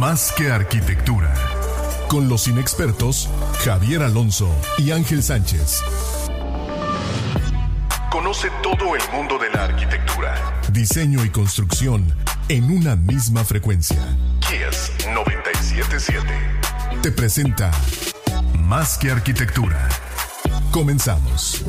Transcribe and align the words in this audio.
Más 0.00 0.32
que 0.32 0.50
arquitectura. 0.50 1.34
Con 2.08 2.30
los 2.30 2.48
inexpertos 2.48 3.28
Javier 3.62 4.02
Alonso 4.02 4.50
y 4.78 4.92
Ángel 4.92 5.22
Sánchez. 5.22 5.82
Conoce 8.10 8.48
todo 8.62 8.96
el 8.96 9.02
mundo 9.12 9.36
de 9.36 9.50
la 9.50 9.64
arquitectura, 9.64 10.62
diseño 10.72 11.22
y 11.22 11.28
construcción 11.28 12.16
en 12.48 12.74
una 12.74 12.96
misma 12.96 13.44
frecuencia. 13.44 13.98
Kies 14.40 14.90
977 15.14 16.22
te 17.02 17.12
presenta 17.12 17.70
Más 18.58 18.96
que 18.96 19.10
arquitectura. 19.10 19.86
Comenzamos. 20.70 21.62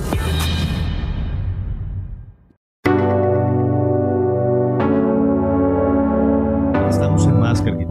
Estamos 6.90 7.26
en 7.26 7.40
Más 7.40 7.62
que 7.62 7.70
arquitectura, 7.70 7.91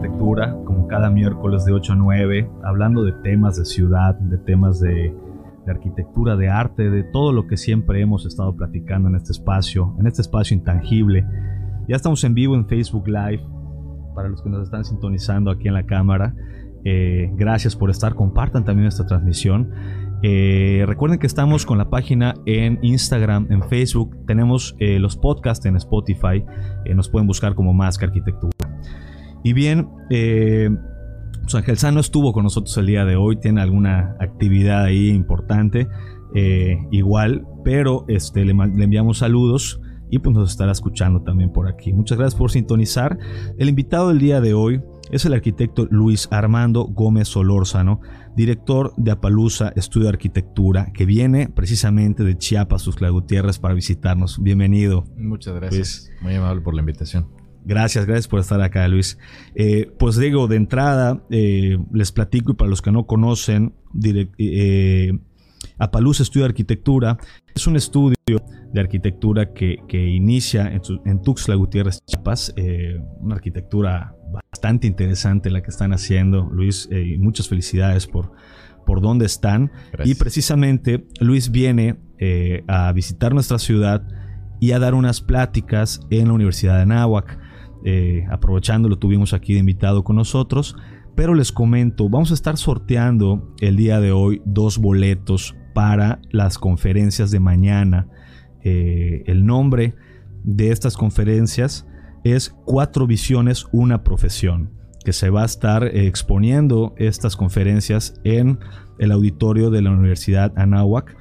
como 0.65 0.87
cada 0.87 1.09
miércoles 1.09 1.65
de 1.65 1.73
8 1.73 1.93
a 1.93 1.95
9, 1.95 2.49
hablando 2.63 3.03
de 3.03 3.11
temas 3.23 3.57
de 3.57 3.65
ciudad, 3.65 4.15
de 4.15 4.37
temas 4.37 4.79
de 4.79 5.13
de 5.65 5.71
arquitectura, 5.71 6.35
de 6.35 6.49
arte, 6.49 6.89
de 6.89 7.03
todo 7.03 7.31
lo 7.33 7.47
que 7.47 7.57
siempre 7.57 8.01
hemos 8.01 8.25
estado 8.25 8.55
platicando 8.55 9.09
en 9.09 9.15
este 9.15 9.31
espacio, 9.31 9.95
en 9.99 10.07
este 10.07 10.21
espacio 10.21 10.55
intangible. 10.55 11.25
Ya 11.87 11.95
estamos 11.95 12.23
en 12.23 12.33
vivo 12.33 12.55
en 12.55 12.67
Facebook 12.67 13.07
Live, 13.07 13.43
para 14.15 14.29
los 14.29 14.41
que 14.41 14.49
nos 14.49 14.63
están 14.63 14.83
sintonizando 14.83 15.51
aquí 15.51 15.67
en 15.67 15.73
la 15.73 15.85
cámara. 15.85 16.35
Eh, 16.83 17.31
gracias 17.35 17.75
por 17.75 17.91
estar, 17.91 18.15
compartan 18.15 18.65
también 18.65 18.87
esta 18.87 19.05
transmisión. 19.05 19.71
Eh, 20.23 20.83
recuerden 20.87 21.19
que 21.19 21.27
estamos 21.27 21.65
con 21.65 21.77
la 21.77 21.89
página 21.89 22.35
en 22.45 22.79
Instagram, 22.81 23.47
en 23.49 23.63
Facebook, 23.63 24.25
tenemos 24.25 24.75
eh, 24.79 24.99
los 24.99 25.15
podcasts 25.17 25.65
en 25.65 25.75
Spotify, 25.75 26.43
nos 26.93 27.09
pueden 27.09 27.27
buscar 27.27 27.55
como 27.55 27.73
Más 27.73 27.97
que 27.97 28.05
Arquitectura. 28.05 28.60
Y 29.43 29.53
bien, 29.53 29.87
pues 30.09 31.55
Ángel 31.55 31.77
Sano 31.77 31.99
estuvo 31.99 32.33
con 32.33 32.43
nosotros 32.43 32.77
el 32.77 32.87
día 32.87 33.05
de 33.05 33.15
hoy, 33.15 33.37
tiene 33.37 33.61
alguna 33.61 34.15
actividad 34.19 34.83
ahí 34.83 35.09
importante, 35.09 35.87
igual, 36.91 37.45
pero 37.63 38.05
este, 38.07 38.45
le, 38.45 38.53
le 38.53 38.83
enviamos 38.83 39.19
saludos 39.19 39.81
y 40.11 40.19
pues 40.19 40.35
nos 40.35 40.51
estará 40.51 40.73
escuchando 40.73 41.21
también 41.21 41.51
por 41.51 41.67
aquí. 41.67 41.93
Muchas 41.93 42.17
gracias 42.17 42.37
por 42.37 42.51
sintonizar. 42.51 43.17
El 43.57 43.69
invitado 43.69 44.09
del 44.09 44.19
día 44.19 44.41
de 44.41 44.53
hoy 44.53 44.81
es 45.09 45.25
el 45.25 45.33
arquitecto 45.33 45.87
Luis 45.89 46.27
Armando 46.31 46.83
Gómez 46.83 47.29
Solórzano, 47.29 48.01
director 48.35 48.93
de 48.97 49.11
Apalusa 49.11 49.71
Estudio 49.75 50.05
de 50.05 50.13
Arquitectura, 50.13 50.91
que 50.93 51.05
viene 51.05 51.47
precisamente 51.49 52.23
de 52.23 52.37
Chiapas, 52.37 52.83
Tuxtla 52.83 53.09
Gutiérrez, 53.09 53.57
para 53.57 53.73
visitarnos. 53.73 54.41
Bienvenido. 54.43 55.05
Muchas 55.17 55.55
gracias. 55.55 56.11
Muy 56.21 56.35
amable 56.35 56.61
por 56.61 56.75
la 56.75 56.81
invitación. 56.81 57.40
Gracias, 57.63 58.05
gracias 58.05 58.27
por 58.27 58.39
estar 58.39 58.61
acá, 58.61 58.87
Luis. 58.87 59.17
Eh, 59.55 59.91
pues 59.99 60.17
digo, 60.17 60.47
de 60.47 60.55
entrada, 60.55 61.23
eh, 61.29 61.77
les 61.93 62.11
platico 62.11 62.53
y 62.53 62.55
para 62.55 62.69
los 62.69 62.81
que 62.81 62.91
no 62.91 63.05
conocen, 63.05 63.75
eh, 64.37 65.11
Apalusa 65.77 66.23
Estudio 66.23 66.45
de 66.45 66.49
Arquitectura 66.49 67.17
es 67.53 67.67
un 67.67 67.75
estudio 67.75 68.15
de 68.73 68.79
arquitectura 68.79 69.53
que, 69.53 69.77
inicia 69.91 70.71
en, 70.71 71.21
Tuxtla 71.21 71.55
Gutiérrez, 71.55 72.03
Chiapas. 72.05 72.53
Eh, 72.55 72.99
una 73.19 73.35
arquitectura 73.35 74.15
bastante 74.51 74.87
interesante 74.87 75.49
la 75.49 75.61
que 75.61 75.69
están 75.69 75.93
haciendo, 75.93 76.49
Luis. 76.51 76.87
Eh, 76.91 77.15
y 77.15 77.17
muchas 77.17 77.49
felicidades 77.49 78.07
por, 78.07 78.31
por 78.85 79.01
dónde 79.01 79.25
están. 79.25 79.71
Y 80.05 80.15
precisamente 80.15 81.05
Luis 81.19 81.51
viene 81.51 81.97
a 82.67 82.91
visitar 82.93 83.33
nuestra 83.33 83.57
ciudad 83.57 84.07
y 84.59 84.73
a 84.73 84.79
dar 84.79 84.93
unas 84.93 85.21
pláticas 85.21 86.01
en 86.11 86.27
la 86.27 86.33
Universidad 86.33 86.75
de 86.75 86.83
Anáhuac. 86.83 87.39
Aprovechando, 88.29 88.89
lo 88.89 88.97
tuvimos 88.97 89.33
aquí 89.33 89.53
de 89.53 89.59
invitado 89.59 90.03
con 90.03 90.15
nosotros. 90.15 90.75
Pero 91.15 91.33
les 91.33 91.51
comento, 91.51 92.09
vamos 92.09 92.31
a 92.31 92.33
estar 92.33 92.57
sorteando 92.57 93.53
el 93.59 93.75
día 93.75 93.99
de 93.99 94.11
hoy 94.11 94.41
dos 94.45 94.77
boletos 94.77 95.55
para 95.73 96.21
las 96.31 96.57
conferencias 96.57 97.31
de 97.31 97.39
mañana 97.39 98.07
eh, 98.63 99.23
el 99.25 99.45
nombre 99.45 99.95
de 100.43 100.71
estas 100.71 100.97
conferencias 100.97 101.87
es 102.23 102.55
Cuatro 102.65 103.07
Visiones, 103.07 103.65
una 103.71 104.03
profesión, 104.03 104.71
que 105.03 105.13
se 105.13 105.29
va 105.29 105.43
a 105.43 105.45
estar 105.45 105.83
eh, 105.83 106.07
exponiendo 106.07 106.93
estas 106.97 107.35
conferencias 107.35 108.19
en 108.23 108.59
el 108.99 109.11
auditorio 109.11 109.71
de 109.71 109.81
la 109.81 109.91
Universidad 109.91 110.53
Anáhuac. 110.55 111.15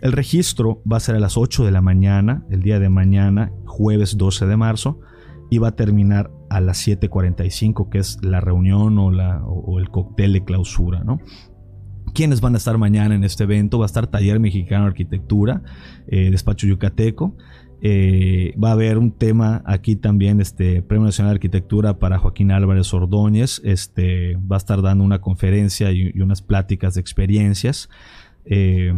El 0.00 0.12
registro 0.12 0.82
va 0.90 0.96
a 0.96 1.00
ser 1.00 1.16
a 1.16 1.20
las 1.20 1.36
8 1.36 1.64
de 1.64 1.72
la 1.72 1.82
mañana, 1.82 2.46
el 2.50 2.62
día 2.62 2.78
de 2.78 2.88
mañana, 2.88 3.52
jueves 3.66 4.16
12 4.16 4.46
de 4.46 4.56
marzo, 4.56 5.00
va 5.56 5.68
a 5.68 5.76
terminar 5.76 6.30
a 6.50 6.60
las 6.60 6.86
7.45, 6.86 7.88
que 7.88 7.98
es 7.98 8.22
la 8.22 8.40
reunión 8.40 8.98
o, 8.98 9.10
la, 9.10 9.42
o 9.46 9.78
el 9.78 9.88
cóctel 9.88 10.34
de 10.34 10.44
clausura, 10.44 11.02
¿no? 11.02 11.20
¿Quiénes 12.14 12.40
van 12.40 12.54
a 12.54 12.58
estar 12.58 12.76
mañana 12.78 13.14
en 13.14 13.24
este 13.24 13.44
evento? 13.44 13.78
Va 13.78 13.84
a 13.84 13.86
estar 13.86 14.06
Taller 14.06 14.40
Mexicano 14.40 14.84
de 14.84 14.88
Arquitectura, 14.88 15.62
eh, 16.06 16.30
Despacho 16.30 16.66
Yucateco. 16.66 17.36
Eh, 17.80 18.54
va 18.62 18.70
a 18.70 18.72
haber 18.72 18.98
un 18.98 19.12
tema 19.12 19.62
aquí 19.64 19.94
también, 19.94 20.40
este 20.40 20.82
Premio 20.82 21.06
Nacional 21.06 21.32
de 21.32 21.36
Arquitectura 21.36 21.98
para 21.98 22.18
Joaquín 22.18 22.50
Álvarez 22.50 22.92
Ordóñez. 22.92 23.60
Este, 23.64 24.36
va 24.36 24.56
a 24.56 24.58
estar 24.58 24.82
dando 24.82 25.04
una 25.04 25.20
conferencia 25.20 25.92
y, 25.92 26.10
unas 26.20 26.42
pláticas 26.42 26.94
de 26.94 27.00
experiencias. 27.00 27.88
Eh, 28.44 28.94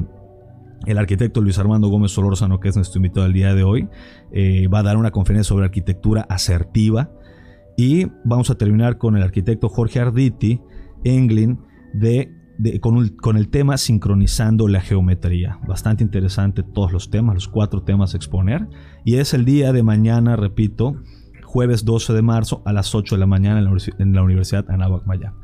el 0.86 0.98
arquitecto 0.98 1.40
Luis 1.40 1.58
Armando 1.58 1.88
Gómez 1.88 2.12
Solórzano, 2.12 2.60
que 2.60 2.68
es 2.68 2.76
nuestro 2.76 2.98
invitado 2.98 3.24
del 3.24 3.32
día 3.32 3.54
de 3.54 3.62
hoy, 3.62 3.88
va 4.72 4.78
a 4.80 4.82
dar 4.82 4.96
una 4.96 5.10
conferencia 5.10 5.48
sobre 5.48 5.64
arquitectura 5.64 6.22
asertiva. 6.28 7.10
Y 7.76 8.06
vamos 8.24 8.50
a 8.50 8.56
terminar 8.56 8.98
con 8.98 9.16
el 9.16 9.22
arquitecto 9.22 9.68
Jorge 9.68 10.00
Arditi 10.00 10.60
Englin 11.04 11.58
de 11.94 12.40
con, 12.80 13.36
el 13.36 13.48
tema 13.48 13.78
sincronizando 13.78 14.68
la 14.68 14.80
geometría. 14.80 15.58
Bastante 15.66 16.04
interesante 16.04 16.62
todos 16.62 16.92
los 16.92 17.10
temas, 17.10 17.34
los 17.34 17.48
cuatro 17.48 17.82
temas 17.82 18.14
a 18.14 18.16
exponer. 18.16 18.66
Y 19.04 19.16
es 19.16 19.32
el 19.34 19.44
día 19.44 19.72
de 19.72 19.82
mañana, 19.82 20.36
repito, 20.36 20.96
jueves 21.42 21.84
12 21.84 22.12
de 22.12 22.22
marzo 22.22 22.62
a 22.64 22.72
las 22.72 22.94
8 22.94 23.14
de 23.14 23.20
la 23.20 23.26
mañana 23.26 23.60
en 23.60 24.12
la, 24.12 24.22
Universidad 24.22 24.70
Anáhuac 24.70 25.06
Maya. 25.06 25.34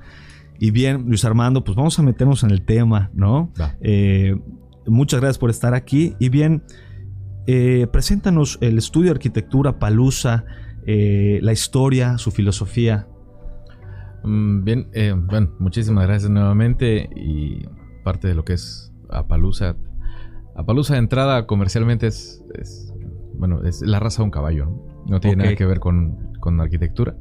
Y 0.59 0.71
bien, 0.71 1.05
Luis 1.07 1.25
Armando, 1.25 1.65
pues 1.65 1.77
vamos 1.77 1.99
a 1.99 2.03
meternos 2.03 2.43
en 2.43 2.51
el 2.51 2.63
tema, 2.63 3.11
¿no? 3.15 3.51
Eh, 3.81 4.39
muchas 4.87 5.21
gracias 5.21 5.39
por 5.39 5.51
estar 5.51 5.75
aquí. 5.75 6.15
Y 6.19 6.29
bien, 6.29 6.63
eh, 7.47 7.87
preséntanos 7.93 8.59
el 8.61 8.79
estudio 8.79 9.07
de 9.07 9.13
arquitectura 9.13 9.79
Palusa, 9.79 10.45
eh, 10.87 11.39
la 11.43 11.53
historia, 11.53 12.19
su 12.19 12.31
filosofía. 12.31 13.07
Mm, 14.25 14.65
bien, 14.65 14.89
eh, 14.93 15.15
bueno, 15.17 15.55
muchísimas 15.59 16.07
gracias 16.07 16.31
nuevamente 16.31 17.09
y 17.15 17.65
parte 18.03 18.29
de 18.29 18.35
lo 18.35 18.45
que 18.45 18.55
es 18.55 18.93
Apalusa. 19.11 19.77
Apalusa 20.57 20.95
de 20.95 21.01
entrada 21.01 21.47
comercialmente 21.47 22.09
es, 22.09 22.43
bueno, 23.35 23.63
es 23.65 23.83
la 23.83 24.01
raza 24.01 24.23
de 24.23 24.25
un 24.25 24.31
caballo, 24.31 25.03
no, 25.07 25.21
tiene 25.21 25.45
nada 25.45 25.55
que 25.55 25.67
ver 25.67 25.81
con, 25.81 26.33
arquitectura. 26.61 27.17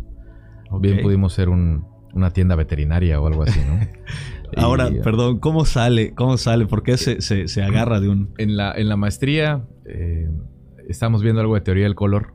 Bien 0.80 1.02
pudimos 1.02 1.34
ser 1.34 1.50
una 1.50 2.32
tienda 2.32 2.56
veterinaria 2.56 3.20
o 3.20 3.28
algo 3.28 3.44
así, 3.44 3.60
¿no? 3.60 3.80
Ahora, 4.56 4.90
perdón, 5.04 5.40
¿cómo 5.40 5.66
sale? 5.66 6.14
¿Cómo 6.14 6.38
sale? 6.38 6.66
¿Por 6.66 6.84
qué 6.84 6.98
se, 6.98 7.64
agarra 7.64 8.00
de 8.00 8.10
un...? 8.10 8.34
En 8.38 8.58
la, 8.58 8.72
en 8.74 8.90
la 8.90 8.96
maestría 8.96 9.66
eh, 9.86 10.30
estamos 10.88 11.22
viendo 11.22 11.42
algo 11.42 11.56
de 11.56 11.62
teoría 11.62 11.86
del 11.86 11.96
color 11.96 12.34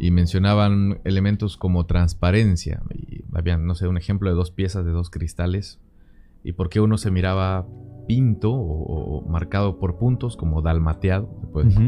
y 0.00 0.10
mencionaban 0.10 1.00
elementos 1.04 1.56
como 1.56 1.86
transparencia. 1.86 2.82
Y 2.94 3.24
había, 3.34 3.56
no 3.56 3.74
sé, 3.74 3.88
un 3.88 3.96
ejemplo 3.96 4.30
de 4.30 4.36
dos 4.36 4.50
piezas 4.50 4.84
de 4.84 4.90
dos 4.90 5.10
cristales 5.10 5.80
y 6.44 6.52
por 6.52 6.68
qué 6.68 6.80
uno 6.80 6.98
se 6.98 7.10
miraba 7.10 7.66
pinto 8.06 8.52
o, 8.52 9.24
marcado 9.28 9.78
por 9.78 9.98
puntos 9.98 10.36
como 10.36 10.60
dalmateado 10.60 11.28
pues, 11.52 11.78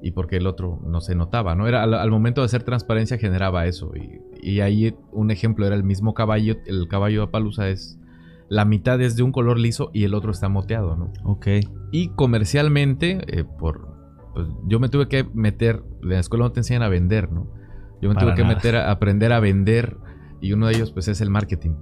y 0.00 0.12
por 0.12 0.28
qué 0.28 0.36
el 0.36 0.46
otro 0.46 0.80
no 0.86 1.00
se 1.00 1.14
notaba, 1.14 1.54
¿no? 1.54 1.66
Era 1.66 1.82
al, 1.82 2.10
momento 2.10 2.40
de 2.40 2.46
hacer 2.46 2.62
transparencia 2.62 3.18
generaba 3.18 3.66
eso 3.66 3.92
y, 3.96 4.20
y, 4.40 4.60
ahí 4.60 4.94
un 5.12 5.30
ejemplo 5.30 5.66
era 5.66 5.74
el 5.74 5.82
mismo 5.82 6.14
caballo, 6.14 6.56
el 6.66 6.86
caballo 6.88 7.22
de 7.22 7.26
Palusa 7.28 7.68
es 7.68 7.98
la 8.50 8.64
mitad 8.64 9.00
es 9.00 9.14
de 9.14 9.22
un 9.22 9.30
color 9.30 9.58
liso 9.60 9.90
y 9.94 10.02
el 10.02 10.12
otro 10.12 10.32
está 10.32 10.48
moteado, 10.48 10.96
¿no? 10.96 11.12
Ok. 11.22 11.46
Y 11.92 12.08
comercialmente, 12.08 13.20
eh, 13.28 13.44
por, 13.44 13.96
pues 14.34 14.48
yo 14.66 14.80
me 14.80 14.88
tuve 14.88 15.06
que 15.06 15.24
meter, 15.32 15.84
en 16.02 16.08
la 16.08 16.18
escuela 16.18 16.46
no 16.46 16.52
te 16.52 16.60
enseñan 16.60 16.82
a 16.82 16.88
vender, 16.88 17.30
¿no? 17.30 17.48
Yo 18.02 18.08
me 18.08 18.16
tuve 18.16 18.34
que 18.34 18.44
meter 18.44 18.74
a 18.74 18.90
aprender 18.90 19.32
a 19.32 19.38
vender 19.38 19.98
y 20.40 20.52
uno 20.52 20.66
de 20.66 20.74
ellos 20.74 20.90
pues 20.90 21.06
es 21.06 21.20
el 21.20 21.30
marketing. 21.30 21.76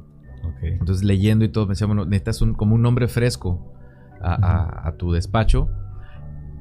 Entonces 0.61 1.05
leyendo 1.05 1.45
y 1.45 1.49
todo 1.49 1.67
me 1.67 1.71
decía, 1.71 1.87
bueno, 1.87 2.05
necesitas 2.05 2.43
un, 2.43 2.53
como 2.53 2.75
un 2.75 2.83
nombre 2.83 3.09
fresco 3.09 3.73
a, 4.21 4.93
tu 4.99 5.13
despacho 5.13 5.71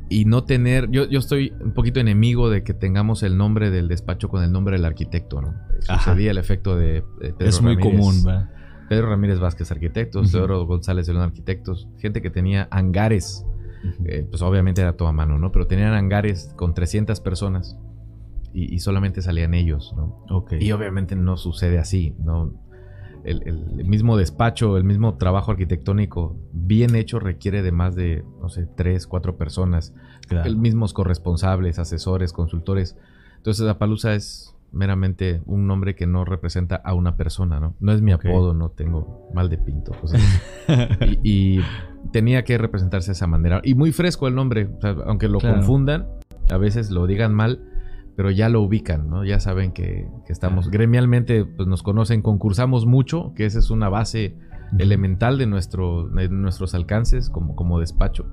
y 0.09 0.23
no 0.23 0.45
tener, 0.45 0.89
yo, 0.89 1.05
yo 1.09 1.19
estoy 1.19 1.51
un 1.59 1.73
poquito 1.73 1.99
enemigo 1.99 2.49
de 2.49 2.63
que 2.63 2.73
tengamos 2.73 3.23
el 3.23 3.37
nombre 3.37 3.71
del 3.71 3.89
despacho 3.89 4.29
con 4.29 4.41
el 4.41 4.53
nombre 4.53 4.77
del 4.77 4.85
arquitecto, 4.85 5.41
¿no? 5.41 5.53
Sucedía 5.81 6.31
el 6.31 6.37
efecto 6.37 6.77
de, 6.77 7.03
Pedro 7.19 7.35
Es 7.39 7.61
muy 7.61 7.77
común, 7.77 8.23
¿verdad? 8.23 8.51
Pedro 8.89 9.09
Ramírez 9.09 9.39
Vázquez, 9.39 9.71
arquitectos, 9.71 10.31
Pedro 10.31 10.65
González 10.65 11.07
de 11.07 11.13
los 11.13 11.23
arquitectos, 11.23 11.87
gente 11.97 12.21
que 12.21 12.29
tenía 12.29 12.67
hangares, 12.71 13.45
eh, 14.05 14.25
pues 14.29 14.41
obviamente 14.41 14.81
era 14.81 14.93
todo 14.93 15.07
a 15.07 15.13
mano, 15.13 15.37
¿no? 15.37 15.51
Pero 15.51 15.67
tenían 15.67 15.93
hangares 15.93 16.53
con 16.55 16.73
300 16.73 17.19
personas 17.21 17.77
y, 18.53 18.79
solamente 18.79 19.21
salían 19.21 19.53
ellos, 19.53 19.93
¿no? 19.95 20.25
Y 20.59 20.71
obviamente 20.71 21.15
no 21.15 21.37
sucede 21.37 21.77
así, 21.77 22.15
¿no? 22.19 22.53
El, 23.23 23.85
mismo 23.85 24.15
despacho, 24.15 24.77
el 24.77 24.85
mismo 24.85 25.17
trabajo 25.17 25.51
arquitectónico 25.51 26.37
bien 26.53 26.95
hecho 26.95 27.19
requiere 27.19 27.61
de 27.61 27.73
más 27.73 27.93
de, 27.93 28.23
no 28.41 28.47
sé, 28.47 28.67
tres, 28.67 29.05
cuatro 29.05 29.37
personas, 29.37 29.93
el 30.29 30.57
mismos 30.57 30.93
corresponsables, 30.93 31.77
asesores, 31.77 32.31
consultores. 32.31 32.95
Entonces, 33.35 33.71
Palusa 33.75 34.15
es 34.15 34.56
meramente 34.71 35.41
un 35.45 35.67
nombre 35.67 35.95
que 35.95 36.07
no 36.07 36.25
representa 36.25 36.75
a 36.75 36.93
una 36.93 37.15
persona, 37.15 37.59
¿no? 37.59 37.75
No 37.79 37.91
es 37.93 38.01
mi 38.01 38.11
apodo, 38.11 38.53
no 38.53 38.69
tengo 38.69 39.29
mal 39.33 39.49
de 39.49 39.57
pinto. 39.57 39.93
y, 41.23 41.59
tenía 42.11 42.43
que 42.43 42.57
representarse 42.57 43.07
de 43.07 43.13
esa 43.13 43.27
manera. 43.27 43.59
Y 43.63 43.75
muy 43.75 43.91
fresco 43.91 44.27
el 44.27 44.35
nombre, 44.35 44.69
aunque 45.05 45.27
lo 45.27 45.39
confundan, 45.39 46.07
a 46.49 46.57
veces 46.57 46.89
lo 46.89 47.05
digan 47.05 47.33
mal, 47.33 47.61
pero 48.15 48.31
ya 48.31 48.49
lo 48.49 48.61
ubican, 48.61 49.09
¿no? 49.09 49.25
Ya 49.25 49.39
saben 49.39 49.71
que, 49.71 50.07
estamos 50.29 50.69
gremialmente, 50.69 51.45
pues 51.45 51.67
nos 51.67 51.83
conocen, 51.83 52.21
concursamos 52.21 52.85
mucho, 52.85 53.33
que 53.35 53.45
esa 53.45 53.59
es 53.59 53.69
una 53.69 53.89
base 53.89 54.37
elemental 54.77 55.37
de, 55.37 55.47
nuestro, 55.47 56.07
de 56.07 56.29
nuestros 56.29 56.75
alcances 56.75 57.29
como, 57.29 57.55
como 57.55 57.79
despacho. 57.79 58.25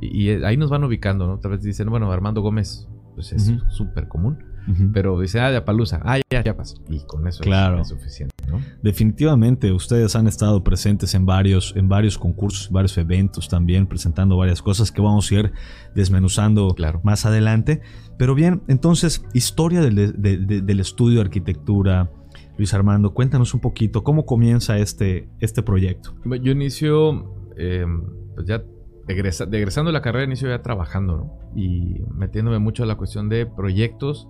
Y, 0.00 0.30
ahí 0.30 0.56
nos 0.56 0.70
van 0.70 0.84
ubicando, 0.84 1.26
¿no? 1.26 1.38
Tal 1.38 1.52
vez 1.52 1.62
dicen, 1.62 1.90
bueno, 1.90 2.10
Armando 2.12 2.40
Gómez, 2.40 2.88
pues 3.14 3.32
es 3.32 3.52
súper 3.68 4.08
común 4.08 4.51
pero 4.92 5.18
dice, 5.20 5.40
ah, 5.40 5.50
de 5.50 5.56
Apalusa, 5.56 6.00
ah, 6.04 6.18
ya, 6.30 6.42
ya 6.42 6.56
pasa. 6.56 6.76
Y 6.88 7.00
con 7.00 7.26
eso 7.26 7.42
es, 7.42 7.88
suficiente, 7.88 8.34
¿no? 8.48 8.60
Definitivamente, 8.82 9.72
ustedes 9.72 10.14
han 10.16 10.26
estado 10.26 10.62
presentes 10.62 11.14
en 11.14 11.26
varios, 11.26 11.74
en 11.76 11.88
varios 11.88 12.18
concursos, 12.18 12.70
varios 12.70 12.96
eventos 12.98 13.48
también, 13.48 13.86
presentando 13.86 14.36
varias 14.36 14.62
cosas 14.62 14.92
que 14.92 15.02
vamos 15.02 15.30
a 15.30 15.34
ir 15.34 15.52
desmenuzando 15.94 16.74
más 17.02 17.26
adelante. 17.26 17.80
Pero 18.18 18.34
bien, 18.34 18.62
entonces, 18.68 19.24
historia 19.34 19.80
del, 19.80 20.80
estudio 20.80 21.16
de 21.16 21.22
arquitectura. 21.22 22.10
Luis 22.58 22.74
Armando, 22.74 23.14
cuéntanos 23.14 23.54
un 23.54 23.60
poquito 23.60 24.04
cómo 24.04 24.26
comienza 24.26 24.78
este, 24.78 25.28
este 25.40 25.62
proyecto. 25.62 26.14
Yo 26.24 26.52
inicio, 26.52 27.34
eh, 27.56 27.86
pues 28.34 28.46
ya 28.46 28.62
egresando 29.08 29.88
de 29.88 29.92
la 29.92 30.02
carrera, 30.02 30.24
inicio 30.24 30.48
ya 30.48 30.62
trabajando, 30.62 31.16
¿no? 31.16 31.38
Y 31.56 32.02
metiéndome 32.14 32.58
mucho 32.58 32.82
a 32.82 32.86
la 32.86 32.96
cuestión 32.96 33.28
de 33.28 33.46
proyectos 33.46 34.28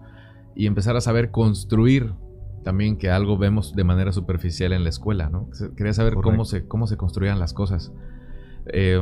y 0.55 0.67
empezar 0.67 0.97
a 0.97 1.01
saber 1.01 1.31
construir 1.31 2.13
también 2.63 2.97
que 2.97 3.11
algo 3.11 3.37
vemos 3.39 3.75
de 3.75 3.85
manera 3.85 4.13
superficial 4.13 4.73
en 4.73 4.85
la 4.85 4.91
escuela, 4.91 5.29
¿no? 5.29 5.49
Quería 5.77 5.93
saber 5.93 6.15
cómo 6.15 6.45
se, 6.45 6.67
cómo 6.67 6.87
se 6.87 6.97
construían 6.97 7.39
las 7.39 7.53
cosas. 7.53 7.93
Eh, 8.67 9.01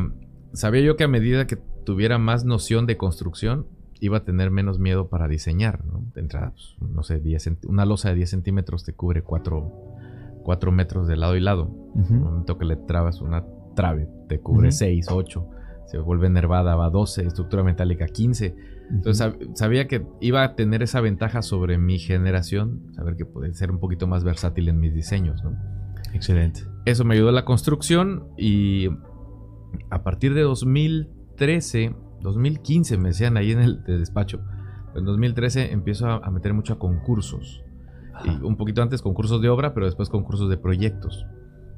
sabía 0.53 0.81
yo 0.83 0.97
que 0.97 1.05
a 1.05 1.09
medida 1.09 1.47
que 1.47 1.57
tuviera 1.57 2.19
más 2.19 2.45
noción 2.45 2.87
de 2.87 2.97
construcción, 2.97 3.67
iba 4.01 4.19
a 4.19 4.25
tener 4.25 4.51
menos 4.51 4.79
miedo 4.79 5.09
para 5.09 5.29
diseñar, 5.29 5.85
¿no? 5.85 6.05
De 6.15 6.23
entrada, 6.23 6.53
pues, 6.53 6.77
no 6.81 7.03
sé, 7.03 7.21
una 7.67 7.85
losa 7.85 8.09
de 8.09 8.15
10 8.15 8.31
centímetros 8.31 8.85
te 8.85 8.95
cubre 8.95 9.23
4, 9.23 10.73
metros 10.73 11.07
de 11.07 11.17
lado 11.17 11.37
y 11.37 11.41
lado. 11.41 11.71
En 11.95 12.15
el 12.15 12.21
momento 12.21 12.57
que 12.57 12.65
le 12.65 12.77
trabas 12.77 13.21
una 13.21 13.45
trave, 13.77 14.09
te 14.29 14.41
cubre 14.41 14.73
6, 14.73 15.09
8. 15.11 15.47
Se 15.87 15.99
vuelve 15.99 16.31
nervada, 16.31 16.77
va 16.77 16.87
a 16.87 16.91
12, 16.91 17.27
estructura 17.27 17.63
metálica 17.63 18.07
15 18.07 18.55
entonces 18.91 19.35
sabía 19.55 19.87
que 19.87 20.07
iba 20.21 20.43
a 20.43 20.55
tener 20.55 20.83
esa 20.83 21.01
ventaja 21.01 21.43
sobre 21.43 21.79
mi 21.79 21.99
generación, 21.99 22.93
saber 22.95 23.17
que 23.17 23.25
puede 23.25 23.55
ser 23.55 23.71
un 23.71 23.79
poquito 23.79 24.07
más 24.07 24.25
versátil 24.25 24.69
en 24.69 24.81
mis 24.81 24.95
diseños, 24.95 25.43
¿no? 25.45 25.57
Excelente. 26.13 26.63
Eso 26.85 27.05
me 27.05 27.15
ayudó 27.15 27.29
a 27.29 27.33
la 27.33 27.45
construcción 27.45 28.29
y 28.37 28.89
a 29.91 30.03
partir 30.03 30.35
de 30.35 30.43
2013, 30.43 31.95
2015 32.21 32.99
me 32.99 33.09
decían 33.11 33.37
ahí 33.37 33.53
en 33.53 33.61
el 33.61 33.83
despacho, 33.85 34.41
en 34.95 35.05
2013 35.05 35.73
empiezo 35.73 36.09
a, 36.09 36.31
meter 36.31 36.55
mucho 36.55 36.75
a 36.75 36.79
concursos. 36.79 37.63
Y 38.25 38.31
un 38.45 38.57
poquito 38.57 38.83
antes 38.83 39.03
concursos 39.03 39.41
de 39.41 39.49
obra, 39.49 39.73
pero 39.73 39.87
después 39.87 40.09
concursos 40.09 40.51
de 40.51 40.59
proyectos. 40.59 41.27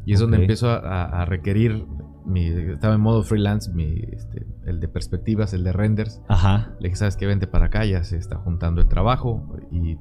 Y 0.04 0.14
es 0.14 0.20
donde 0.20 0.38
empiezo 0.38 0.68
a, 0.70 1.24
requerir, 1.26 1.86
mi, 2.24 2.46
estaba 2.46 2.94
en 2.94 3.00
modo 3.00 3.22
freelance, 3.22 3.70
mi, 3.72 3.94
este, 4.12 4.46
el 4.66 4.80
de 4.80 4.88
perspectivas, 4.88 5.52
el 5.54 5.64
de 5.64 5.72
renders. 5.72 6.20
Ajá. 6.28 6.74
Le 6.80 6.88
dije, 6.88 6.96
¿sabes 6.96 7.16
qué? 7.16 7.26
Vente 7.26 7.46
para 7.46 7.66
acá, 7.66 7.84
ya 7.84 8.02
se 8.04 8.16
está 8.16 8.36
juntando 8.36 8.80
el 8.80 8.88
trabajo. 8.88 9.56
Y 9.70 9.98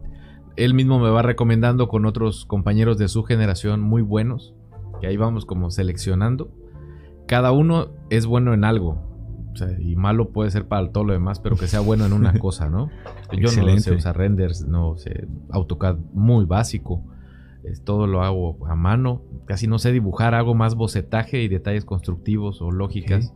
él 0.56 0.74
mismo 0.74 1.00
me 1.00 1.10
va 1.10 1.22
recomendando 1.22 1.88
con 1.88 2.06
otros 2.06 2.46
compañeros 2.46 2.98
de 2.98 3.08
su 3.08 3.24
generación 3.24 3.82
muy 3.82 4.02
buenos, 4.02 4.54
que 5.00 5.08
ahí 5.08 5.18
vamos 5.18 5.46
como 5.46 5.72
seleccionando. 5.72 6.52
Cada 7.28 7.52
uno 7.52 7.90
es 8.10 8.26
bueno 8.26 8.54
en 8.54 8.64
algo. 8.64 9.10
O 9.54 9.56
sea, 9.56 9.68
y 9.80 9.96
malo 9.98 10.30
puede 10.30 10.50
ser 10.50 10.68
para 10.68 10.92
todo 10.92 11.04
lo 11.04 11.14
demás, 11.14 11.40
pero 11.40 11.58
que 11.58 11.68
sea 11.68 11.82
bueno 11.82 12.06
en 12.06 12.14
una 12.14 12.34
cosa, 12.40 12.70
¿no? 12.70 12.90
Yo 13.32 13.50
no 13.52 13.80
sé 13.80 13.94
usar 13.94 14.18
renders, 14.18 14.66
no 14.66 14.96
sé, 14.98 15.28
AutoCAD 15.50 15.98
muy 16.14 16.46
básico 16.46 17.04
todo 17.84 18.08
lo 18.08 18.24
hago 18.24 18.66
a 18.68 18.76
mano. 18.76 19.22
Casi 19.46 19.68
no 19.68 19.80
sé 19.80 19.92
dibujar, 19.92 20.36
hago 20.36 20.56
más 20.56 20.76
bocetaje 20.76 21.42
y 21.42 21.48
detalles 21.48 21.86
constructivos 21.86 22.62
o 22.62 22.72
lógicas 22.72 23.34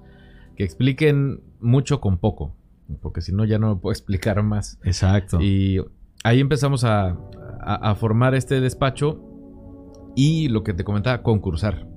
que 0.56 0.64
expliquen 0.64 1.42
mucho 1.60 2.02
con 2.02 2.18
poco. 2.18 2.56
Porque 3.02 3.22
si 3.22 3.34
no, 3.34 3.46
ya 3.46 3.60
no 3.60 3.76
me 3.76 3.82
puedo 3.82 3.92
explicar 3.94 4.42
más. 4.44 4.80
Exacto. 4.84 5.40
Y 5.42 5.80
ahí 6.24 6.40
empezamos 6.40 6.84
a, 6.84 7.18
formar 7.98 8.36
este 8.36 8.62
despacho 8.62 9.22
y 10.16 10.50
lo 10.50 10.64
que 10.64 10.74
te 10.74 10.84
comentaba, 10.84 11.24
concursar. 11.24 11.88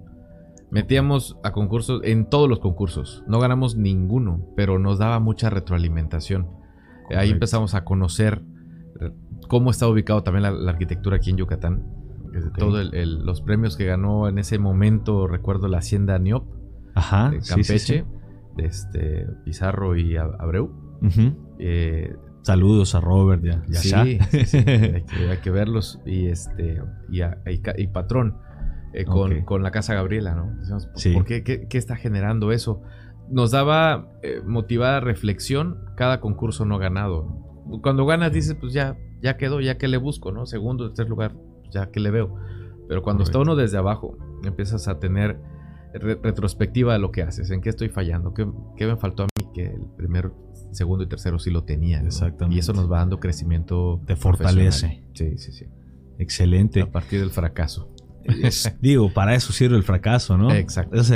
Metíamos 0.70 1.36
a 1.42 1.52
concursos 1.52 2.00
en 2.04 2.28
todos 2.28 2.48
los 2.48 2.58
concursos. 2.58 3.22
No 3.26 3.38
ganamos 3.38 3.76
ninguno, 3.76 4.46
pero 4.56 4.78
nos 4.78 4.98
daba 4.98 5.18
mucha 5.18 5.50
retroalimentación. 5.50 6.48
Ahí 7.14 7.30
empezamos 7.30 7.74
a 7.74 7.84
conocer 7.84 8.42
cómo 9.48 9.70
está 9.70 9.88
ubicado 9.88 10.22
también 10.22 10.42
la, 10.42 10.70
arquitectura 10.70 11.16
aquí 11.16 11.30
en 11.30 11.38
Yucatán. 11.38 11.82
Todos 12.56 12.90
los 12.92 13.42
premios 13.42 13.76
que 13.76 13.86
ganó 13.86 14.28
en 14.28 14.38
ese 14.38 14.58
momento, 14.58 15.26
recuerdo 15.26 15.68
la 15.68 15.78
Hacienda 15.78 16.18
Niop, 16.18 16.44
Ajá, 16.94 17.30
de 17.30 17.40
Campeche, 17.40 18.04
de 18.56 18.64
este, 18.64 19.26
Pizarro 19.44 19.96
y 19.96 20.16
Abreu. 20.16 20.72
Eh, 21.58 22.14
Saludos 22.48 22.94
a 22.94 23.00
Robert 23.00 23.44
y 23.44 23.50
a, 23.50 23.62
sí, 23.74 23.92
hay, 23.94 25.38
que, 25.42 25.50
verlos. 25.50 26.00
Y 26.06 26.28
este 26.28 26.80
y, 27.10 27.86
Patrón 27.88 28.38
eh, 28.94 29.04
con, 29.04 29.62
la 29.62 29.70
Casa 29.70 29.92
Gabriela, 29.92 30.34
¿no? 30.34 30.56
¿Por 31.12 31.26
qué, 31.26 31.42
qué, 31.42 31.78
está 31.78 31.94
generando 31.96 32.50
eso? 32.50 32.80
Nos 33.28 33.50
daba 33.50 34.08
eh, 34.22 34.40
motivada 34.46 35.00
reflexión 35.00 35.78
cada 35.94 36.20
concurso 36.20 36.64
no 36.64 36.78
ganado. 36.78 37.26
Cuando 37.82 38.06
ganas 38.06 38.32
dices, 38.32 38.56
pues 38.58 38.72
ya, 38.72 38.96
ya 39.20 39.36
quedó, 39.36 39.60
ya 39.60 39.76
que 39.76 39.88
le 39.88 39.98
busco, 39.98 40.32
¿no? 40.32 40.46
Segundo, 40.46 40.88
tercer 40.88 41.10
lugar, 41.10 41.34
ya 41.70 41.90
que 41.90 42.00
le 42.00 42.10
veo. 42.10 42.34
Pero 42.88 43.02
cuando 43.02 43.22
está 43.22 43.38
uno 43.38 43.54
desde 43.54 43.78
abajo, 43.78 44.16
empiezas 44.44 44.88
a 44.88 44.98
tener 44.98 45.40
retrospectiva 45.92 46.92
de 46.92 46.98
lo 46.98 47.10
que 47.10 47.22
haces, 47.22 47.50
en 47.50 47.60
qué 47.60 47.70
estoy 47.70 47.88
fallando, 47.88 48.34
qué, 48.34 48.86
me 48.86 48.96
faltó 48.96 49.24
a 49.24 49.26
mí, 49.26 49.48
que 49.54 49.66
el 49.66 49.86
primero, 49.96 50.34
segundo 50.72 51.04
y 51.04 51.08
tercero 51.08 51.38
sí 51.38 51.50
lo 51.50 51.64
tenía. 51.64 52.00
Exactamente. 52.00 52.56
Y 52.56 52.58
eso 52.60 52.72
nos 52.72 52.90
va 52.90 52.98
dando 52.98 53.20
crecimiento. 53.20 54.00
Te 54.06 54.16
fortalece. 54.16 55.04
Sí, 55.14 55.38
sí, 55.38 55.52
sí. 55.52 55.66
Excelente. 56.18 56.82
A 56.82 56.90
partir 56.90 57.20
del 57.20 57.30
fracaso. 57.30 57.92
digo, 58.80 59.10
para 59.12 59.34
eso 59.34 59.52
sirve 59.52 59.76
el 59.76 59.82
fracaso, 59.82 60.36
¿no? 60.36 60.52
Exacto. 60.52 60.96
Es, 60.96 61.10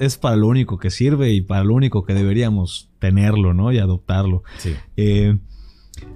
es, 0.00 0.18
para 0.18 0.36
lo 0.36 0.46
único 0.46 0.78
que 0.78 0.90
sirve 0.90 1.32
y 1.32 1.42
para 1.42 1.64
lo 1.64 1.74
único 1.74 2.04
que 2.04 2.14
deberíamos 2.14 2.90
tenerlo, 2.98 3.54
¿no? 3.54 3.72
Y 3.72 3.78
adoptarlo. 3.78 4.42
Sí. 4.56 4.74
Eh, 4.96 5.38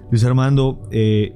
Luis 0.09 0.23
Armando, 0.23 0.87
eh, 0.91 1.35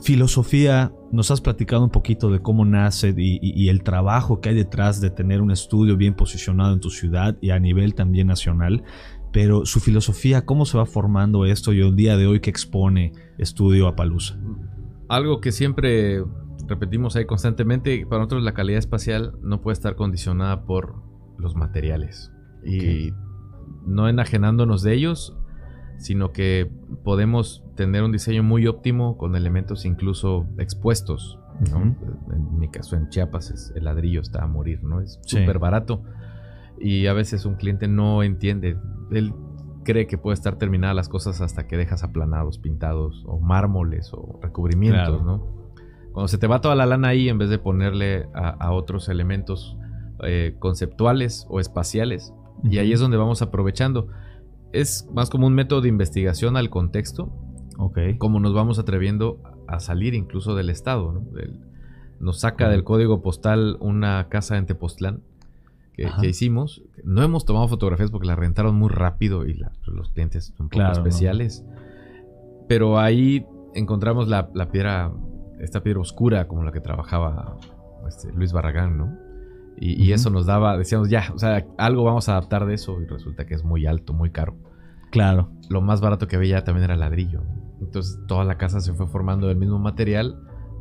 filosofía, 0.00 0.92
nos 1.12 1.30
has 1.30 1.40
platicado 1.40 1.84
un 1.84 1.90
poquito 1.90 2.30
de 2.30 2.40
cómo 2.40 2.64
nace 2.64 3.14
y, 3.16 3.68
el 3.68 3.82
trabajo 3.82 4.40
que 4.40 4.50
hay 4.50 4.54
detrás 4.54 5.00
de 5.00 5.10
tener 5.10 5.40
un 5.40 5.50
estudio 5.50 5.96
bien 5.96 6.14
posicionado 6.14 6.72
en 6.72 6.80
tu 6.80 6.90
ciudad 6.90 7.36
y 7.40 7.50
a 7.50 7.58
nivel 7.58 7.94
también 7.94 8.26
nacional. 8.26 8.84
Pero 9.32 9.66
su 9.66 9.80
filosofía, 9.80 10.44
¿cómo 10.44 10.64
se 10.64 10.78
va 10.78 10.86
formando 10.86 11.44
esto 11.44 11.72
y 11.72 11.80
el 11.80 11.96
día 11.96 12.16
de 12.16 12.26
hoy 12.26 12.40
que 12.40 12.50
expone 12.50 13.12
Estudio 13.36 13.86
Apalusa? 13.86 14.38
Algo 15.08 15.40
que 15.40 15.52
siempre 15.52 16.22
repetimos 16.66 17.16
ahí 17.16 17.26
constantemente, 17.26 18.06
para 18.06 18.20
nosotros 18.20 18.42
la 18.42 18.54
calidad 18.54 18.78
espacial 18.78 19.32
no 19.42 19.60
puede 19.60 19.74
estar 19.74 19.96
condicionada 19.96 20.64
por 20.64 21.02
los 21.38 21.56
materiales. 21.56 22.32
Y 22.64 23.12
no 23.86 24.08
enajenándonos 24.08 24.82
de 24.82 24.94
ellos, 24.94 25.37
sino 25.98 26.32
que 26.32 26.70
podemos 27.04 27.64
tener 27.76 28.02
un 28.02 28.12
diseño 28.12 28.42
muy 28.42 28.66
óptimo 28.66 29.18
con 29.18 29.36
elementos 29.36 29.84
incluso 29.84 30.46
expuestos. 30.58 31.38
En 31.60 32.58
mi 32.58 32.68
caso 32.68 32.96
en 32.96 33.08
Chiapas 33.08 33.72
el 33.74 33.84
ladrillo 33.84 34.20
está 34.20 34.44
a 34.44 34.46
morir, 34.46 34.82
¿no? 34.84 35.00
Es 35.00 35.18
súper 35.24 35.58
barato 35.58 36.02
y 36.80 37.06
a 37.06 37.12
veces 37.12 37.44
un 37.44 37.54
cliente 37.54 37.88
no 37.88 38.22
entiende. 38.22 38.78
Él 39.10 39.34
cree 39.84 40.06
que 40.06 40.18
puede 40.18 40.34
estar 40.34 40.56
terminada 40.56 40.94
las 40.94 41.08
cosas 41.08 41.40
hasta 41.40 41.66
que 41.66 41.76
dejas 41.76 42.04
aplanados, 42.04 42.58
pintados 42.58 43.24
o 43.26 43.40
mármoles 43.40 44.12
o 44.12 44.38
recubrimientos, 44.42 45.24
¿no? 45.24 45.46
Cuando 46.12 46.28
se 46.28 46.38
te 46.38 46.46
va 46.46 46.60
toda 46.60 46.74
la 46.74 46.86
lana 46.86 47.08
ahí, 47.08 47.28
en 47.28 47.38
vez 47.38 47.48
de 47.48 47.58
ponerle 47.58 48.28
a, 48.34 48.72
otros 48.72 49.08
elementos 49.08 49.76
eh, 50.24 50.56
conceptuales 50.58 51.46
o 51.48 51.60
espaciales, 51.60 52.34
y 52.64 52.78
ahí 52.78 52.92
es 52.92 53.00
donde 53.00 53.16
vamos 53.16 53.40
aprovechando. 53.40 54.08
Es 54.72 55.08
más 55.12 55.30
como 55.30 55.46
un 55.46 55.54
método 55.54 55.80
de 55.80 55.88
investigación 55.88 56.56
al 56.56 56.70
contexto, 56.70 57.32
okay. 57.78 58.18
como 58.18 58.40
nos 58.40 58.54
vamos 58.54 58.78
atreviendo 58.78 59.40
a 59.66 59.80
salir 59.80 60.14
incluso 60.14 60.54
del 60.54 60.70
estado. 60.70 61.12
¿no? 61.12 61.22
nos 62.20 62.40
saca 62.40 62.68
del 62.68 62.82
código 62.82 63.22
postal 63.22 63.76
una 63.80 64.28
casa 64.28 64.56
en 64.58 64.66
Tepoztlán 64.66 65.22
que, 65.94 66.08
hicimos. 66.28 66.82
No 67.02 67.22
hemos 67.22 67.44
tomado 67.44 67.66
fotografías 67.68 68.10
porque 68.10 68.26
la 68.26 68.36
rentaron 68.36 68.76
muy 68.76 68.88
rápido 68.88 69.46
y 69.46 69.60
los 69.84 70.10
clientes 70.10 70.52
son 70.56 70.68
poco 70.68 70.90
especiales. 70.92 71.64
Pero 72.68 72.98
ahí 72.98 73.46
encontramos 73.74 74.28
la, 74.28 74.50
la 74.54 74.70
piedra 74.70 75.12
esta 75.60 75.82
piedra 75.82 76.00
oscura 76.00 76.46
como 76.46 76.62
la 76.62 76.72
que 76.72 76.80
trabajaba 76.80 77.56
este, 78.06 78.32
Luis 78.32 78.52
Barragán, 78.52 78.96
¿no? 78.96 79.27
Y, 79.80 80.12
eso 80.12 80.30
nos 80.30 80.46
daba, 80.46 80.76
decíamos, 80.76 81.08
ya, 81.08 81.30
o 81.34 81.38
sea, 81.38 81.66
algo 81.78 82.04
vamos 82.04 82.28
a 82.28 82.32
adaptar 82.32 82.66
de 82.66 82.74
eso 82.74 83.00
y 83.00 83.06
resulta 83.06 83.46
que 83.46 83.54
es 83.54 83.64
muy 83.64 83.86
alto, 83.86 84.12
muy 84.12 84.30
caro. 84.30 84.56
Claro. 85.10 85.50
Lo 85.68 85.80
más 85.80 86.00
barato 86.00 86.26
que 86.26 86.36
había 86.36 86.64
también 86.64 86.84
era 86.84 86.96
ladrillo. 86.96 87.42
Entonces 87.80 88.20
toda 88.26 88.44
la 88.44 88.58
casa 88.58 88.80
se 88.80 88.92
fue 88.92 89.06
formando 89.06 89.48
del 89.48 89.56
mismo 89.56 89.78
material 89.78 90.40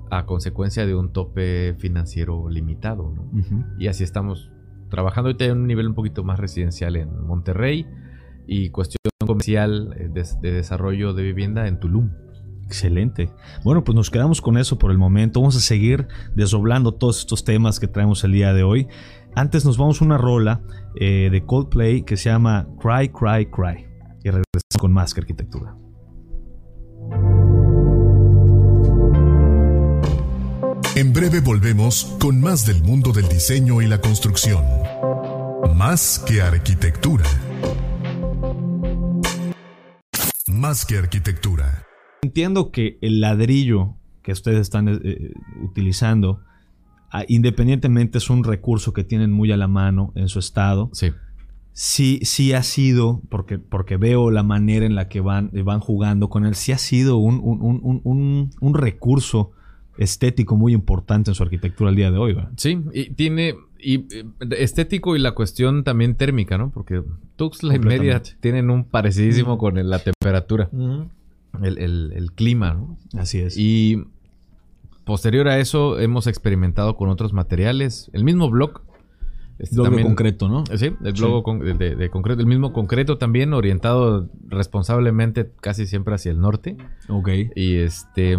a 0.10 0.26
consecuencia 0.26 0.86
de 0.86 0.96
un 0.96 1.12
tope 1.12 1.76
financiero 1.78 2.50
limitado, 2.50 3.12
¿no? 3.12 3.30
Y 3.78 3.88
así 3.88 4.04
estamos 4.04 4.52
trabajando 4.90 5.30
ahorita 5.30 5.46
en 5.46 5.58
un 5.58 5.68
nivel 5.68 5.88
un 5.88 5.96
poquito 5.96 6.24
más 6.24 6.40
residencial 6.40 6.96
en 6.96 7.26
Monterrey 7.26 7.86
y 8.48 8.70
cuestión 8.70 9.00
comercial 9.26 9.94
eh, 9.98 10.10
de 10.10 10.52
desarrollo 10.52 11.14
de 11.14 11.24
vivienda 11.24 11.68
en 11.68 11.80
Tulum. 11.80 12.12
Excelente. 12.68 13.30
Bueno, 13.64 13.86
pues 13.86 13.96
nos 13.96 14.12
quedamos 14.12 14.42
con 14.42 14.58
eso 14.58 14.78
por 14.78 14.92
el 14.92 14.98
momento. 14.98 15.40
Vamos 15.40 15.56
a 15.56 15.62
seguir 15.62 16.08
desdoblando 16.36 16.94
todos 16.94 17.20
estos 17.20 17.46
temas 17.46 17.80
que 17.80 17.88
traemos 17.88 18.26
el 18.26 18.34
día 18.34 18.54
de 18.54 18.64
hoy. 18.64 18.88
Antes 19.36 19.64
nos 19.64 19.78
vamos 19.78 20.02
a 20.02 20.06
una 20.06 20.18
rola 20.18 20.62
eh, 21.00 21.30
de 21.32 21.46
Coldplay 21.46 22.04
que 22.04 22.18
se 22.18 22.30
llama 22.30 22.68
Cry, 22.82 23.10
Cry, 23.10 23.46
Cry. 23.46 23.88
Y 24.22 24.30
regresamos 24.30 24.78
con 24.80 24.92
más 24.92 25.14
que 25.14 25.22
arquitectura. 25.22 25.78
En 30.96 31.14
breve 31.14 31.40
volvemos 31.40 32.18
con 32.20 32.42
más 32.42 32.66
del 32.66 32.84
mundo 32.84 33.14
del 33.14 33.30
diseño 33.30 33.82
y 33.82 33.88
la 33.88 34.02
construcción. 34.02 34.66
Más 35.74 36.20
que 36.28 36.42
arquitectura. 36.42 37.24
Más 40.48 40.86
que 40.86 40.98
arquitectura. 40.98 41.87
Entiendo 42.22 42.72
que 42.72 42.98
el 43.02 43.22
ladrillo 43.22 43.96
que 44.22 44.32
ustedes 44.32 44.60
están 44.60 44.90
eh, 44.90 45.00
eh, 45.04 45.34
utilizando, 45.62 46.42
ah, 47.12 47.24
independientemente 47.28 48.18
es 48.18 48.30
un 48.30 48.44
recurso 48.44 48.92
que 48.92 49.04
tienen 49.04 49.32
muy 49.32 49.52
a 49.52 49.58
la 49.58 49.68
mano 49.68 50.12
en 50.16 50.28
su 50.28 50.40
estado. 50.40 50.90
Sí. 50.94 51.12
Sí, 51.72 52.20
sí 52.24 52.54
ha 52.54 52.64
sido, 52.64 53.22
porque, 53.30 53.60
porque 53.60 53.98
veo 53.98 54.32
la 54.32 54.42
manera 54.42 54.86
en 54.86 54.96
la 54.96 55.08
que 55.10 55.22
van, 55.22 55.52
van 55.64 55.80
jugando 55.80 56.28
con 56.28 56.46
él, 56.46 56.56
sí 56.56 56.72
ha 56.72 56.80
sido 56.80 57.18
un, 57.18 57.40
un, 58.60 58.74
recurso 58.74 59.52
estético 59.98 60.56
muy 60.56 60.74
importante 60.74 61.30
en 61.30 61.36
su 61.36 61.44
arquitectura 61.44 61.92
al 61.92 61.96
día 61.96 62.10
de 62.10 62.18
hoy. 62.18 62.36
Sí, 62.56 62.82
y 62.94 63.12
tiene 63.12 63.56
y 63.80 64.08
eh, 64.14 64.26
estético 64.58 65.16
y 65.16 65.20
la 65.20 65.34
cuestión 65.34 65.84
también 65.84 66.16
térmica, 66.16 66.58
¿no? 66.58 66.72
Porque 66.72 67.04
Tuxtla 67.36 67.76
y 67.76 67.80
Media 67.80 68.24
tienen 68.40 68.72
un 68.72 68.84
parecidísimo 68.84 69.60
con 69.60 69.76
la 69.88 70.00
temperatura 70.00 70.70
el, 71.64 72.32
clima, 72.36 72.74
¿no? 72.74 72.98
Así 73.18 73.40
es. 73.40 73.58
Y 73.58 74.06
posterior 75.06 75.48
a 75.48 75.60
eso 75.60 76.00
hemos 76.00 76.28
experimentado 76.28 76.96
con 76.96 77.10
otros 77.10 77.34
materiales. 77.34 78.10
El 78.14 78.24
mismo 78.24 78.50
blog. 78.50 78.82
Este, 79.60 79.78
concreto, 79.78 80.48
¿no? 80.48 80.64
Sí, 80.76 80.94
el 81.04 81.14
blog 81.14 81.44
de, 81.64 82.10
concreto. 82.12 82.42
El 82.42 82.48
mismo 82.48 82.74
concreto 82.74 83.18
también 83.18 83.54
orientado 83.54 84.30
responsablemente 84.48 85.52
casi 85.62 85.88
siempre 85.88 86.14
hacia 86.14 86.32
el 86.32 86.40
norte. 86.40 86.78
Ok. 87.10 87.30
Y 87.56 87.78
este... 87.78 88.38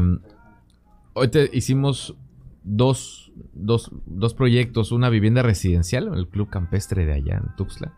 Hoy 1.15 1.31
hicimos 1.53 2.15
dos, 2.63 3.33
dos, 3.55 3.91
dos, 4.07 4.35
proyectos, 4.35 4.93
una 4.93 5.09
vivienda 5.09 5.43
residencial 5.43 6.09
en 6.09 6.15
el 6.15 6.29
Club 6.29 6.49
Campestre 6.51 7.07
de 7.07 7.15
allá 7.15 7.39
en 7.39 7.57
Tuxtla, 7.57 7.93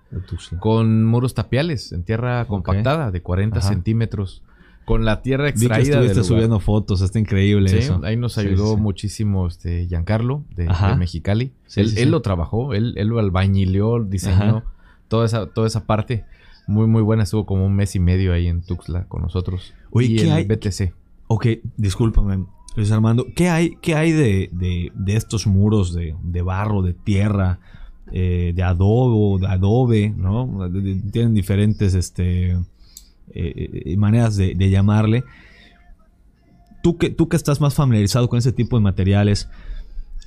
con 0.60 1.04
muros 1.04 1.34
tapiales 1.34 1.92
en 1.92 2.04
tierra 2.04 2.46
compactada 2.46 3.10
de 3.10 3.20
40 3.20 3.60
centímetros 3.60 4.42
con 4.84 5.04
la 5.04 5.22
tierra 5.22 5.48
extraída. 5.48 5.96
Estuviste 6.00 6.24
subiendo 6.24 6.60
fotos, 6.60 7.00
está 7.00 7.18
increíble 7.18 7.68
sí, 7.68 7.92
Ahí 8.02 8.16
nos 8.16 8.38
ayudó 8.38 8.76
muchísimo 8.76 9.46
este 9.46 9.86
Giancarlo 9.86 10.44
de, 10.56 10.68
Mexicali. 10.96 11.52
él, 11.76 12.10
lo 12.10 12.22
trabajó, 12.22 12.74
él, 12.74 12.94
él 12.96 13.08
lo 13.08 13.18
albañileó, 13.18 14.02
diseñó 14.04 14.64
toda 15.08 15.26
esa, 15.26 15.46
toda 15.46 15.66
esa 15.66 15.84
parte. 15.86 16.24
Muy, 16.66 16.86
muy 16.86 17.02
buena. 17.02 17.24
Estuvo 17.24 17.46
como 17.46 17.66
un 17.66 17.74
mes 17.74 17.96
y 17.96 18.00
medio 18.00 18.32
ahí 18.32 18.46
en 18.46 18.62
Tuxtla 18.62 19.04
con 19.06 19.22
nosotros. 19.22 19.74
Oye, 19.90 20.06
y 20.06 20.16
¿qué 20.16 20.30
hay? 20.30 20.44
BTC. 20.44 20.92
Ok, 21.26 21.46
discúlpame, 21.76 22.44
Luis 22.76 22.90
Armando. 22.92 23.26
¿Qué 23.34 23.48
hay, 23.48 23.76
qué 23.80 23.94
hay 23.94 24.12
de, 24.12 24.50
de, 24.52 25.16
estos 25.16 25.46
muros 25.46 25.92
de, 25.94 26.16
de 26.22 26.42
barro, 26.42 26.82
de 26.82 26.94
tierra, 26.94 27.58
eh, 28.12 28.52
de 28.54 28.62
adobe, 28.62 29.40
de 29.40 29.46
adobe, 29.46 30.14
¿no? 30.16 30.68
Tienen 31.12 31.34
diferentes, 31.34 31.94
este 31.94 32.56
eh, 33.34 33.82
eh, 33.86 33.96
maneras 33.96 34.36
de, 34.36 34.70
llamarle. 34.70 35.24
Tú 36.82 36.98
que, 36.98 37.10
tú 37.10 37.28
que 37.28 37.36
estás 37.36 37.60
más 37.60 37.74
familiarizado 37.74 38.28
con 38.28 38.38
ese 38.38 38.52
tipo 38.52 38.76
de 38.76 38.82
materiales, 38.82 39.48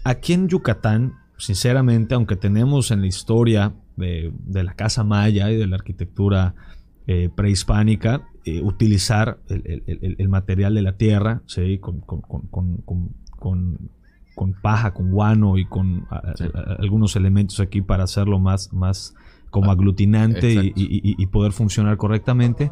aquí 0.03 0.33
en 0.33 0.48
Yucatán, 0.48 1.13
sinceramente, 1.38 2.15
aunque 2.15 2.36
tenemos 2.36 2.91
en 2.91 3.01
la 3.01 3.07
historia 3.07 3.74
de, 3.98 4.31
la 4.51 4.74
casa 4.74 5.03
maya 5.03 5.51
y 5.51 5.57
de 5.57 5.67
la 5.67 5.75
arquitectura 5.75 6.55
eh, 7.07 7.29
prehispánica, 7.36 8.27
utilizar 8.62 9.39
el, 9.48 10.27
material 10.27 10.75
de 10.75 10.81
la 10.81 10.98
tierra, 10.98 11.41
¿sí? 11.45 11.79
con, 11.79 12.03
paja, 14.62 14.93
con 14.93 15.12
guano 15.12 15.57
y 15.57 15.65
con 15.65 16.05
algunos 16.77 17.15
elementos 17.15 17.62
aquí 17.62 17.81
para 17.81 18.03
hacerlo 18.03 18.39
más, 18.39 18.74
más 18.74 19.15
como 19.53 19.69
ah, 19.69 19.74
aglutinante 19.74 20.74
y, 20.75 21.25
poder 21.27 21.51
funcionar 21.51 21.95
correctamente, 21.98 22.72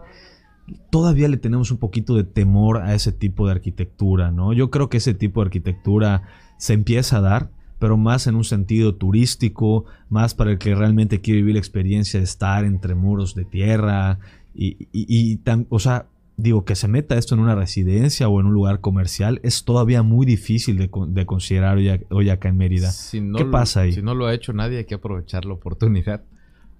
todavía 0.89 1.27
le 1.27 1.38
tenemos 1.38 1.69
un 1.69 1.77
poquito 1.77 2.15
de 2.15 2.23
temor 2.23 2.77
a 2.77 2.95
ese 2.95 3.11
tipo 3.11 3.45
de 3.45 3.51
arquitectura, 3.51 4.31
¿no? 4.31 4.51
Yo 4.51 4.71
creo 4.71 4.89
que 4.89 4.97
ese 4.97 5.13
tipo 5.13 5.41
de 5.41 5.45
arquitectura 5.45 6.23
se 6.57 6.73
empieza 6.73 7.17
a 7.17 7.21
dar, 7.21 7.51
pero 7.77 7.97
más 7.97 8.25
en 8.25 8.33
un 8.35 8.43
sentido 8.43 8.95
turístico, 8.95 9.85
más 10.09 10.33
para 10.33 10.50
el 10.50 10.57
que 10.57 10.73
realmente 10.73 11.21
quiere 11.21 11.41
vivir 11.41 11.53
la 11.53 11.59
experiencia 11.59 12.19
de 12.19 12.23
estar 12.23 12.65
entre 12.65 12.95
muros 12.95 13.35
de 13.35 13.45
tierra 13.45 14.17
y, 14.55 15.39
o 15.69 15.77
sea, 15.77 16.07
digo, 16.35 16.65
que 16.65 16.75
se 16.75 16.88
meta 16.88 17.15
esto 17.15 17.35
en 17.35 17.41
una 17.41 17.53
residencia 17.53 18.27
o 18.27 18.39
en 18.39 18.47
un 18.47 18.53
lugar 18.53 18.79
comercial 18.79 19.39
es 19.43 19.65
todavía 19.65 20.01
muy 20.01 20.25
difícil 20.25 20.77
de, 20.79 21.25
considerar 21.27 21.77
hoy, 22.09 22.29
acá 22.31 22.50
en 22.50 22.57
Mérida. 22.57 22.89
¿Qué 23.11 23.45
pasa 23.45 23.81
ahí? 23.81 23.91
Si 23.91 24.01
no 24.01 24.15
lo 24.15 24.25
ha 24.25 24.33
hecho 24.33 24.51
nadie, 24.51 24.79
hay 24.79 24.85
que 24.85 24.95
aprovechar 24.95 25.45
la 25.45 25.53
oportunidad. 25.53 26.23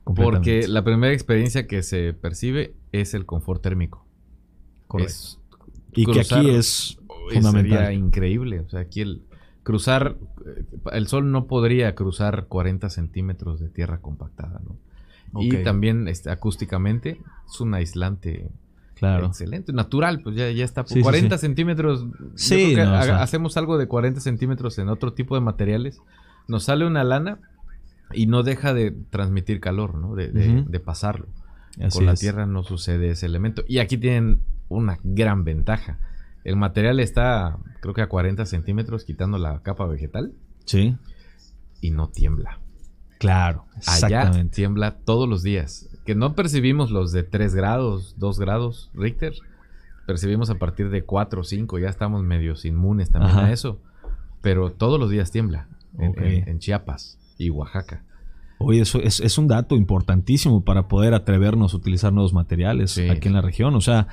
Porque 0.04 0.68
la 0.68 0.84
primera 0.84 1.14
experiencia 1.14 1.68
que 1.68 1.84
se 1.84 2.14
percibe 2.14 2.74
es 2.92 3.14
el 3.14 3.26
confort 3.26 3.62
térmico. 3.62 4.06
Correcto. 4.88 5.40
y 5.94 6.06
que 6.06 6.22
aquí 6.22 6.50
es 6.50 7.00
fundamental. 7.32 7.80
Sería 7.80 7.94
increíble. 7.94 8.60
O 8.60 8.70
sea, 8.70 8.82
aquí 8.82 9.02
el 9.02 9.24
cruzar, 9.64 10.18
eh, 10.46 10.66
el 10.92 11.08
sol 11.08 11.32
no 11.32 11.48
podría 11.48 11.96
cruzar 11.96 12.48
40 12.48 12.90
centímetros 12.90 13.60
de 13.60 13.70
tierra 13.70 14.00
compactada, 14.00 14.62
¿no? 14.66 14.78
Y 15.40 15.64
también 15.64 16.10
este, 16.10 16.30
acústicamente 16.30 17.22
es 17.50 17.62
un 17.62 17.74
aislante 17.74 18.50
claro. 18.96 19.28
excelente, 19.28 19.72
natural, 19.72 20.22
pues 20.22 20.36
ya, 20.36 20.52
ya 20.52 20.66
está. 20.66 20.84
40 20.84 21.38
centímetros. 21.38 22.06
Sí, 22.36 22.76
hacemos 22.78 23.56
algo 23.56 23.78
de 23.78 23.88
40 23.88 24.20
centímetros 24.20 24.78
en 24.78 24.90
otro 24.90 25.14
tipo 25.14 25.36
de 25.36 25.42
materiales. 25.42 26.02
Nos 26.50 26.66
sale 26.66 26.86
una 26.86 27.06
lana 27.06 27.40
y 28.14 28.28
no 28.28 28.44
deja 28.44 28.74
de 28.74 28.92
transmitir 28.92 29.60
calor, 29.60 29.96
¿no? 29.96 30.16
De, 30.16 30.30
de, 30.30 30.80
pasarlo. 30.80 31.28
Con 31.92 32.06
la 32.06 32.16
tierra 32.16 32.46
no 32.46 32.64
sucede 32.64 33.12
ese 33.12 33.26
elemento. 33.26 33.64
Y 33.68 33.80
aquí 33.80 33.98
tienen 33.98 34.42
una 34.70 35.00
gran 35.04 35.44
ventaja. 35.44 36.00
El 36.44 36.56
material 36.56 37.00
está, 37.00 37.58
creo 37.82 37.94
que 37.94 38.02
a 38.02 38.10
40 38.10 38.46
centímetros, 38.46 39.04
quitando 39.04 39.38
la 39.38 39.62
capa 39.62 39.86
vegetal. 39.86 40.34
Sí. 40.66 40.98
Y 41.82 41.92
no 41.92 42.10
tiembla. 42.10 42.60
Claro, 43.20 43.66
Allá 43.86 44.32
tiembla 44.50 44.96
todos 44.98 45.30
los 45.30 45.44
días. 45.44 45.88
Que 46.06 46.16
no 46.16 46.34
percibimos 46.34 46.90
los 46.90 47.12
de 47.12 47.22
3 47.22 47.54
grados, 47.54 48.16
2 48.18 48.40
grados 48.40 48.90
Richter. 48.96 49.34
Percibimos 50.08 50.50
a 50.50 50.56
partir 50.56 50.90
de 50.90 51.04
4 51.04 51.42
o 51.42 51.44
5. 51.44 51.78
Ya 51.78 51.90
estamos 51.90 52.24
medios 52.24 52.66
inmunes 52.66 53.12
también 53.12 53.38
a 53.38 53.52
eso. 53.52 53.80
Pero 54.42 54.72
todos 54.72 55.00
los 55.00 55.12
días 55.12 55.30
tiembla 55.30 55.68
en, 56.00 56.58
Chiapas 56.58 57.20
y 57.46 57.50
Oaxaca. 57.50 58.04
Oye, 58.60 58.82
eso 58.82 59.00
es, 59.02 59.38
un 59.38 59.48
dato 59.48 59.76
importantísimo 59.76 60.64
para 60.64 60.88
poder 60.88 61.16
atrevernos 61.16 61.74
a 61.74 61.78
utilizar 61.78 62.14
nuevos 62.14 62.34
materiales 62.34 62.98
aquí 63.10 63.28
en 63.28 63.34
la 63.34 63.42
región. 63.42 63.76
O 63.76 63.82
sea, 63.82 64.08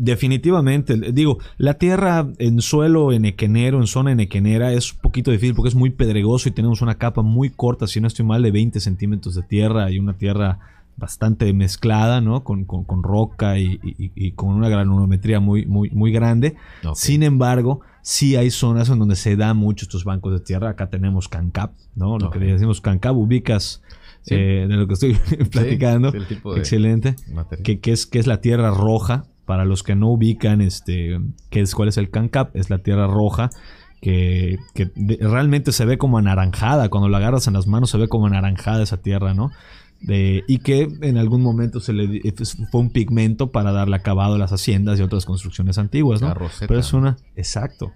Definitivamente, 0.00 0.96
digo, 1.12 1.38
la 1.56 1.74
tierra 1.74 2.28
en 2.38 2.60
suelo 2.60 3.10
enequenero, 3.10 3.80
en 3.80 3.88
zona 3.88 4.12
enequenera, 4.12 4.72
es 4.72 4.92
un 4.92 5.00
poquito 5.00 5.32
difícil 5.32 5.56
porque 5.56 5.70
es 5.70 5.74
muy 5.74 5.90
pedregoso 5.90 6.48
y 6.48 6.52
tenemos 6.52 6.82
una 6.82 6.98
capa 6.98 7.22
muy 7.22 7.50
corta, 7.50 7.88
si 7.88 8.00
no 8.00 8.06
estoy 8.06 8.24
mal, 8.24 8.40
de 8.40 8.52
20 8.52 8.78
centímetros 8.78 9.34
de 9.34 9.42
tierra 9.42 9.90
y 9.90 9.98
una 9.98 10.16
tierra 10.16 10.60
bastante 10.96 11.52
mezclada, 11.52 12.20
¿no? 12.20 12.44
Con, 12.44 12.64
roca 13.02 13.58
y, 13.58 14.32
con 14.36 14.50
una 14.50 14.68
granulometría 14.68 15.40
muy, 15.40 15.66
muy, 15.66 15.90
muy 15.90 16.12
grande. 16.12 16.54
Sin 16.94 17.24
embargo, 17.24 17.80
sí 18.08 18.36
hay 18.36 18.50
zonas 18.50 18.88
en 18.88 18.98
donde 18.98 19.16
se 19.16 19.36
dan 19.36 19.58
mucho 19.58 19.84
estos 19.84 20.04
bancos 20.04 20.32
de 20.32 20.40
tierra. 20.40 20.70
Acá 20.70 20.88
tenemos 20.88 21.28
Cancap, 21.28 21.74
¿no? 21.94 22.18
Lo 22.18 22.30
que 22.30 22.38
decimos 22.38 22.80
Cancap, 22.80 23.14
ubicas 23.14 23.82
eh, 24.30 24.64
de 24.66 24.76
lo 24.76 24.86
que 24.86 24.94
estoy 24.94 25.18
platicando. 25.52 26.10
Excelente. 26.56 27.16
Que, 27.62 27.80
que, 27.80 27.92
es, 27.92 28.06
que 28.06 28.18
es 28.18 28.26
la 28.26 28.40
tierra 28.40 28.70
roja 28.70 29.26
para 29.44 29.66
los 29.66 29.82
que 29.82 29.94
no 29.94 30.08
ubican, 30.08 30.62
este, 30.62 31.20
qué 31.50 31.60
es, 31.60 31.74
cuál 31.74 31.90
es 31.90 31.98
el 31.98 32.08
CanCap, 32.08 32.56
es 32.56 32.70
la 32.70 32.78
tierra 32.78 33.06
roja. 33.08 33.50
Que, 34.00 34.58
realmente 35.20 35.72
se 35.72 35.84
ve 35.84 35.98
como 35.98 36.16
anaranjada. 36.16 36.88
Cuando 36.88 37.10
la 37.10 37.18
agarras 37.18 37.46
en 37.46 37.52
las 37.52 37.66
manos 37.66 37.90
se 37.90 37.98
ve 37.98 38.08
como 38.08 38.26
anaranjada 38.26 38.82
esa 38.82 39.02
tierra, 39.02 39.34
¿no? 39.34 39.50
Y 40.00 40.58
que 40.58 40.88
en 41.02 41.18
algún 41.18 41.42
momento 41.42 41.80
se 41.80 41.92
le 41.92 42.20
fue 42.70 42.80
un 42.80 42.90
pigmento 42.90 43.50
para 43.50 43.72
darle 43.72 43.96
acabado 43.96 44.34
a 44.34 44.38
las 44.38 44.52
haciendas 44.52 44.98
y 44.98 45.02
otras 45.02 45.24
construcciones 45.24 45.78
antiguas, 45.78 46.22
¿no? 46.22 46.34
Pero 46.60 46.78
es 46.78 46.92
una. 46.92 47.16
Exacto. 47.36 47.92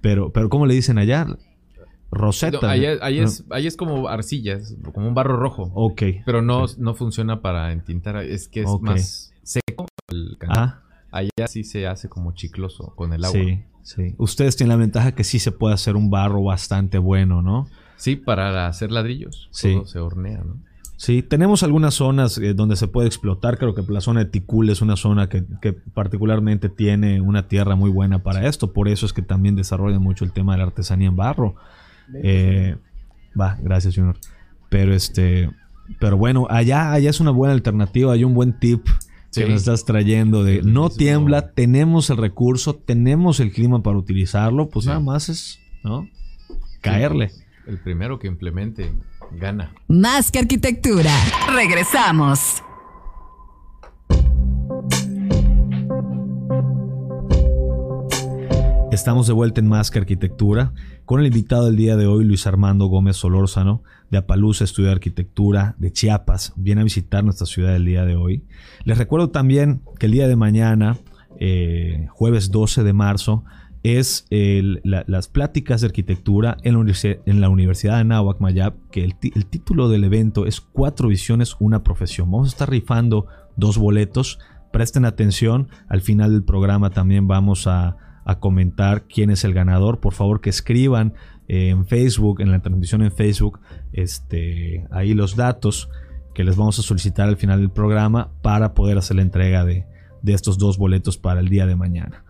Pero, 0.00 0.30
pero 0.32 0.48
¿cómo 0.48 0.66
le 0.66 0.74
dicen 0.74 0.98
allá? 0.98 1.26
Roseta. 2.10 2.70
ahí, 2.70 2.86
es, 2.86 3.44
ahí, 3.50 3.66
es, 3.66 3.76
como 3.76 4.08
arcilla, 4.08 4.58
como 4.94 5.08
un 5.08 5.14
barro 5.14 5.36
rojo. 5.36 5.70
Ok. 5.74 6.02
Pero 6.24 6.40
no, 6.40 6.64
no 6.78 6.94
funciona 6.94 7.42
para 7.42 7.72
entintar. 7.72 8.16
Es 8.16 8.48
que 8.48 8.62
es 8.62 8.70
más 8.80 9.32
seco 9.42 9.86
el 10.08 10.38
ah. 10.48 10.80
Allá 11.10 11.48
sí 11.48 11.64
se 11.64 11.86
hace 11.86 12.08
como 12.08 12.32
chicloso 12.32 12.94
con 12.94 13.12
el 13.12 13.24
agua. 13.24 13.40
Sí, 13.40 13.62
sí. 13.82 14.14
Ustedes 14.18 14.56
tienen 14.56 14.70
la 14.70 14.76
ventaja 14.76 15.12
que 15.12 15.24
sí 15.24 15.38
se 15.38 15.52
puede 15.52 15.74
hacer 15.74 15.96
un 15.96 16.10
barro 16.10 16.42
bastante 16.42 16.98
bueno, 16.98 17.42
¿no? 17.42 17.66
Sí, 17.96 18.16
para 18.16 18.66
hacer 18.66 18.92
ladrillos. 18.92 19.48
Sí. 19.50 19.74
Todo 19.74 19.86
se 19.86 19.98
hornea, 19.98 20.38
¿no? 20.38 20.56
Sí, 20.98 21.22
tenemos 21.22 21.62
algunas 21.62 21.94
zonas 21.94 22.38
eh, 22.38 22.54
donde 22.54 22.74
se 22.74 22.88
puede 22.88 23.06
explotar. 23.06 23.56
Creo 23.56 23.72
que 23.72 23.84
la 23.88 24.00
zona 24.00 24.24
de 24.24 24.30
Ticul 24.30 24.68
es 24.68 24.82
una 24.82 24.96
zona 24.96 25.28
que, 25.28 25.44
particularmente 25.94 26.68
tiene 26.68 27.20
una 27.20 27.46
tierra 27.46 27.76
muy 27.76 27.88
buena 27.88 28.24
para 28.24 28.48
esto. 28.48 28.72
Por 28.72 28.88
eso 28.88 29.06
es 29.06 29.12
que 29.12 29.22
también 29.22 29.54
desarrolla 29.54 30.00
mucho 30.00 30.24
el 30.24 30.32
tema 30.32 30.54
de 30.54 30.58
la 30.58 30.64
artesanía 30.64 31.06
en 31.06 31.14
barro. 31.14 31.54
Eh, 32.24 32.76
va, 33.40 33.56
gracias, 33.62 33.94
Junior. 33.94 34.16
Pero 34.70 34.92
este, 34.92 35.48
pero 36.00 36.16
bueno, 36.16 36.48
allá, 36.50 36.92
allá 36.92 37.10
es 37.10 37.20
una 37.20 37.30
buena 37.30 37.54
alternativa. 37.54 38.12
Hay 38.12 38.24
un 38.24 38.34
buen 38.34 38.58
tip 38.58 38.84
que 39.32 39.46
nos 39.46 39.60
estás 39.60 39.84
trayendo 39.84 40.42
de 40.42 40.62
no 40.62 40.90
tiembla, 40.90 41.52
tenemos 41.52 42.10
el 42.10 42.16
recurso, 42.16 42.74
tenemos 42.74 43.38
el 43.38 43.52
clima 43.52 43.84
para 43.84 43.96
utilizarlo, 43.96 44.68
pues 44.68 44.86
nada 44.86 44.98
más 44.98 45.28
es, 45.28 45.60
¿no? 45.84 46.08
Caerle. 46.80 47.30
El 47.68 47.76
primero 47.76 48.18
que 48.18 48.26
implemente 48.26 48.94
gana. 49.30 49.74
Más 49.88 50.30
que 50.32 50.38
arquitectura. 50.38 51.12
Regresamos. 51.54 52.62
Estamos 58.90 59.26
de 59.26 59.34
vuelta 59.34 59.60
en 59.60 59.68
Más 59.68 59.90
que 59.90 59.98
Arquitectura 59.98 60.72
con 61.04 61.20
el 61.20 61.26
invitado 61.26 61.66
del 61.66 61.76
día 61.76 61.98
de 61.98 62.06
hoy, 62.06 62.24
Luis 62.24 62.46
Armando 62.46 62.86
Gómez 62.86 63.16
Solórzano, 63.16 63.82
de 64.10 64.16
Apaluz 64.16 64.62
Estudio 64.62 64.88
de 64.88 64.94
Arquitectura 64.94 65.74
de 65.78 65.92
Chiapas. 65.92 66.54
Viene 66.56 66.80
a 66.80 66.84
visitar 66.84 67.22
nuestra 67.22 67.46
ciudad 67.46 67.76
el 67.76 67.84
día 67.84 68.06
de 68.06 68.16
hoy. 68.16 68.46
Les 68.84 68.96
recuerdo 68.96 69.28
también 69.28 69.82
que 69.98 70.06
el 70.06 70.12
día 70.12 70.26
de 70.26 70.36
mañana, 70.36 70.96
eh, 71.38 72.06
jueves 72.12 72.50
12 72.50 72.82
de 72.82 72.94
marzo, 72.94 73.44
es 73.82 74.26
las 74.30 75.28
pláticas 75.28 75.80
de 75.80 75.86
arquitectura 75.86 76.56
en 76.62 76.74
la, 77.40 77.48
Universidad 77.48 77.98
de 77.98 78.04
Nahuac 78.04 78.40
Mayab, 78.40 78.74
que 78.90 79.04
el, 79.04 79.14
título 79.46 79.88
del 79.88 80.04
evento 80.04 80.46
es 80.46 80.60
Cuatro 80.60 81.08
visiones, 81.08 81.56
una 81.60 81.82
profesión. 81.82 82.30
Vamos 82.30 82.48
a 82.48 82.52
estar 82.52 82.70
rifando 82.70 83.26
dos 83.56 83.78
boletos. 83.78 84.38
Presten 84.72 85.04
atención, 85.04 85.68
al 85.88 86.00
final 86.02 86.32
del 86.32 86.44
programa 86.44 86.90
también 86.90 87.26
vamos 87.26 87.66
a 87.66 87.96
comentar 88.40 89.06
quién 89.06 89.30
es 89.30 89.44
el 89.44 89.54
ganador. 89.54 90.00
Por 90.00 90.12
favor 90.12 90.40
que 90.40 90.50
escriban 90.50 91.14
eh, 91.48 91.70
en 91.70 91.86
Facebook, 91.86 92.42
en 92.42 92.50
la 92.50 92.60
transmisión 92.60 93.02
en 93.02 93.10
Facebook, 93.10 93.60
este, 93.92 94.86
ahí 94.90 95.14
los 95.14 95.34
datos 95.34 95.88
que 96.34 96.44
les 96.44 96.56
vamos 96.56 96.78
a 96.78 96.82
solicitar 96.82 97.26
al 97.26 97.38
final 97.38 97.60
del 97.60 97.70
programa 97.70 98.30
para 98.42 98.74
poder 98.74 98.98
hacer 98.98 99.16
la 99.16 99.22
entrega 99.22 99.64
de 99.64 99.86
estos 100.26 100.58
dos 100.58 100.76
boletos 100.76 101.16
para 101.16 101.40
el 101.40 101.48
día 101.48 101.66
de 101.66 101.74
mañana. 101.74 102.24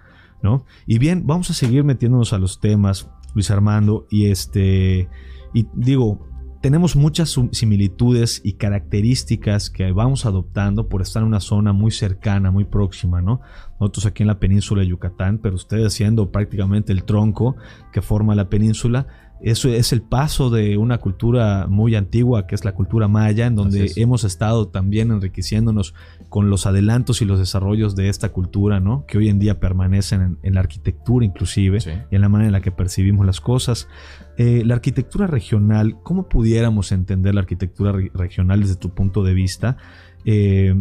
Y 0.86 0.98
bien, 0.98 1.26
vamos 1.26 1.50
a 1.50 1.54
seguir 1.54 1.84
metiéndonos 1.84 2.32
a 2.32 2.38
los 2.38 2.60
temas, 2.60 3.10
Luis 3.34 3.50
Armando, 3.50 4.06
y 4.10 4.26
este, 4.26 5.08
y 5.52 5.66
digo, 5.74 6.28
tenemos 6.60 6.96
muchas 6.96 7.38
similitudes 7.52 8.40
y 8.44 8.54
características 8.54 9.70
que 9.70 9.92
vamos 9.92 10.26
adoptando 10.26 10.88
por 10.88 11.02
estar 11.02 11.22
en 11.22 11.28
una 11.28 11.40
zona 11.40 11.72
muy 11.72 11.92
cercana, 11.92 12.50
muy 12.50 12.64
próxima, 12.64 13.22
¿no? 13.22 13.40
Nosotros 13.78 14.06
aquí 14.06 14.24
en 14.24 14.26
la 14.26 14.40
península 14.40 14.82
de 14.82 14.88
Yucatán, 14.88 15.38
pero 15.38 15.54
ustedes 15.54 15.92
siendo 15.92 16.32
prácticamente 16.32 16.92
el 16.92 17.04
tronco 17.04 17.56
que 17.92 18.02
forma 18.02 18.34
la 18.34 18.48
península, 18.48 19.06
eso 19.40 19.68
es 19.68 19.92
el 19.92 20.02
paso 20.02 20.50
de 20.50 20.76
una 20.76 20.98
cultura 20.98 21.66
muy 21.68 21.94
antigua, 21.94 22.46
que 22.46 22.54
es 22.54 22.64
la 22.64 22.72
cultura 22.72 23.06
maya, 23.08 23.46
en 23.46 23.54
donde 23.54 23.92
hemos 23.96 24.24
estado 24.24 24.68
también 24.68 25.10
enriqueciéndonos 25.12 25.94
con 26.28 26.50
los 26.50 26.66
adelantos 26.66 27.22
y 27.22 27.24
los 27.24 27.38
desarrollos 27.38 27.94
de 27.94 28.08
esta 28.08 28.30
cultura, 28.30 28.80
¿no? 28.80 29.06
Que 29.06 29.18
hoy 29.18 29.28
en 29.28 29.38
día 29.38 29.60
permanecen 29.60 30.38
en, 30.42 30.54
la 30.54 30.60
arquitectura 30.60 31.24
inclusive 31.24 31.78
y 32.10 32.14
en 32.14 32.20
la 32.20 32.28
manera 32.28 32.48
en 32.48 32.52
la 32.52 32.60
que 32.60 32.72
percibimos 32.72 33.24
las 33.24 33.40
cosas. 33.40 33.88
Eh, 34.36 34.62
la 34.64 34.74
arquitectura 34.74 35.26
regional, 35.26 35.98
¿cómo 36.02 36.28
pudiéramos 36.28 36.92
entender 36.92 37.34
la 37.34 37.40
arquitectura 37.40 37.92
regional 38.14 38.60
desde 38.60 38.76
tu 38.76 38.90
punto 38.90 39.22
de 39.22 39.34
vista? 39.34 39.76
Eh, 40.24 40.74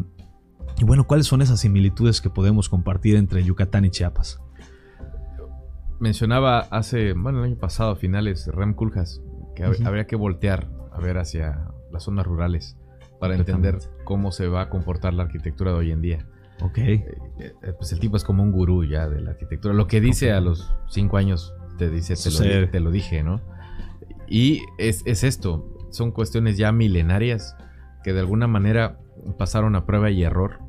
y 0.79 0.83
bueno, 0.83 1.05
¿cuáles 1.05 1.27
son 1.27 1.41
esas 1.41 1.59
similitudes 1.59 2.21
que 2.21 2.29
podemos 2.29 2.69
compartir 2.69 3.15
entre 3.15 3.43
Yucatán 3.43 3.85
y 3.85 3.89
Chiapas? 3.89 4.39
Mencionaba 5.99 6.59
hace, 6.59 7.13
bueno, 7.13 7.39
el 7.39 7.45
año 7.45 7.57
pasado, 7.57 7.91
a 7.91 7.95
finales, 7.95 8.47
Ram 8.47 8.73
Kuljas, 8.73 9.21
que 9.55 9.63
habría 9.63 10.05
que 10.05 10.15
voltear 10.15 10.67
a 10.91 10.99
ver 10.99 11.17
hacia 11.17 11.67
las 11.91 12.03
zonas 12.03 12.25
rurales 12.25 12.77
para 13.19 13.35
entender 13.35 13.79
cómo 14.03 14.31
se 14.31 14.47
va 14.47 14.61
a 14.61 14.69
comportar 14.69 15.13
la 15.13 15.23
arquitectura 15.23 15.71
de 15.71 15.77
hoy 15.77 15.91
en 15.91 16.01
día. 16.01 16.27
Ok. 16.61 16.77
Eh, 16.77 17.05
eh, 17.39 17.53
pues 17.77 17.91
el 17.91 17.99
tipo 17.99 18.17
es 18.17 18.23
como 18.23 18.43
un 18.43 18.51
gurú 18.51 18.83
ya 18.83 19.07
de 19.07 19.21
la 19.21 19.31
arquitectura. 19.31 19.73
Lo 19.73 19.87
que 19.87 20.01
dice 20.01 20.31
a 20.31 20.41
los 20.41 20.71
cinco 20.87 21.17
años, 21.17 21.53
te 21.77 21.89
dice, 21.89 22.15
te 22.71 22.79
lo, 22.79 22.91
dije, 22.91 23.23
¿no? 23.23 23.41
Y 24.27 24.61
es, 24.77 25.03
esto, 25.05 25.87
son 25.91 26.11
cuestiones 26.11 26.57
ya 26.57 26.71
milenarias 26.71 27.55
que 28.03 28.13
de 28.13 28.19
alguna 28.19 28.47
manera 28.47 28.99
pasaron 29.37 29.75
a 29.75 29.85
prueba 29.85 30.09
y 30.09 30.23
error 30.23 30.59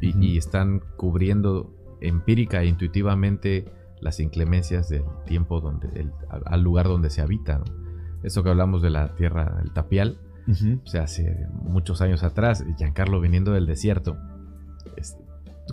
y, 0.00 0.16
y 0.18 0.36
están 0.36 0.80
cubriendo 0.96 1.74
empírica 2.00 2.62
e 2.62 2.66
intuitivamente 2.66 3.64
las 4.04 4.20
inclemencias 4.20 4.90
del 4.90 5.02
tiempo 5.24 5.60
donde 5.60 6.06
al 6.28 6.62
lugar 6.62 6.86
donde 6.86 7.10
se 7.10 7.22
habita. 7.22 7.62
Eso 8.22 8.42
que 8.44 8.50
hablamos 8.50 8.82
de 8.82 8.90
la 8.90 9.14
tierra, 9.16 9.60
el 9.64 9.72
tapial, 9.72 10.18
o 10.46 10.86
sea, 10.86 11.04
hace 11.04 11.46
muchos 11.62 12.02
años 12.02 12.22
atrás, 12.22 12.64
Giancarlo 12.76 13.20
viniendo 13.20 13.52
del 13.52 13.66
desierto, 13.66 14.18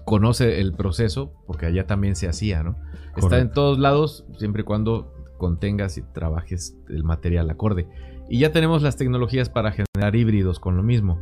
conoce 0.06 0.62
el 0.62 0.74
proceso 0.74 1.34
porque 1.46 1.66
allá 1.66 1.86
también 1.86 2.16
se 2.16 2.30
hacía, 2.30 2.64
¿no? 2.64 2.78
Está 3.18 3.40
en 3.40 3.52
todos 3.52 3.78
lados 3.78 4.26
siempre 4.38 4.62
y 4.62 4.66
cuando 4.66 5.14
contengas 5.38 5.98
y 5.98 6.02
trabajes 6.02 6.78
el 6.88 7.04
material 7.04 7.50
acorde. 7.50 7.90
Y 8.30 8.40
ya 8.40 8.54
tenemos 8.54 8.82
las 8.82 8.96
tecnologías 8.96 9.50
para 9.50 9.74
generar 9.74 10.16
híbridos 10.16 10.62
con 10.62 10.78
lo 10.78 10.84
mismo. 10.84 11.20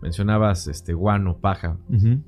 Mencionabas 0.00 0.68
este 0.68 0.94
guano, 0.94 1.38
paja. 1.38 1.76
Eh, 1.90 2.18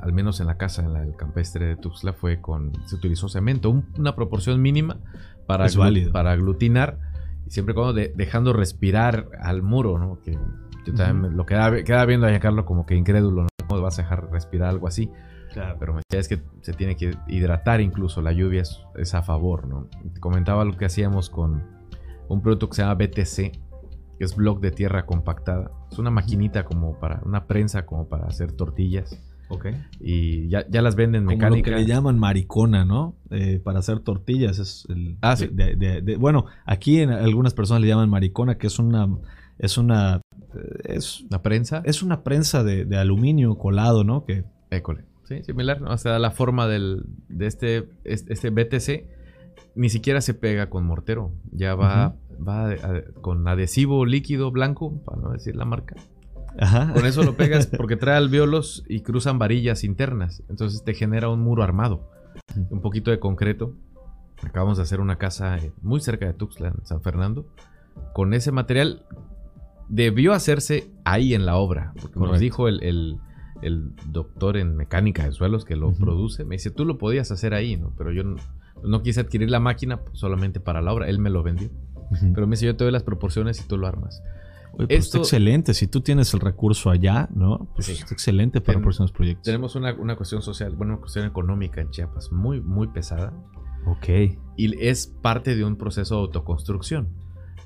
al 0.00 0.12
menos 0.12 0.40
en 0.40 0.46
la 0.46 0.56
casa, 0.56 0.82
en 0.82 0.92
la 0.92 1.00
del 1.00 1.16
campestre 1.16 1.66
de 1.66 1.76
Tuxtla, 1.76 2.12
fue 2.12 2.40
con, 2.40 2.72
se 2.86 2.96
utilizó 2.96 3.28
cemento, 3.28 3.70
una 3.98 4.14
proporción 4.14 4.60
mínima 4.62 4.98
para, 5.46 5.66
para 6.12 6.32
aglutinar, 6.32 6.98
y 7.46 7.50
siempre 7.50 7.74
cuando 7.74 7.94
dejando 7.94 8.52
respirar 8.52 9.28
al 9.40 9.62
muro, 9.62 9.98
¿no? 9.98 10.20
Que 10.22 10.38
yo 10.86 10.94
también 10.94 11.36
lo 11.36 11.46
quedaba, 11.46 11.82
quedaba 11.82 12.06
viendo 12.06 12.26
a 12.26 12.38
Carlos 12.38 12.64
como 12.64 12.86
que 12.86 12.94
incrédulo, 12.94 13.42
¿no? 13.42 13.48
¿Cómo 13.66 13.82
vas 13.82 13.98
a 13.98 14.02
dejar 14.02 14.30
respirar 14.30 14.68
algo 14.68 14.86
así? 14.86 15.10
Claro. 15.52 15.76
Pero 15.78 15.94
me 15.94 16.02
decía 16.08 16.20
es 16.20 16.28
que 16.28 16.42
se 16.62 16.72
tiene 16.72 16.96
que 16.96 17.16
hidratar 17.28 17.80
incluso, 17.80 18.22
la 18.22 18.32
lluvia 18.32 18.62
es, 18.94 19.14
a 19.14 19.22
favor, 19.22 19.66
¿no? 19.66 19.88
Te 20.12 20.20
comentaba 20.20 20.64
lo 20.64 20.76
que 20.76 20.84
hacíamos 20.84 21.30
con 21.30 21.64
un 22.28 22.42
producto 22.42 22.68
que 22.68 22.76
se 22.76 22.82
llama 22.82 22.94
BTC, 22.94 23.34
que 23.36 24.24
es 24.24 24.36
block 24.36 24.60
de 24.60 24.70
tierra 24.70 25.06
compactada. 25.06 25.70
Es 25.90 25.98
una 25.98 26.10
maquinita 26.10 26.64
como 26.64 26.98
para, 26.98 27.20
una 27.24 27.46
prensa 27.46 27.84
como 27.84 28.08
para 28.08 28.26
hacer 28.26 28.52
tortillas. 28.52 29.18
Ok. 29.50 29.66
Y 30.00 30.48
ya, 30.48 30.64
ya 30.70 30.80
las 30.80 30.94
venden 30.96 31.24
Como 31.24 31.36
mecánicas. 31.36 31.70
lo 31.72 31.76
que 31.76 31.82
le 31.82 31.88
llaman 31.88 32.18
maricona, 32.18 32.84
¿no? 32.84 33.16
Eh, 33.30 33.60
para 33.62 33.80
hacer 33.80 33.98
tortillas. 34.00 34.58
Es 34.58 34.86
el, 34.88 35.16
Ah, 35.20 35.36
sí. 35.36 35.48
de- 35.52 35.76
de- 35.76 36.00
de- 36.02 36.16
bueno, 36.16 36.46
aquí 36.64 37.00
en 37.00 37.10
algunas 37.10 37.52
personas 37.52 37.82
le 37.82 37.88
llaman 37.88 38.08
maricona, 38.08 38.56
que 38.58 38.68
es 38.68 38.78
una. 38.78 39.08
Es 39.58 39.76
una. 39.76 40.20
eh, 40.54 40.94
Es, 40.96 41.24
La 41.30 41.42
prensa. 41.42 41.82
es 41.84 42.02
una 42.02 42.22
prensa 42.22 42.64
de, 42.64 42.84
de 42.86 42.96
aluminio 42.96 43.56
colado, 43.58 44.04
¿no? 44.04 44.24
Que. 44.24 44.44
École. 44.70 45.04
Sí, 45.24 45.42
similar, 45.42 45.80
¿no? 45.80 45.90
O 45.92 45.98
sea, 45.98 46.18
la 46.18 46.30
forma 46.30 46.66
del, 46.66 47.04
de 47.28 47.46
este, 47.46 47.88
este, 48.04 48.32
este 48.32 48.50
BTC 48.50 49.06
ni 49.76 49.88
siquiera 49.88 50.20
se 50.20 50.34
pega 50.34 50.70
con 50.70 50.84
mortero. 50.86 51.32
Ya 51.52 51.74
va, 51.74 52.16
va 52.46 52.70
a- 52.70 53.02
con 53.20 53.46
adhesivo 53.46 54.06
líquido 54.06 54.50
blanco, 54.50 55.00
para 55.04 55.20
no 55.20 55.30
decir 55.30 55.54
la 55.56 55.64
marca. 55.64 55.94
Ajá. 56.60 56.92
Con 56.92 57.06
eso 57.06 57.22
lo 57.22 57.36
pegas 57.36 57.66
porque 57.76 57.96
trae 57.96 58.16
alveolos 58.16 58.84
y 58.88 59.00
cruzan 59.00 59.38
varillas 59.38 59.82
internas. 59.84 60.42
Entonces 60.48 60.84
te 60.84 60.94
genera 60.94 61.28
un 61.28 61.40
muro 61.40 61.62
armado. 61.62 62.08
Un 62.70 62.80
poquito 62.80 63.10
de 63.10 63.18
concreto. 63.18 63.74
Acabamos 64.42 64.76
de 64.78 64.84
hacer 64.84 65.00
una 65.00 65.16
casa 65.16 65.56
eh, 65.58 65.72
muy 65.82 66.00
cerca 66.00 66.26
de 66.26 66.32
Tuxtla, 66.34 66.74
San 66.84 67.02
Fernando. 67.02 67.46
Con 68.14 68.32
ese 68.34 68.52
material 68.52 69.04
debió 69.88 70.32
hacerse 70.32 70.90
ahí 71.04 71.34
en 71.34 71.46
la 71.46 71.56
obra. 71.56 71.92
Porque 72.00 72.18
nos 72.18 72.28
Correcto. 72.28 72.40
dijo 72.42 72.68
el, 72.68 72.82
el- 72.82 73.18
el 73.62 73.92
doctor 74.06 74.56
en 74.56 74.74
mecánica 74.74 75.24
de 75.26 75.32
suelos 75.32 75.66
que 75.66 75.76
lo 75.76 75.92
produce. 75.92 76.46
Me 76.46 76.54
dice, 76.54 76.70
tú 76.70 76.86
lo 76.86 76.96
podías 76.96 77.30
hacer 77.30 77.52
ahí, 77.52 77.76
¿no? 77.76 77.92
Pero 77.98 78.10
yo 78.10 78.24
no, 78.24 78.36
no 78.82 79.02
quise 79.02 79.20
adquirir 79.20 79.50
la 79.50 79.60
máquina 79.60 80.00
solamente 80.12 80.60
para 80.60 80.80
la 80.80 80.94
obra. 80.94 81.08
Él 81.08 81.18
me 81.18 81.28
lo 81.28 81.42
vendió. 81.42 81.68
Pero 82.34 82.46
me 82.46 82.52
dice, 82.52 82.64
yo 82.64 82.74
te 82.76 82.84
doy 82.84 82.92
las 82.92 83.02
proporciones 83.02 83.60
y 83.60 83.68
tú 83.68 83.76
lo 83.76 83.86
armas. 83.86 84.22
Oye, 84.72 84.86
pues 84.86 84.90
está 85.06 85.18
esto- 85.18 85.18
excelente. 85.18 85.74
Si 85.74 85.86
tú 85.86 86.00
tienes 86.00 86.32
el 86.34 86.40
recurso 86.40 86.90
allá, 86.90 87.28
¿no? 87.34 87.68
Pues 87.74 87.86
Sí. 87.86 87.92
está 87.92 88.14
excelente 88.14 88.60
para 88.60 88.74
Ten- 88.76 88.82
próximos 88.82 89.12
proyectos. 89.12 89.44
Tenemos 89.44 89.74
una, 89.76 89.92
una 89.94 90.16
cuestión 90.16 90.42
social, 90.42 90.74
bueno, 90.76 90.94
una 90.94 91.00
cuestión 91.00 91.26
económica 91.26 91.80
en 91.80 91.90
Chiapas 91.90 92.30
muy, 92.32 92.60
muy 92.60 92.88
pesada. 92.88 93.32
Ok. 93.86 94.08
Y 94.56 94.84
es 94.86 95.06
parte 95.06 95.54
de 95.56 95.64
un 95.64 95.76
proceso 95.76 96.16
de 96.16 96.20
autoconstrucción. 96.22 97.08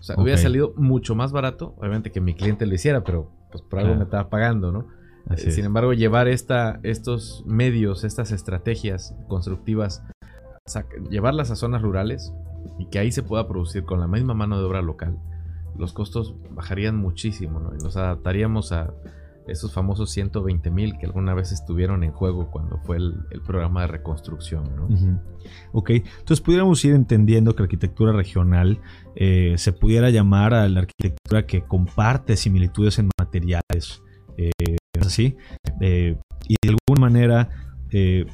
O 0.01 0.03
sea, 0.03 0.17
hubiera 0.19 0.38
salido 0.38 0.75
mucho 0.77 1.14
más 1.14 1.33
barato, 1.33 1.75
obviamente 1.79 2.11
que 2.12 2.21
mi 2.21 2.35
cliente 2.35 2.67
lo 2.67 2.75
hiciera, 2.75 3.03
pero 3.05 3.31
pues 3.51 3.62
por 3.62 3.79
algo 3.79 3.88
Claro. 3.93 3.99
me 3.99 4.05
estaba 4.05 4.29
pagando, 4.29 4.71
¿no? 4.73 4.87
Así 5.29 5.47
Eh, 5.47 5.49
es. 5.49 5.55
Sin 5.55 5.64
embargo, 5.64 5.93
llevar 5.95 6.29
esta, 6.29 6.79
estos 6.83 7.43
medios, 7.47 8.05
estas 8.05 8.31
estrategias 8.31 9.14
constructivas, 9.29 10.03
llevarlas 11.11 11.51
a 11.51 11.57
zonas 11.57 11.83
rurales 11.83 12.33
y 12.79 12.87
que 12.87 12.99
ahí 12.99 13.12
se 13.12 13.23
pueda 13.23 13.47
producir 13.49 13.85
con 13.85 14.01
la 14.01 14.07
misma 14.07 14.35
mano 14.35 14.59
de 14.59 14.64
obra 14.64 14.83
local, 14.83 15.19
los 15.79 15.93
costos 15.93 16.35
bajarían 16.51 16.97
muchísimo, 16.97 17.61
¿no? 17.61 17.75
Y 17.75 17.79
nos 17.79 17.97
adaptaríamos 17.97 18.73
a 18.73 18.93
esos 19.47 19.73
famosos 19.73 20.11
120 20.11 20.71
mil 20.71 20.97
que 20.99 21.07
alguna 21.07 21.35
vez 21.35 21.53
estuvieron 21.53 22.03
en 22.03 22.13
juego 22.13 22.51
cuando 22.51 22.79
fue 22.79 22.97
el, 22.97 23.15
el 23.31 23.43
programa 23.43 23.83
de 23.83 23.89
reconstrucción, 23.89 24.75
¿no? 24.75 24.87
Ujú. 24.87 25.19
Ok, 25.73 25.91
entonces 25.91 26.41
pudiéramos 26.41 26.83
ir 26.85 26.95
entendiendo 26.95 27.55
que 27.55 27.63
arquitectura 27.63 28.13
regional 28.13 28.81
eh, 29.17 29.55
se 29.59 29.73
pudiera 29.73 30.11
llamar 30.11 30.55
a 30.55 30.69
la 30.69 30.81
arquitectura 30.81 31.47
que 31.47 31.63
comparte 31.63 32.37
similitudes 32.37 32.99
en 32.99 33.11
materiales, 33.19 34.03
eh, 34.39 34.51
¿es 34.95 35.07
así? 35.07 35.37
Eh, 35.81 36.17
y 36.49 36.57
de 36.63 36.77
alguna 36.89 37.01
manera, 37.01 37.49
eh, 37.91 38.27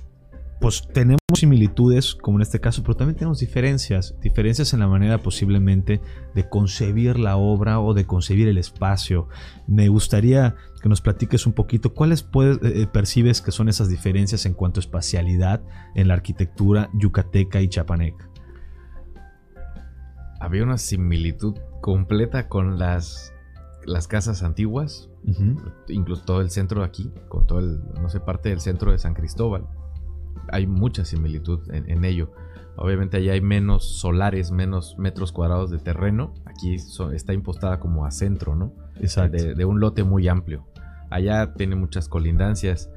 pues 0.60 0.86
tenemos 0.92 1.18
similitudes, 1.34 2.14
como 2.14 2.36
en 2.36 2.42
este 2.42 2.60
caso, 2.60 2.82
pero 2.82 2.94
también 2.94 3.16
tenemos 3.16 3.38
diferencias, 3.38 4.14
diferencias 4.20 4.74
en 4.74 4.80
la 4.80 4.88
manera 4.88 5.18
posiblemente 5.18 6.02
de 6.34 6.48
concebir 6.48 7.18
la 7.18 7.38
obra 7.38 7.80
o 7.80 7.94
de 7.94 8.04
concebir 8.04 8.46
el 8.46 8.58
espacio. 8.58 9.28
Me 9.66 9.88
gustaría 9.88 10.56
que 10.82 10.90
nos 10.90 11.00
platiques 11.00 11.46
un 11.46 11.54
poquito 11.54 11.94
cuáles 11.94 12.22
puedes, 12.22 12.58
eh, 12.62 12.86
percibes 12.86 13.40
que 13.40 13.52
son 13.52 13.70
esas 13.70 13.88
diferencias 13.88 14.44
en 14.44 14.52
cuanto 14.52 14.80
a 14.80 14.82
espacialidad 14.82 15.62
en 15.94 16.08
la 16.08 16.14
arquitectura 16.14 16.90
yucateca 16.92 17.62
y 17.62 17.68
chapaneca. 17.68 18.28
Había 20.40 20.62
una 20.62 20.76
similitud 20.76 21.56
completa 21.80 22.48
con 22.48 22.78
las, 22.78 23.32
las 23.86 24.08
casas 24.08 24.42
antiguas, 24.42 25.08
incluso 25.88 26.22
todo 26.22 26.42
el 26.42 26.50
centro 26.50 26.80
de 26.80 26.86
aquí, 26.86 27.10
con 27.28 27.46
todo 27.46 27.60
el, 27.60 27.80
no 27.94 28.10
sé, 28.10 28.20
parte 28.20 28.50
del 28.50 28.60
centro 28.60 28.92
de 28.92 28.98
San 28.98 29.14
Cristóbal. 29.14 29.66
Hay 30.50 30.66
mucha 30.66 31.04
similitud 31.04 31.60
en, 31.72 31.88
en 31.90 32.04
ello. 32.04 32.32
Obviamente 32.76 33.18
allá 33.18 33.32
hay 33.32 33.40
menos 33.40 33.98
solares, 34.00 34.50
menos 34.52 34.96
metros 34.98 35.32
cuadrados 35.32 35.70
de 35.70 35.78
terreno. 35.78 36.32
Aquí 36.46 36.78
so- 36.78 37.12
está 37.12 37.32
impostada 37.34 37.78
como 37.80 38.06
a 38.06 38.10
centro, 38.10 38.54
¿no? 38.56 38.72
Exacto. 39.00 39.36
De, 39.36 39.54
de 39.54 39.64
un 39.64 39.80
lote 39.80 40.02
muy 40.04 40.28
amplio. 40.28 40.66
Allá 41.10 41.54
tiene 41.54 41.76
muchas 41.76 42.08
colindancias. 42.08 42.90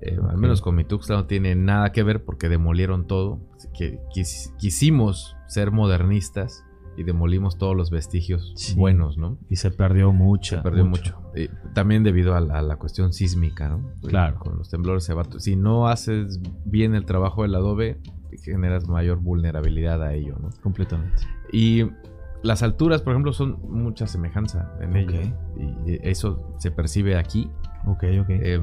Eh, 0.00 0.16
Al 0.30 0.38
menos 0.38 0.60
con 0.60 0.76
mi 0.76 0.84
Tuxtla 0.84 1.16
no 1.16 1.26
tiene 1.26 1.56
nada 1.56 1.90
que 1.92 2.02
ver 2.04 2.24
porque 2.24 2.48
demolieron 2.48 3.06
todo. 3.06 3.40
Que 3.76 3.98
quis- 4.14 4.54
quisimos 4.58 5.36
ser 5.48 5.72
modernistas 5.72 6.64
y 6.98 7.04
demolimos 7.04 7.56
todos 7.58 7.76
los 7.76 7.90
vestigios 7.90 8.52
Sí. 8.56 8.74
buenos, 8.74 9.16
¿no? 9.16 9.38
Y 9.48 9.56
se 9.56 9.70
perdió 9.70 10.12
mucho. 10.12 10.56
Se 10.56 10.62
perdió 10.62 10.84
mucho. 10.84 11.16
Eh, 11.34 11.48
también 11.74 12.02
debido 12.02 12.34
a 12.34 12.40
la, 12.40 12.58
a 12.58 12.62
la 12.62 12.76
cuestión 12.76 13.12
sísmica, 13.12 13.68
¿no? 13.68 13.82
Claro. 14.06 14.38
Con 14.38 14.58
los 14.58 14.68
temblores 14.68 15.04
se 15.04 15.14
va. 15.14 15.22
Si 15.38 15.56
no 15.56 15.88
haces 15.88 16.40
bien 16.64 16.94
el 16.94 17.04
trabajo 17.04 17.42
del 17.42 17.54
adobe, 17.54 17.98
generas 18.42 18.88
mayor 18.88 19.18
vulnerabilidad 19.18 20.02
a 20.02 20.12
ello, 20.14 20.36
¿no? 20.40 20.50
Completamente. 20.62 21.22
Y 21.52 21.84
las 22.42 22.62
alturas, 22.62 23.00
por 23.02 23.12
ejemplo, 23.12 23.32
son 23.32 23.58
mucha 23.68 24.06
semejanza 24.06 24.72
en 24.80 24.96
ello. 24.96 25.18
Ok. 25.20 25.86
Y 25.86 25.98
eso 26.08 26.54
se 26.58 26.70
percibe 26.70 27.16
aquí. 27.16 27.50
Ok, 27.86 28.04
ok. 28.20 28.28
Eh, 28.30 28.60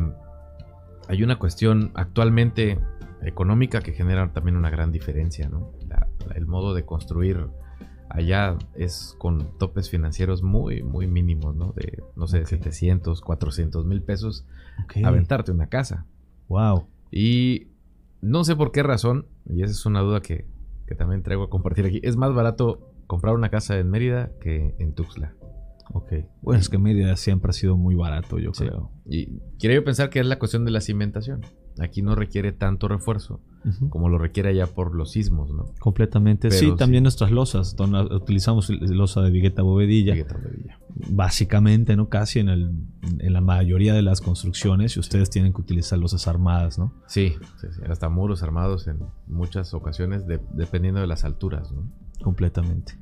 hay 1.08 1.24
una 1.24 1.38
cuestión 1.38 1.92
actualmente 1.94 2.80
económica 3.22 3.80
que 3.82 3.92
genera 3.94 4.32
también 4.34 4.56
una 4.58 4.70
gran 4.70 4.92
diferencia, 4.92 5.50
¿no? 5.50 5.72
La- 5.88 6.08
la- 6.28 6.36
el 6.36 6.46
modo 6.46 6.74
de 6.74 6.86
construir 6.86 7.48
allá 8.10 8.58
es 8.76 9.16
con 9.18 9.58
topes 9.58 9.90
financieros 9.90 10.44
muy, 10.44 10.84
muy 10.84 11.08
mínimos, 11.08 11.56
¿no? 11.56 11.74
De, 11.74 12.04
no 12.16 12.28
sé, 12.28 12.42
Ok. 12.42 12.48
700, 12.48 13.22
400 13.22 13.86
mil 13.86 14.02
pesos, 14.02 14.46
aventarte 15.04 15.52
una 15.52 15.68
casa. 15.68 16.06
Wow. 16.48 16.88
Y 17.12 17.68
no 18.22 18.44
sé 18.44 18.56
por 18.56 18.72
qué 18.72 18.84
razón, 18.84 19.26
y 19.48 19.64
esa 19.64 19.72
es 19.72 19.86
una 19.86 20.02
duda 20.02 20.22
que, 20.22 20.46
que 20.88 20.96
también 20.96 21.24
traigo 21.24 21.44
a 21.44 21.50
compartir 21.50 21.86
aquí, 21.86 22.00
es 22.04 22.16
más 22.18 22.34
barato 22.34 22.92
comprar 23.08 23.36
una 23.36 23.50
casa 23.50 23.78
en 23.78 23.90
Mérida 23.90 24.32
que 24.42 24.76
en 24.80 24.94
Tuxtla. 24.94 25.34
Ok. 25.94 26.14
Bueno, 26.42 26.60
es 26.60 26.70
que 26.70 26.78
Mérida 26.80 27.16
siempre 27.16 27.52
ha 27.52 27.54
sido 27.54 27.78
muy 27.78 27.94
barato, 27.96 28.40
yo 28.40 28.54
Sí. 28.54 28.66
creo. 28.66 28.92
Y 29.06 29.40
quiero 29.60 29.76
yo 29.76 29.84
pensar 29.84 30.10
que 30.10 30.20
es 30.20 30.26
la 30.26 30.40
cuestión 30.40 30.66
de 30.66 30.72
la 30.72 30.82
cimentación. 30.82 31.42
Aquí 31.80 32.02
no 32.02 32.16
requiere 32.16 32.52
tanto 32.52 32.88
refuerzo 32.88 33.42
Como 33.90 34.10
lo 34.10 34.18
requiere 34.18 34.50
allá 34.50 34.68
por 34.68 34.96
los 34.96 35.12
sismos, 35.12 35.52
¿no? 35.52 35.66
Completamente. 35.80 36.50
Pero 36.50 36.60
sí, 36.60 36.66
sí. 36.70 36.76
también 36.78 37.04
nuestras 37.04 37.32
losas. 37.32 37.76
donde 37.76 38.02
utilizamos 38.16 38.70
losa 38.70 39.22
de 39.22 39.32
vigueta 39.32 39.62
bovedilla. 39.64 40.14
Vigueta 40.14 40.38
de 40.38 40.50
Villa. 40.50 40.80
Básicamente, 41.10 41.96
¿no? 41.96 42.10
Casi 42.10 42.40
en, 42.40 42.50
el, 42.50 42.72
en 43.20 43.34
la 43.34 43.42
mayoría 43.42 43.94
de 43.94 44.02
las 44.02 44.22
construcciones. 44.22 44.96
Y 44.96 45.00
ustedes 45.00 45.30
tienen 45.30 45.54
que 45.54 45.62
utilizar 45.62 45.98
losas 45.98 46.28
armadas, 46.28 46.78
¿no? 46.78 46.94
Sí, 47.08 47.34
sí, 47.60 47.68
sí, 47.72 47.82
hasta 47.90 48.10
muros 48.10 48.44
armados 48.44 48.88
en 48.88 49.00
muchas 49.28 49.74
ocasiones, 49.74 50.28
de- 50.28 50.40
dependiendo 50.54 51.02
de 51.02 51.08
las 51.08 51.24
alturas, 51.26 51.72
¿no? 51.72 51.90
Completamente. 52.22 52.94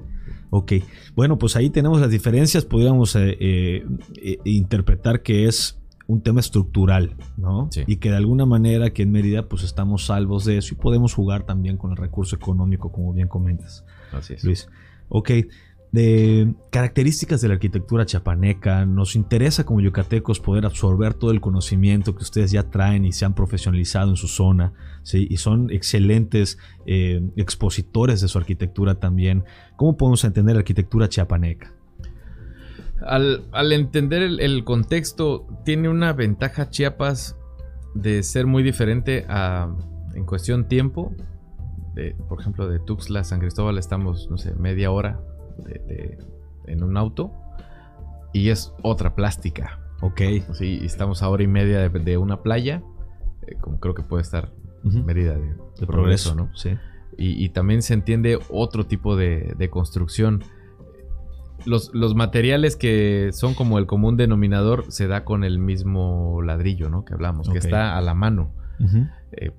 Ok. 0.50 0.74
Bueno, 1.16 1.38
pues 1.38 1.56
ahí 1.56 1.70
tenemos 1.70 2.00
las 2.02 2.10
diferencias. 2.10 2.66
Podríamos 2.66 3.16
eh, 3.16 3.38
eh, 3.40 3.86
eh, 4.22 4.38
interpretar 4.46 5.22
que 5.22 5.48
es 5.48 5.80
un 6.08 6.22
tema 6.22 6.40
estructural, 6.40 7.16
¿no? 7.38 7.70
Sí. 7.72 7.84
Y 7.88 7.98
que 7.98 8.10
de 8.10 8.18
alguna 8.18 8.46
manera 8.46 8.88
aquí 8.88 9.02
en 9.02 9.12
Mérida 9.12 9.48
pues 9.48 9.64
estamos 9.64 10.06
salvos 10.06 10.46
de 10.46 10.58
eso 10.58 10.74
y 10.74 10.78
podemos 10.78 11.14
jugar 11.14 11.44
también 11.44 11.78
con 11.78 11.92
el 11.92 11.98
recurso 11.98 12.36
económico, 12.36 12.92
como 12.92 13.14
bien 13.14 13.28
comentas, 13.28 13.86
Así 14.12 14.34
es. 14.34 14.44
Luis. 14.44 14.70
Ok. 15.10 15.32
De 15.92 16.52
características 16.72 17.40
de 17.42 17.50
la 17.50 17.54
arquitectura 17.54 18.04
chapaneca, 18.04 18.84
nos 18.84 19.16
interesa 19.16 19.64
como 19.64 19.80
yucatecos 19.80 20.40
poder 20.40 20.66
absorber 20.66 21.14
todo 21.14 21.30
el 21.30 21.40
conocimiento 21.40 22.16
que 22.16 22.24
ustedes 22.24 22.50
ya 22.50 22.64
traen 22.72 23.06
y 23.06 23.12
se 23.12 23.26
han 23.26 23.36
profesionalizado 23.36 24.10
en 24.10 24.16
su 24.16 24.28
zona, 24.28 24.74
¿sí? 25.04 25.28
y 25.30 25.38
son 25.38 25.70
excelentes 25.70 26.58
eh, 26.88 27.22
expositores 27.36 28.22
de 28.22 28.28
su 28.28 28.40
arquitectura 28.40 28.96
también. 28.96 29.44
¿Cómo 29.76 29.96
podemos 29.96 30.24
entender 30.24 30.56
la 30.56 30.62
arquitectura 30.62 31.10
chiapaneca? 31.10 31.76
Al, 33.06 33.44
al 33.52 33.72
entender 33.72 34.22
el, 34.22 34.40
el 34.40 34.64
contexto, 34.64 35.46
tiene 35.66 35.90
una 35.90 36.14
ventaja 36.14 36.70
Chiapas 36.70 37.38
de 37.94 38.24
ser 38.24 38.46
muy 38.48 38.64
diferente 38.64 39.26
a, 39.28 39.70
en 40.16 40.26
cuestión 40.26 40.68
tiempo. 40.68 41.14
De, 41.96 42.16
por 42.28 42.40
ejemplo, 42.42 42.68
de 42.68 42.80
Tuxtla 42.80 43.20
a 43.20 43.24
San 43.24 43.40
Cristóbal 43.40 43.78
estamos, 43.78 44.28
no 44.32 44.38
sé, 44.38 44.56
media 44.56 44.90
hora 44.92 45.20
de- 45.58 45.80
de- 45.88 46.18
en 46.66 46.82
un 46.84 46.98
auto 46.98 47.32
y 48.34 48.50
es 48.50 48.74
otra 48.82 49.14
plástica. 49.16 49.80
Ok. 50.02 50.22
Sí, 50.54 50.80
y 50.82 50.86
estamos 50.86 51.22
a 51.22 51.30
hora 51.30 51.44
y 51.44 51.48
media 51.48 51.78
de, 51.88 51.90
de 52.00 52.18
una 52.18 52.42
playa, 52.42 52.82
eh, 53.46 53.56
como 53.62 53.80
creo 53.80 53.94
que 53.94 54.02
puede 54.04 54.22
estar. 54.24 54.52
Mérida 54.84 55.34
de, 55.36 55.54
De 55.80 55.88
progreso, 55.88 56.36
¿no? 56.36 56.50
Sí. 56.56 56.72
Y, 57.18 57.46
y 57.46 57.50
también 57.50 57.82
se 57.82 57.94
entiende 57.94 58.38
otro 58.50 58.86
tipo 58.86 59.16
de 59.16 59.70
construcción. 59.70 60.44
Los, 61.66 61.94
los, 61.94 62.16
materiales 62.16 62.76
que 62.76 63.30
son 63.34 63.54
como 63.54 63.78
el 63.80 63.86
común 63.86 64.18
denominador 64.18 64.86
se 64.90 65.08
da 65.08 65.24
con 65.24 65.44
el 65.44 65.60
mismo 65.60 66.42
ladrillo, 66.42 66.90
¿no? 66.90 67.06
Que 67.06 67.14
hablamos, 67.14 67.50
que 67.50 67.58
está 67.58 67.98
a 67.98 68.02
la 68.02 68.14
mano. 68.14 68.54
Eh, 69.32 69.52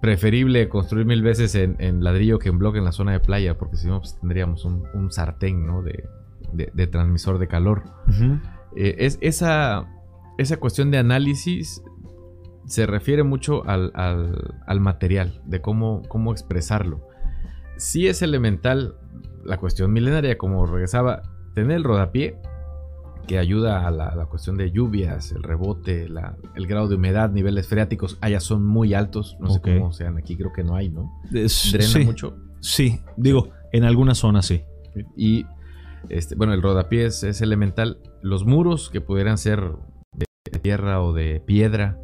preferible 0.00 0.68
construir 0.68 1.06
mil 1.06 1.22
veces 1.22 1.54
en, 1.54 2.04
ladrillo 2.04 2.38
que 2.38 2.48
en 2.48 2.58
bloque 2.58 2.78
en 2.78 2.84
la 2.84 2.92
zona 2.92 3.12
de 3.12 3.20
playa, 3.20 3.58
porque 3.58 3.76
si 3.76 3.86
no, 3.88 4.00
pues 4.00 4.18
tendríamos 4.20 4.64
un, 4.64 5.10
sartén, 5.10 5.66
¿no? 5.66 5.82
De, 5.82 6.08
de, 6.52 6.86
transmisor 6.86 7.38
de 7.38 7.48
calor. 7.48 7.84
Eh, 8.76 8.96
es, 8.98 9.18
esa, 9.20 9.86
esa 10.38 10.56
cuestión 10.58 10.90
de 10.90 10.98
análisis 10.98 11.82
se 12.66 12.86
refiere 12.86 13.22
mucho 13.22 13.66
al, 13.66 13.90
al, 13.94 14.80
material, 14.80 15.42
de 15.46 15.60
cómo, 15.60 16.02
cómo 16.08 16.32
expresarlo. 16.32 17.00
Sí 17.76 18.06
es 18.08 18.22
elemental 18.22 18.94
la 19.48 19.56
cuestión 19.56 19.92
milenaria, 19.92 20.36
como 20.36 20.66
regresaba, 20.66 21.22
tener 21.54 21.78
el 21.78 21.84
rodapié, 21.84 22.38
que 23.26 23.38
ayuda 23.38 23.86
a 23.86 23.90
la, 23.90 24.26
cuestión 24.26 24.56
de 24.56 24.70
lluvias, 24.70 25.32
el 25.32 25.42
rebote, 25.42 26.06
el 26.54 26.66
grado 26.66 26.88
de 26.88 26.96
humedad, 26.96 27.30
niveles 27.30 27.66
freáticos, 27.66 28.18
allá 28.20 28.40
son 28.40 28.64
muy 28.64 28.94
altos, 28.94 29.36
no 29.40 29.50
sé 29.50 29.60
cómo 29.60 29.92
sean 29.92 30.18
aquí, 30.18 30.36
creo 30.36 30.52
que 30.52 30.64
no 30.64 30.76
hay, 30.76 30.90
¿no? 30.90 31.10
Drena 31.30 32.04
mucho. 32.04 32.36
Sí, 32.60 33.00
digo, 33.16 33.50
en 33.72 33.84
algunas 33.84 34.18
zonas 34.18 34.46
sí. 34.46 34.62
Y 35.16 35.46
este, 36.08 36.34
bueno, 36.34 36.54
el 36.54 36.62
rodapié 36.62 37.06
es, 37.06 37.22
es, 37.22 37.40
elemental. 37.42 38.00
Los 38.22 38.44
muros 38.44 38.90
que 38.90 39.00
pudieran 39.00 39.36
ser 39.38 39.72
de 40.12 40.58
tierra 40.58 41.02
o 41.02 41.12
de 41.12 41.40
piedra, 41.40 41.98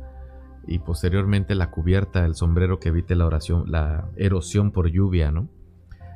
y 0.66 0.78
posteriormente 0.78 1.54
la 1.54 1.70
cubierta, 1.70 2.24
el 2.24 2.34
sombrero 2.34 2.78
que 2.78 2.88
evite 2.88 3.14
la, 3.14 3.26
oración, 3.26 3.70
la 3.70 4.08
erosión 4.16 4.72
por 4.72 4.90
lluvia, 4.90 5.30
¿no? 5.30 5.48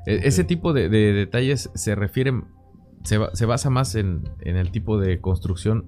E, 0.09 0.27
ese 0.27 0.45
tipo 0.45 0.73
de, 0.73 0.89
detalles 0.89 1.71
se 1.75 1.95
refieren, 1.95 2.45
se, 3.05 3.19
se 3.33 3.47
basa 3.47 3.71
más 3.71 3.95
en, 3.95 4.25
el 4.41 4.71
tipo 4.71 4.99
de 4.99 5.21
construcción 5.21 5.87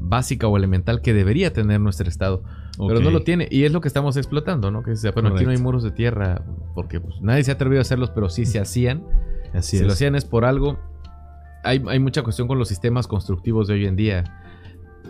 básica 0.00 0.46
o 0.46 0.56
elemental 0.56 1.02
que 1.02 1.12
debería 1.12 1.52
tener 1.52 1.80
nuestro 1.80 2.08
estado, 2.08 2.44
pero 2.78 3.00
no 3.00 3.10
lo 3.10 3.22
tiene 3.22 3.48
y 3.50 3.64
es 3.64 3.72
lo 3.72 3.80
que 3.80 3.88
estamos 3.88 4.16
explotando, 4.16 4.70
¿no? 4.70 4.82
Que 4.82 4.94
bueno, 5.12 5.30
aquí 5.30 5.44
no 5.44 5.50
hay 5.50 5.58
muros 5.58 5.82
de 5.82 5.90
tierra 5.90 6.44
porque 6.74 7.00
pues, 7.00 7.20
nadie 7.20 7.44
se 7.44 7.50
ha 7.50 7.54
atrevido 7.54 7.80
a 7.80 7.82
hacerlos, 7.82 8.10
pero 8.10 8.28
sí 8.30 8.46
se 8.46 8.60
hacían. 8.60 9.04
Así 9.52 9.78
si 9.78 9.84
lo 9.84 9.92
hacían 9.92 10.14
es 10.14 10.24
por 10.24 10.44
algo. 10.44 10.78
Hay, 11.64 11.82
hay 11.88 11.98
mucha 11.98 12.22
cuestión 12.22 12.46
con 12.46 12.58
los 12.58 12.68
sistemas 12.68 13.08
constructivos 13.08 13.66
de 13.66 13.74
hoy 13.74 13.86
en 13.86 13.96
día 13.96 14.24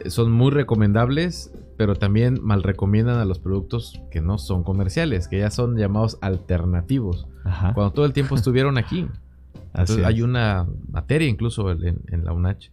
son 0.06 0.32
muy 0.32 0.50
recomendables, 0.50 1.52
pero 1.78 1.94
también 1.94 2.40
mal 2.42 2.64
recomiendan 2.64 3.18
a 3.18 3.24
los 3.24 3.38
productos 3.38 4.02
que 4.10 4.20
no 4.20 4.36
son 4.36 4.64
comerciales, 4.64 5.28
que 5.28 5.38
ya 5.38 5.50
son 5.50 5.76
llamados 5.76 6.18
alternativos. 6.20 7.28
Cuando 7.72 7.92
todo 7.92 8.04
el 8.04 8.12
tiempo 8.12 8.34
estuvieron 8.34 8.76
aquí. 8.78 9.06
hay 10.04 10.22
una 10.22 10.66
materia 10.90 11.28
incluso 11.28 11.70
en, 11.70 12.24
la 12.24 12.32
UNACH 12.32 12.70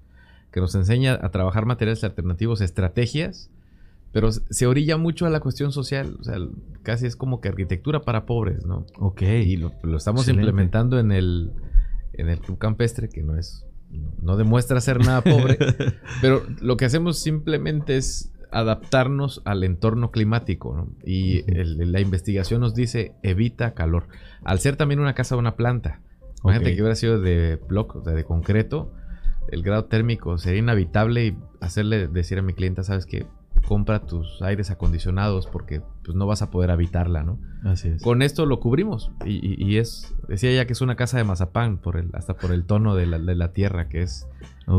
que 0.51 0.59
nos 0.59 0.73
enseña 0.73 1.19
a 1.21 1.29
trabajar 1.29 1.67
materiales 1.67 2.03
alternativos, 2.03 2.61
estrategias, 2.61 3.51
pero 4.11 4.31
se 4.31 4.65
orilla 4.65 4.97
mucho 4.97 5.27
a 5.27 5.29
la 5.29 5.39
cuestión 5.39 5.71
social. 5.71 6.17
O 6.19 6.23
sea, 6.23 6.37
casi 6.81 7.05
es 7.05 7.15
como 7.15 7.41
que 7.41 7.49
arquitectura 7.49 8.01
para 8.01 8.25
pobres, 8.25 8.65
¿no? 8.65 8.87
Ok. 8.97 9.21
Y 9.21 9.57
lo, 9.57 9.71
estamos 9.95 10.27
implementando 10.27 10.97
en 10.97 11.11
el, 11.11 11.51
en 12.13 12.29
el 12.29 12.39
Club 12.39 12.57
Campestre, 12.57 13.07
que 13.09 13.21
no 13.21 13.37
es 13.37 13.67
no 14.21 14.35
demuestra 14.35 14.81
ser 14.81 14.99
nada 14.99 15.21
pobre, 15.21 15.57
pero 16.21 16.43
lo 16.59 16.75
que 16.75 16.85
hacemos 16.85 17.19
simplemente 17.19 17.97
es 17.97 18.31
adaptarnos 18.55 19.41
al 19.43 19.63
entorno 19.63 20.11
climático. 20.11 20.87
Y 21.05 21.43
la 21.51 21.99
investigación 21.99 22.61
nos 22.61 22.73
dice 22.73 23.13
evita 23.21 23.73
calor. 23.73 24.07
Al 24.43 24.59
ser 24.59 24.77
también 24.77 25.01
una 25.01 25.13
casa 25.13 25.35
o 25.35 25.39
una 25.39 25.57
planta, 25.57 25.99
imagínate 26.43 26.75
que 26.75 26.81
hubiera 26.81 26.95
sido 26.95 27.19
de 27.19 27.57
bloque, 27.67 27.97
o 27.97 28.03
sea, 28.03 28.13
de 28.13 28.23
concreto, 28.23 28.93
el 29.49 29.61
grado 29.61 29.85
térmico 29.85 30.37
sería 30.37 30.59
inhabitable 30.59 31.25
y 31.25 31.37
hacerle 31.59 32.07
decir 32.07 32.39
a 32.39 32.41
mi 32.41 32.53
clienta, 32.53 32.83
sabes 32.83 33.05
que 33.05 33.27
compra 33.67 34.05
tus 34.05 34.41
aires 34.41 34.71
acondicionados 34.71 35.47
porque 35.47 35.81
pues 36.03 36.15
no 36.15 36.25
vas 36.25 36.41
a 36.41 36.49
poder 36.49 36.71
habitarla, 36.71 37.23
¿no? 37.23 37.39
Así 37.63 37.89
es. 37.89 38.01
Con 38.01 38.21
esto 38.21 38.45
lo 38.45 38.59
cubrimos 38.59 39.11
y, 39.25 39.77
es, 39.77 40.15
decía 40.29 40.53
ya 40.53 40.65
que 40.65 40.73
es 40.73 40.81
una 40.81 40.95
casa 40.95 41.17
de 41.17 41.23
mazapán, 41.25 41.77
por 41.77 41.97
el, 41.97 42.09
hasta 42.13 42.35
por 42.35 42.51
el 42.51 42.65
tono 42.65 42.95
de 42.95 43.05
la, 43.07 43.51
tierra 43.53 43.89
que 43.89 44.01
es, 44.01 44.27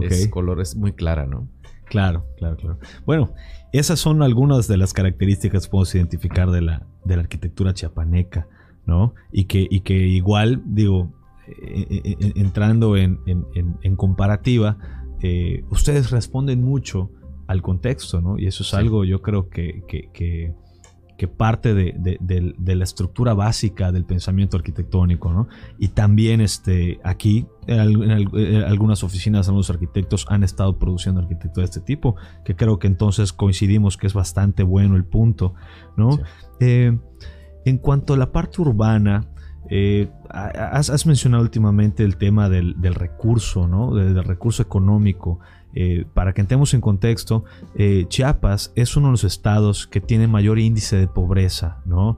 es 0.02 0.28
color, 0.28 0.60
es 0.60 0.76
muy 0.76 0.92
clara, 0.92 1.26
¿no? 1.26 1.48
Claro, 1.86 2.26
claro, 2.36 2.56
claro. 2.56 2.78
Bueno, 3.04 3.32
esas 3.72 3.98
son 3.98 4.22
algunas 4.22 4.68
de 4.68 4.76
las 4.76 4.92
características 4.92 5.64
que 5.64 5.70
podemos 5.70 5.94
identificar 5.94 6.50
de 6.50 6.62
la, 6.62 6.86
de 7.04 7.16
la 7.16 7.22
arquitectura 7.22 7.74
chiapaneca, 7.74 8.48
¿no? 8.86 9.14
Y 9.32 9.44
que, 9.44 9.66
y 9.70 9.80
que 9.80 9.94
igual, 9.94 10.62
digo, 10.66 11.12
eh, 11.46 11.86
eh, 11.90 12.16
eh, 12.20 12.32
entrando 12.36 12.96
en, 12.96 13.18
comparativa, 13.96 14.78
ustedes 15.70 16.10
responden 16.10 16.62
mucho 16.62 17.10
al 17.46 17.62
contexto, 17.62 18.20
¿no? 18.20 18.38
Y 18.38 18.46
eso 18.46 18.64
es 18.64 18.74
algo 18.74 19.04
yo 19.04 19.22
creo 19.22 19.48
que, 19.48 19.82
que, 19.86 20.52
parte 21.26 21.74
de, 21.74 22.74
la 22.76 22.84
estructura 22.84 23.32
básica 23.32 23.90
del 23.90 24.04
pensamiento 24.04 24.56
arquitectónico, 24.56 25.32
¿no? 25.32 25.48
Y 25.78 25.88
también 25.88 26.42
este, 26.42 27.00
aquí 27.02 27.46
en, 27.66 27.90
algunas 28.64 29.02
oficinas 29.02 29.48
algunos 29.48 29.70
arquitectos 29.70 30.26
han 30.28 30.44
estado 30.44 30.78
produciendo 30.78 31.20
arquitectura 31.22 31.62
de 31.62 31.70
este 31.70 31.80
tipo, 31.80 32.16
que 32.44 32.54
creo 32.54 32.78
que 32.78 32.86
entonces 32.86 33.32
coincidimos 33.32 33.96
que 33.96 34.06
es 34.06 34.12
bastante 34.12 34.62
bueno 34.62 34.96
el 34.96 35.04
punto, 35.04 35.54
¿no? 35.96 36.18
Eh, 36.60 36.98
en 37.64 37.78
cuanto 37.78 38.14
a 38.14 38.16
la 38.16 38.30
parte 38.30 38.60
urbana, 38.60 39.28
eh, 39.68 40.08
has, 40.30 41.06
mencionado 41.06 41.42
últimamente 41.42 42.04
el 42.04 42.16
tema 42.16 42.48
del, 42.48 42.76
recurso, 42.94 43.66
¿no? 43.66 43.94
del 43.94 44.22
recurso 44.22 44.62
económico. 44.62 45.40
Eh, 45.78 46.06
para 46.14 46.32
que 46.32 46.40
entremos 46.40 46.72
en 46.72 46.80
contexto, 46.80 47.44
eh, 47.74 48.06
Chiapas 48.08 48.72
es 48.76 48.96
uno 48.96 49.08
de 49.08 49.12
los 49.12 49.24
estados 49.24 49.86
que 49.86 50.00
tiene 50.00 50.26
mayor 50.26 50.58
índice 50.58 50.96
de 50.96 51.06
pobreza, 51.06 51.82
¿no? 51.84 52.16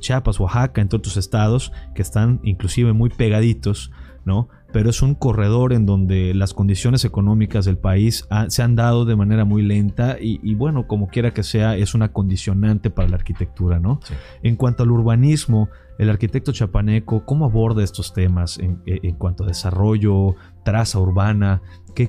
Chiapas, 0.00 0.40
Oaxaca, 0.40 0.80
entre 0.80 0.96
otros 0.96 1.16
estados 1.16 1.72
que 1.94 2.02
están 2.02 2.40
inclusive 2.42 2.92
muy 2.92 3.10
pegaditos, 3.10 3.92
¿no? 4.24 4.48
Pero 4.72 4.90
es 4.90 5.02
un 5.02 5.14
corredor 5.14 5.72
en 5.72 5.86
donde 5.86 6.34
las 6.34 6.54
condiciones 6.54 7.04
económicas 7.04 7.64
del 7.66 7.76
país 7.76 8.26
se 8.48 8.62
han 8.62 8.74
dado 8.74 9.04
de 9.04 9.14
manera 9.14 9.44
muy 9.44 9.62
lenta 9.62 10.16
y, 10.18 10.54
bueno, 10.54 10.86
como 10.86 11.08
quiera 11.08 11.32
que 11.32 11.42
sea, 11.42 11.76
es 11.76 11.94
una 11.94 12.12
condicionante 12.12 12.88
para 12.90 13.08
la 13.08 13.16
arquitectura, 13.16 13.78
¿no? 13.78 14.00
En 14.42 14.56
cuanto 14.56 14.82
al 14.82 14.90
urbanismo, 14.90 15.68
el 15.98 16.08
arquitecto 16.08 16.52
chapaneco, 16.52 17.24
¿cómo 17.26 17.44
aborda 17.44 17.84
estos 17.84 18.14
temas 18.14 18.58
en, 18.58 18.82
en 18.86 19.14
cuanto 19.16 19.44
a 19.44 19.48
desarrollo, 19.48 20.34
traza 20.64 20.98
urbana, 20.98 21.60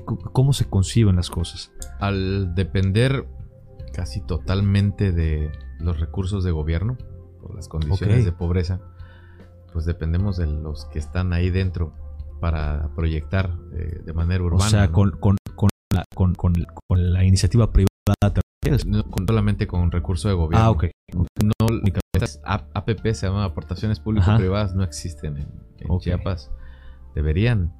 ¿Cómo 0.05 0.53
se 0.53 0.69
conciben 0.69 1.15
las 1.15 1.29
cosas? 1.29 1.71
Al 1.99 2.55
depender 2.55 3.27
casi 3.93 4.21
totalmente 4.21 5.11
de 5.11 5.51
los 5.79 5.99
recursos 5.99 6.43
de 6.43 6.51
gobierno, 6.51 6.97
por 7.41 7.55
las 7.55 7.67
condiciones 7.67 8.25
de 8.25 8.31
pobreza, 8.31 8.79
pues 9.71 9.85
dependemos 9.85 10.37
de 10.37 10.47
los 10.47 10.85
que 10.85 10.99
están 10.99 11.33
ahí 11.33 11.49
dentro 11.49 11.93
para 12.39 12.89
proyectar 12.95 13.57
eh, 13.73 14.01
de 14.03 14.13
manera 14.13 14.43
urbana. 14.43 14.65
O 14.65 14.69
sea, 14.69 14.91
con, 14.91 15.11
con, 15.11 15.37
la, 16.89 17.23
iniciativa 17.23 17.71
privada. 17.71 17.89
No, 18.85 19.03
solamente 19.27 19.67
con 19.67 19.91
recurso 19.91 20.29
de 20.29 20.35
gobierno. 20.35 20.65
Ah, 20.65 20.71
ok. 20.71 20.85
No, 21.13 21.67
estas 22.13 22.41
APP 22.45 23.13
se 23.13 23.27
llaman 23.27 23.43
aportaciones 23.43 23.99
público-privadas, 23.99 24.75
no 24.75 24.83
existen 24.83 25.37
en, 25.37 25.99
Chiapas. 25.99 26.51
Deberían 27.13 27.73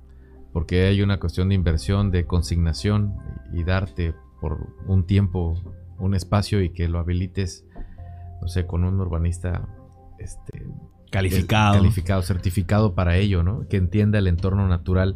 porque 0.54 0.86
hay 0.86 1.02
una 1.02 1.20
cuestión 1.20 1.50
de 1.50 1.56
inversión, 1.56 2.12
de 2.12 2.26
consignación 2.26 3.16
y 3.52 3.64
darte 3.64 4.14
por 4.40 4.74
un 4.88 5.06
tiempo, 5.06 5.56
un 5.98 6.14
espacio 6.14 6.62
y 6.62 6.70
que 6.70 6.88
lo 6.88 7.00
habilites, 7.00 7.66
no 8.42 8.48
sé, 8.48 8.68
con 8.68 8.84
un 8.84 9.00
urbanista 9.00 9.68
este, 10.20 10.68
calificado. 11.12 11.76
calificado, 11.76 12.22
certificado 12.22 12.94
para 12.94 13.18
ello, 13.18 13.44
¿no? 13.44 13.68
Que 13.68 13.78
entienda 13.78 14.20
el 14.20 14.28
entorno 14.28 14.68
natural 14.68 15.16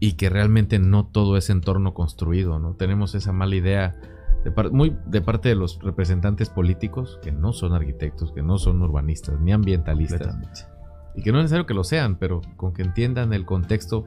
y 0.00 0.12
que 0.12 0.28
realmente 0.28 0.78
no 0.78 1.06
todo 1.06 1.36
es 1.36 1.50
entorno 1.50 1.94
construido, 1.94 2.58
¿no? 2.58 2.74
Tenemos 2.74 3.14
esa 3.14 3.32
mala 3.32 3.54
idea 3.54 3.96
de 4.44 4.70
muy 4.70 4.96
de 5.06 5.20
parte 5.20 5.48
de 5.48 5.54
los 5.54 5.80
representantes 5.82 6.48
políticos 6.50 7.18
que 7.22 7.32
no 7.32 7.52
son 7.52 7.74
arquitectos, 7.74 8.32
que 8.32 8.42
no 8.42 8.58
son 8.58 8.82
urbanistas 8.82 9.40
ni 9.40 9.52
ambientalistas. 9.52 10.68
Y 11.14 11.22
que 11.22 11.32
no 11.32 11.38
es 11.38 11.44
necesario 11.44 11.66
que 11.66 11.74
lo 11.74 11.82
sean, 11.82 12.16
pero 12.16 12.40
con 12.56 12.72
que 12.72 12.82
entiendan 12.82 13.32
el 13.32 13.44
contexto 13.44 14.06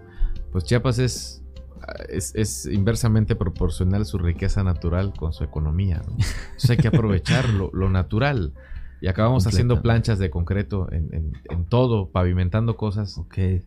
pues 0.52 0.66
Chiapas 0.66 1.00
es, 1.00 1.44
es, 2.10 2.66
inversamente 2.66 3.36
proporcional 3.36 4.06
su 4.06 4.18
riqueza 4.18 4.64
natural 4.64 5.14
con 5.18 5.34
su 5.34 5.44
economía. 5.44 6.02
Entonces 6.08 6.70
hay 6.70 6.78
que 6.78 6.88
aprovechar 6.88 7.50
lo, 7.50 7.90
natural. 7.90 8.54
Y 9.02 9.08
acabamos 9.08 9.48
haciendo 9.48 9.82
planchas 9.82 10.20
de 10.20 10.30
concreto 10.30 10.88
en, 10.92 11.66
todo, 11.70 12.10
pavimentando 12.10 12.78
cosas 12.78 13.20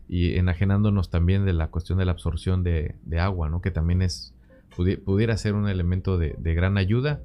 y 0.07 0.35
enajenándonos 0.35 1.09
también 1.09 1.45
de 1.45 1.51
la 1.51 1.67
cuestión 1.67 1.97
de 1.97 2.05
la 2.05 2.13
absorción 2.13 2.63
de, 2.63 2.95
agua, 3.19 3.49
¿no? 3.49 3.61
que 3.61 3.71
también 3.71 4.01
es 4.01 4.33
pudiera 5.05 5.37
ser 5.37 5.53
un 5.53 5.67
elemento 5.67 6.17
de, 6.17 6.35
gran 6.53 6.77
ayuda. 6.77 7.21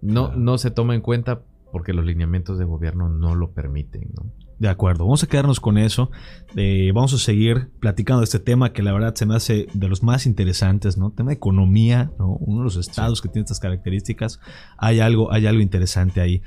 No, 0.00 0.34
no 0.34 0.58
se 0.58 0.70
toma 0.70 0.94
en 0.94 1.00
cuenta 1.00 1.42
porque 1.70 1.92
los 1.92 2.04
lineamientos 2.04 2.58
de 2.58 2.64
gobierno 2.64 3.08
no 3.08 3.34
lo 3.34 3.52
permiten. 3.52 4.10
¿no? 4.14 4.30
De 4.62 4.68
acuerdo, 4.68 5.06
vamos 5.06 5.24
a 5.24 5.26
quedarnos 5.26 5.58
con 5.58 5.76
eso. 5.76 6.12
Eh, 6.54 6.92
vamos 6.94 7.12
a 7.12 7.18
seguir 7.18 7.72
platicando 7.80 8.20
de 8.20 8.26
este 8.26 8.38
tema 8.38 8.72
que 8.72 8.84
la 8.84 8.92
verdad 8.92 9.12
se 9.12 9.26
me 9.26 9.34
hace 9.34 9.66
de 9.74 9.88
los 9.88 10.04
más 10.04 10.24
interesantes, 10.24 10.96
¿no? 10.96 11.10
Tema 11.10 11.30
de 11.30 11.34
economía, 11.34 12.12
¿no? 12.16 12.36
Uno 12.36 12.58
de 12.58 12.64
los 12.66 12.76
estados 12.76 13.20
que 13.20 13.28
tiene 13.28 13.42
estas 13.42 13.58
características. 13.58 14.38
Hay 14.78 15.00
algo, 15.00 15.32
hay 15.32 15.48
algo 15.48 15.60
interesante 15.60 16.20
ahí. 16.20 16.42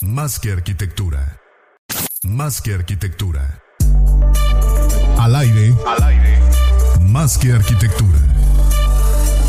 Más 0.00 0.40
que 0.40 0.52
arquitectura. 0.52 1.38
Más 2.22 2.62
que 2.62 2.72
arquitectura. 2.72 3.60
Al 5.18 5.36
aire. 5.36 5.74
Al 5.86 6.02
aire. 6.02 6.38
Más 7.10 7.36
que 7.36 7.52
arquitectura. 7.52 8.20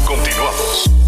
Continuamos. 0.05 1.00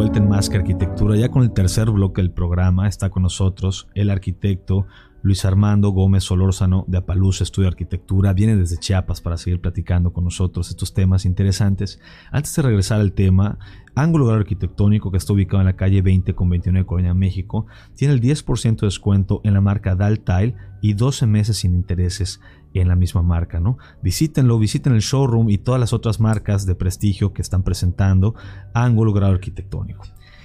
Vuelta 0.00 0.18
en 0.18 0.30
Más 0.30 0.48
que 0.48 0.56
Arquitectura. 0.56 1.14
Ya 1.14 1.30
con 1.30 1.42
el 1.42 1.52
tercer 1.52 1.90
bloque 1.90 2.22
del 2.22 2.30
programa 2.30 2.88
está 2.88 3.10
con 3.10 3.22
nosotros 3.22 3.86
el 3.94 4.08
arquitecto 4.08 4.86
Luis 5.22 5.44
Armando 5.44 5.90
Gómez 5.90 6.24
Solórzano 6.24 6.84
de 6.88 6.98
Apaluz 6.98 7.40
Estudio 7.40 7.68
Arquitectura. 7.68 8.32
Viene 8.32 8.56
desde 8.56 8.78
Chiapas 8.78 9.20
para 9.20 9.36
seguir 9.36 9.60
platicando 9.60 10.12
con 10.12 10.24
nosotros 10.24 10.70
estos 10.70 10.94
temas 10.94 11.24
interesantes. 11.26 12.00
Antes 12.32 12.54
de 12.56 12.62
regresar 12.62 13.00
al 13.00 13.12
tema, 13.12 13.58
Ángulo 13.94 14.30
Arquitectónico, 14.30 15.10
que 15.10 15.18
está 15.18 15.32
ubicado 15.32 15.60
en 15.60 15.66
la 15.66 15.76
calle 15.76 16.00
20 16.00 16.34
con 16.34 16.48
29 16.48 16.82
de 16.82 16.86
Colonia, 16.86 17.14
México, 17.14 17.66
tiene 17.94 18.14
el 18.14 18.20
10% 18.20 18.80
de 18.80 18.86
descuento 18.86 19.40
en 19.44 19.54
la 19.54 19.60
marca 19.60 19.94
Daltile 19.94 20.54
y 20.80 20.94
12 20.94 21.26
meses 21.26 21.58
sin 21.58 21.74
intereses 21.74 22.40
en 22.72 22.88
la 22.88 22.96
misma 22.96 23.22
marca, 23.22 23.60
¿no? 23.60 23.78
Visítenlo, 24.02 24.58
visiten 24.58 24.94
el 24.94 25.00
showroom 25.00 25.50
y 25.50 25.58
todas 25.58 25.80
las 25.80 25.92
otras 25.92 26.20
marcas 26.20 26.66
de 26.66 26.74
prestigio 26.74 27.32
que 27.32 27.42
están 27.42 27.62
presentando 27.62 28.34
Ángulo 28.74 29.12
Grado 29.12 29.34
Arquitectónico. 29.34 30.04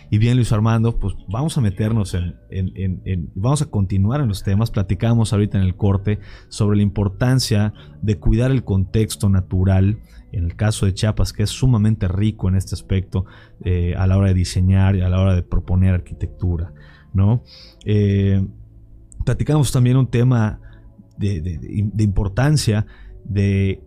Y 0.09 0.17
bien, 0.17 0.35
Luis 0.35 0.51
Armando, 0.51 0.97
pues 0.97 1.15
vamos 1.27 1.57
a 1.57 1.61
meternos 1.61 2.13
en, 2.13 3.31
vamos 3.35 3.61
a 3.61 3.65
continuar 3.65 4.21
en 4.21 4.27
los 4.27 4.43
temas. 4.43 4.71
Platicamos 4.71 5.33
ahorita 5.33 5.57
en 5.57 5.63
el 5.63 5.75
corte 5.75 6.19
sobre 6.49 6.77
la 6.77 6.83
importancia 6.83 7.73
de 8.01 8.17
cuidar 8.19 8.51
el 8.51 8.63
contexto 8.63 9.29
natural, 9.29 9.99
en 10.31 10.45
el 10.45 10.55
caso 10.55 10.85
de 10.85 10.93
Chiapas, 10.93 11.33
que 11.33 11.43
es 11.43 11.49
sumamente 11.49 12.07
rico 12.07 12.49
en 12.49 12.55
este 12.55 12.75
aspecto 12.75 13.25
eh, 13.63 13.95
a 13.97 14.05
la 14.07 14.17
hora 14.17 14.29
de 14.29 14.33
diseñar 14.35 14.95
y 14.95 15.01
a 15.01 15.09
la 15.09 15.21
hora 15.21 15.35
de 15.35 15.43
proponer 15.43 15.93
arquitectura, 15.93 16.73
¿no? 17.13 17.43
Eh, 17.85 18.45
platicamos 19.25 19.71
también 19.71 19.97
un 19.97 20.07
tema 20.07 20.59
de, 21.17 21.93
importancia 21.99 22.85
de 23.23 23.81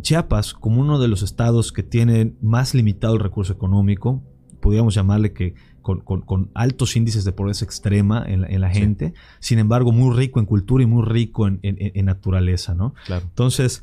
Chiapas 0.00 0.54
como 0.54 0.80
uno 0.80 1.00
de 1.00 1.08
los 1.08 1.22
estados 1.22 1.72
que 1.72 1.82
tiene 1.82 2.34
más 2.40 2.74
limitado 2.74 3.14
el 3.14 3.20
recurso 3.20 3.52
económico, 3.52 4.22
podríamos 4.62 4.94
llamarle 4.94 5.34
que 5.34 5.54
con, 5.82 6.50
altos 6.54 6.96
índices 6.96 7.24
de 7.24 7.32
pobreza 7.32 7.66
extrema 7.66 8.24
en 8.26 8.60
la, 8.60 8.70
gente, 8.70 9.12
sin 9.40 9.58
embargo 9.58 9.92
muy 9.92 10.16
rico 10.16 10.40
en 10.40 10.46
cultura 10.46 10.82
y 10.82 10.86
muy 10.86 11.04
rico 11.04 11.46
en, 11.46 12.04
naturaleza, 12.06 12.74
¿no? 12.74 12.94
Entonces, 13.08 13.82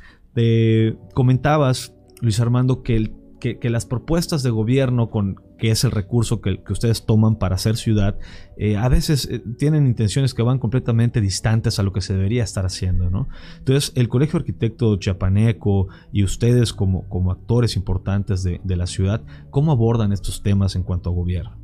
comentabas, 1.13 1.93
Luis 2.21 2.39
Armando, 2.39 2.81
que 2.81 2.95
el 2.95 3.13
que, 3.39 3.69
las 3.69 3.85
propuestas 3.85 4.43
de 4.43 4.49
gobierno, 4.49 5.09
con, 5.09 5.41
que 5.59 5.71
es 5.71 5.83
el 5.83 5.91
recurso 5.91 6.41
que, 6.41 6.61
ustedes 6.69 7.05
toman 7.05 7.35
para 7.35 7.55
hacer 7.55 7.77
ciudad, 7.77 8.17
eh, 8.57 8.77
a 8.77 8.89
veces 8.89 9.27
eh, 9.29 9.43
tienen 9.57 9.85
intenciones 9.85 10.33
que 10.33 10.41
van 10.41 10.59
completamente 10.59 11.21
distantes 11.21 11.79
a 11.79 11.83
lo 11.83 11.93
que 11.93 12.01
se 12.01 12.13
debería 12.13 12.43
estar 12.43 12.65
haciendo. 12.65 13.09
¿no? 13.09 13.27
Entonces, 13.59 13.91
el 13.95 14.09
Colegio 14.09 14.39
Arquitecto 14.39 14.95
Chiapaneco 14.97 15.87
y 16.11 16.23
ustedes 16.23 16.73
como, 16.73 17.07
como 17.09 17.31
actores 17.31 17.75
importantes 17.75 18.43
de, 18.43 18.59
la 18.63 18.87
ciudad, 18.87 19.21
¿cómo 19.49 19.71
abordan 19.71 20.13
estos 20.13 20.41
temas 20.41 20.75
en 20.75 20.83
cuanto 20.83 21.09
a 21.09 21.13
gobierno? 21.13 21.57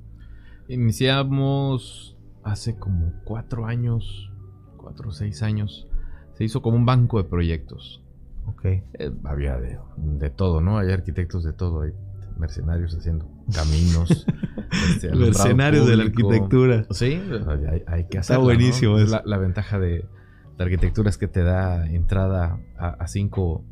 Iniciamos 0.68 2.18
hace 2.44 2.76
como 2.76 3.14
cuatro 3.24 3.66
años, 3.66 4.32
cuatro 4.76 5.10
o 5.10 5.12
seis 5.12 5.42
años, 5.42 5.88
se 6.34 6.44
hizo 6.44 6.62
como 6.62 6.76
un 6.76 6.86
banco 6.86 7.18
de 7.18 7.24
proyectos 7.24 8.02
Ok. 8.48 8.66
Eh, 8.66 9.12
había 9.24 9.58
de, 9.58 10.30
todo, 10.30 10.62
¿no? 10.62 10.78
Hay 10.78 10.92
arquitectos 10.92 11.44
de 11.44 11.54
todo, 11.54 11.82
hay 11.82 11.92
mercenarios 12.38 12.96
haciendo 12.96 13.30
caminos. 13.54 14.26
este, 14.90 15.16
mercenarios 15.16 15.88
de 15.88 15.98
la 15.98 16.04
arquitectura. 16.04 16.86
Sí, 16.92 17.22
hay, 17.88 18.06
que 18.06 18.18
hacerlo. 18.18 18.20
Está 18.20 18.38
buenísimo. 18.38 18.98
La, 18.98 19.38
ventaja 19.38 19.80
de 19.80 20.06
la 20.58 20.66
arquitectura 20.66 21.10
es 21.10 21.18
que 21.18 21.28
te 21.28 21.44
da 21.44 21.88
entrada 21.90 22.60
a, 22.78 23.08
cinco, 23.08 23.64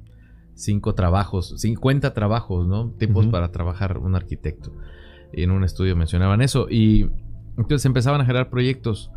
cinco, 0.53 0.95
trabajos, 0.95 1.53
50 1.57 2.13
trabajos, 2.13 2.67
¿no? 2.67 2.91
Tipos 2.91 3.27
para 3.27 3.51
trabajar 3.51 3.97
un 3.97 4.15
arquitecto. 4.15 4.71
Y 5.31 5.43
en 5.43 5.51
un 5.51 5.63
estudio 5.63 5.95
mencionaban 5.95 6.41
eso. 6.41 6.67
Y 6.69 7.09
entonces 7.57 7.85
empezaban 7.85 8.21
a 8.21 8.25
generar 8.25 8.49
proyectos. 8.49 9.11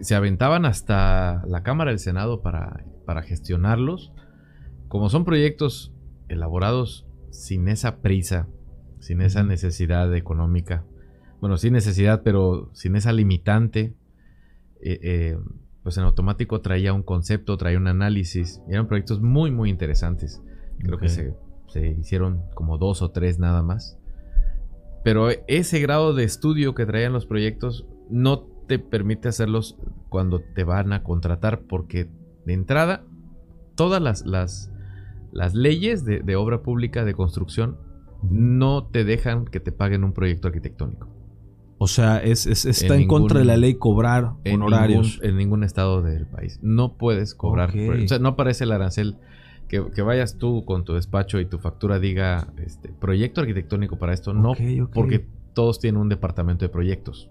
Se 0.00 0.14
aventaban 0.14 0.64
hasta 0.64 1.42
la 1.46 1.62
Cámara 1.62 1.90
del 1.90 1.98
Senado 1.98 2.40
para, 2.40 2.84
para 3.04 3.22
gestionarlos 3.22 4.12
como 4.90 5.08
son 5.08 5.24
proyectos 5.24 5.92
elaborados 6.28 7.06
sin 7.30 7.68
esa 7.68 7.98
prisa, 8.02 8.48
sin 9.00 9.20
esa 9.20 9.42
necesidad 9.42 10.14
económica, 10.14 10.84
bueno, 11.40 11.56
sin 11.56 11.72
necesidad, 11.72 12.22
pero 12.22 12.70
sin 12.74 12.96
esa 12.96 13.12
limitante, 13.12 13.94
eh, 14.82 15.00
eh, 15.02 15.38
pues 15.82 15.96
en 15.96 16.04
automático 16.04 16.60
traía 16.60 16.92
un 16.92 17.02
concepto, 17.02 17.56
traía 17.56 17.78
un 17.78 17.88
análisis. 17.88 18.60
eran 18.68 18.86
proyectos 18.86 19.20
muy, 19.20 19.50
muy 19.50 19.70
interesantes. 19.70 20.42
Creo 20.78 20.98
que 20.98 21.08
se, 21.08 21.34
se, 21.68 21.88
hicieron 21.98 22.42
como 22.54 22.78
dos 22.78 23.00
o 23.00 23.10
tres 23.10 23.38
nada 23.38 23.62
más. 23.62 23.98
Pero 25.02 25.30
ese 25.48 25.80
grado 25.80 26.14
de 26.14 26.24
estudio 26.24 26.74
que 26.74 26.84
traían 26.84 27.14
los 27.14 27.24
proyectos 27.24 27.86
no 28.10 28.40
te 28.68 28.78
permite 28.78 29.28
hacerlos 29.28 29.78
cuando 30.10 30.40
te 30.54 30.64
van 30.64 30.92
a 30.92 31.02
contratar, 31.02 31.62
porque 31.62 32.10
de 32.44 32.52
entrada, 32.52 33.04
todas 33.74 34.02
las, 34.02 34.26
las 34.26 34.70
las 35.32 35.54
leyes 35.54 36.04
de, 36.04 36.36
obra 36.36 36.62
pública 36.62 37.04
de 37.04 37.14
construcción 37.14 37.78
no 38.22 38.84
te 38.84 39.04
dejan 39.04 39.44
que 39.44 39.60
te 39.60 39.72
paguen 39.72 40.04
un 40.04 40.12
proyecto 40.12 40.48
arquitectónico. 40.48 41.08
O 41.78 41.86
sea, 41.86 42.18
es, 42.18 42.46
está 42.46 42.96
en, 42.96 43.08
contra 43.08 43.38
de 43.38 43.46
la 43.46 43.56
ley 43.56 43.74
cobrar 43.76 44.32
honorarios. 44.44 45.18
en 45.22 45.38
ningún 45.38 45.64
estado 45.64 46.02
del 46.02 46.26
país. 46.26 46.58
No 46.62 46.98
puedes 46.98 47.34
cobrar. 47.34 47.70
o 47.70 48.08
sea, 48.08 48.18
no 48.18 48.30
aparece 48.30 48.64
el 48.64 48.72
arancel 48.72 49.16
que, 49.66 50.02
vayas 50.02 50.36
tú 50.36 50.64
con 50.64 50.84
tu 50.84 50.94
despacho 50.94 51.40
y 51.40 51.46
tu 51.46 51.58
factura 51.58 51.98
diga 51.98 52.48
este, 52.58 52.88
proyecto 52.88 53.40
arquitectónico 53.40 53.98
para 53.98 54.12
esto. 54.12 54.34
no, 54.34 54.54
porque 54.92 55.24
todos 55.54 55.80
tienen 55.80 56.00
un 56.00 56.08
departamento 56.08 56.64
de 56.64 56.68
proyectos. 56.68 57.30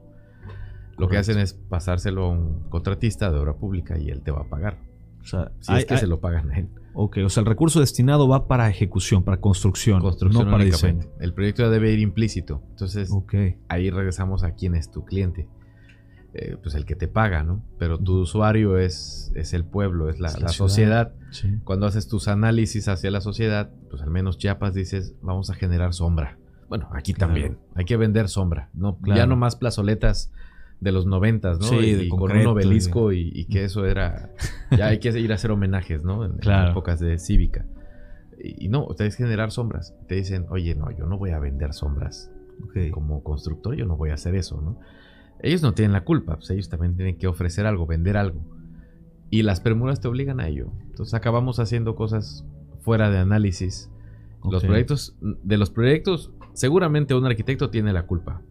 Lo 0.98 1.08
que 1.08 1.18
hacen 1.18 1.38
es 1.38 1.54
pasárselo 1.54 2.26
a 2.26 2.30
un 2.30 2.64
contratista 2.70 3.32
de 3.32 3.38
obra 3.38 3.54
pública 3.54 3.98
y 3.98 4.10
él 4.10 4.22
te 4.22 4.32
va 4.32 4.42
a 4.42 4.50
pagar. 4.50 4.78
O 5.22 5.26
sea, 5.26 5.52
si 5.60 5.74
es 5.74 5.86
que 5.86 5.98
se 5.98 6.08
lo 6.08 6.20
pagan 6.20 6.52
a 6.52 6.60
él. 6.60 6.70
Ok, 7.02 7.20
o 7.24 7.30
sea, 7.30 7.40
el 7.40 7.48
recurso 7.48 7.80
destinado 7.80 8.28
va 8.28 8.46
para 8.46 8.70
ejecución, 8.70 9.24
para 9.24 9.40
construcción, 9.40 10.02
construcción 10.02 10.44
no 10.44 10.52
para 10.52 10.66
diseño. 10.66 11.06
El 11.22 11.34
proyecto 11.34 11.64
ya 11.64 11.70
debe 11.70 11.94
ir 11.94 12.00
implícito. 12.00 12.62
Entonces, 12.72 13.10
ahí 13.70 13.90
regresamos 13.90 14.44
a 14.44 14.52
quién 14.52 14.76
es 14.76 14.92
tu 14.92 15.06
cliente. 15.06 15.48
Eh, 16.34 16.58
pues 16.62 16.76
el 16.76 16.84
que 16.84 16.98
te 16.98 17.08
paga, 17.08 17.42
¿no? 17.42 17.64
Pero 17.78 18.00
tu 18.00 18.20
usuario 18.20 18.78
es, 18.78 19.32
es 19.34 19.54
el 19.54 19.64
pueblo, 19.64 20.10
es 20.10 20.20
la, 20.20 20.30
sociedad. 20.50 21.14
Cuando 21.64 21.86
haces 21.86 22.10
tus 22.10 22.28
análisis 22.28 22.90
hacia 22.90 23.12
la 23.12 23.22
sociedad, 23.22 23.72
pues 23.90 24.02
al 24.02 24.10
menos 24.10 24.38
Chiapas 24.38 24.74
dices, 24.74 25.16
vamos 25.22 25.50
a 25.50 25.54
generar 25.54 25.94
sombra. 25.94 26.38
Bueno, 26.68 26.90
aquí 26.92 27.14
también. 27.14 27.60
Hay 27.76 27.86
que 27.86 27.96
vender 27.96 28.28
sombra. 28.28 28.72
No, 28.74 29.00
Ya 29.06 29.26
no 29.26 29.38
más 29.38 29.56
plazoletas 29.56 30.34
de 30.80 30.92
los 30.92 31.06
noventas, 31.06 31.60
¿no? 31.60 31.66
Sí, 31.66 32.08
con 32.08 32.32
un 32.32 32.48
obelisco 32.48 33.12
y, 33.12 33.46
que 33.46 33.66
eso 33.66 33.86
era... 33.86 34.32
Ya 34.76 34.88
hay 34.88 35.00
que 35.00 35.10
ir 35.20 35.32
a 35.32 35.36
hacer 35.36 35.52
homenajes, 35.52 36.04
¿no? 36.04 36.26
En, 36.26 36.40
épocas 36.70 37.00
de 37.00 37.18
cívica. 37.20 37.66
Y, 38.42 38.70
no, 38.70 38.86
ustedes 38.86 39.16
generar 39.16 39.52
sombras. 39.52 39.94
Te 40.08 40.16
dicen, 40.16 40.46
oye, 40.50 40.76
no, 40.76 40.92
yo 40.92 41.06
no 41.06 41.18
voy 41.18 41.32
a 41.32 41.40
vender 41.40 41.74
sombras. 41.74 42.32
Como 42.92 43.24
constructor 43.24 43.76
yo 43.76 43.86
no 43.86 43.96
voy 43.96 44.10
a 44.10 44.16
hacer 44.16 44.36
eso, 44.36 44.62
¿no? 44.62 44.80
Ellos 45.42 45.62
no 45.62 45.74
tienen 45.74 45.94
la 45.94 46.04
culpa, 46.04 46.36
pues 46.36 46.50
ellos 46.50 46.68
también 46.68 46.98
tienen 46.98 47.18
que 47.18 47.28
ofrecer 47.28 47.66
algo, 47.66 47.86
vender 47.86 48.18
algo. 48.18 48.42
Y 49.30 49.44
las 49.44 49.62
premuras 49.62 50.02
te 50.02 50.08
obligan 50.08 50.40
a 50.40 50.48
ello. 50.48 50.72
Entonces 50.88 51.14
acabamos 51.14 51.60
haciendo 51.60 51.96
cosas 51.96 52.46
fuera 52.82 53.10
de 53.10 53.20
análisis. 53.20 53.90
Los 54.44 54.64
proyectos, 54.64 55.18
de 55.22 55.58
los 55.58 55.70
proyectos, 55.70 56.32
seguramente 56.54 57.14
un 57.14 57.26
arquitecto 57.26 57.70
tiene 57.70 57.94
la 57.94 58.06
culpa. 58.06 58.42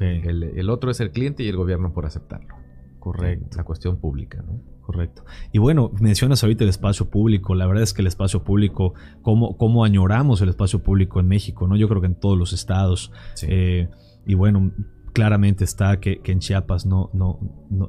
El, 0.00 0.70
otro 0.70 0.90
es 0.90 1.00
el 1.00 1.10
cliente 1.10 1.42
y 1.42 1.48
el 1.48 1.56
gobierno 1.56 1.92
por 1.92 2.06
aceptarlo. 2.06 2.54
Correcto. 2.98 3.56
La 3.56 3.64
cuestión 3.64 3.98
pública, 3.98 4.42
¿no? 4.42 4.60
Correcto. 4.80 5.24
Y 5.52 5.58
bueno, 5.58 5.90
mencionas 6.00 6.42
ahorita 6.42 6.64
el 6.64 6.70
espacio 6.70 7.08
público. 7.08 7.54
La 7.54 7.66
verdad 7.66 7.82
es 7.82 7.94
que 7.94 8.02
el 8.02 8.06
espacio 8.06 8.44
público, 8.44 8.94
cómo, 9.22 9.56
cómo 9.56 9.84
añoramos 9.84 10.40
el 10.42 10.50
espacio 10.50 10.82
público 10.82 11.20
en 11.20 11.28
México, 11.28 11.66
¿no? 11.66 11.76
Yo 11.76 11.88
creo 11.88 12.00
que 12.00 12.06
en 12.06 12.14
todos 12.14 12.38
los 12.38 12.52
estados. 12.52 13.10
Eh, 13.42 13.88
y 14.26 14.34
bueno, 14.34 14.72
claramente 15.14 15.64
está 15.64 16.00
que, 16.00 16.20
en 16.24 16.40
Chiapas 16.40 16.84
no, 16.84 17.08
no, 17.14 17.38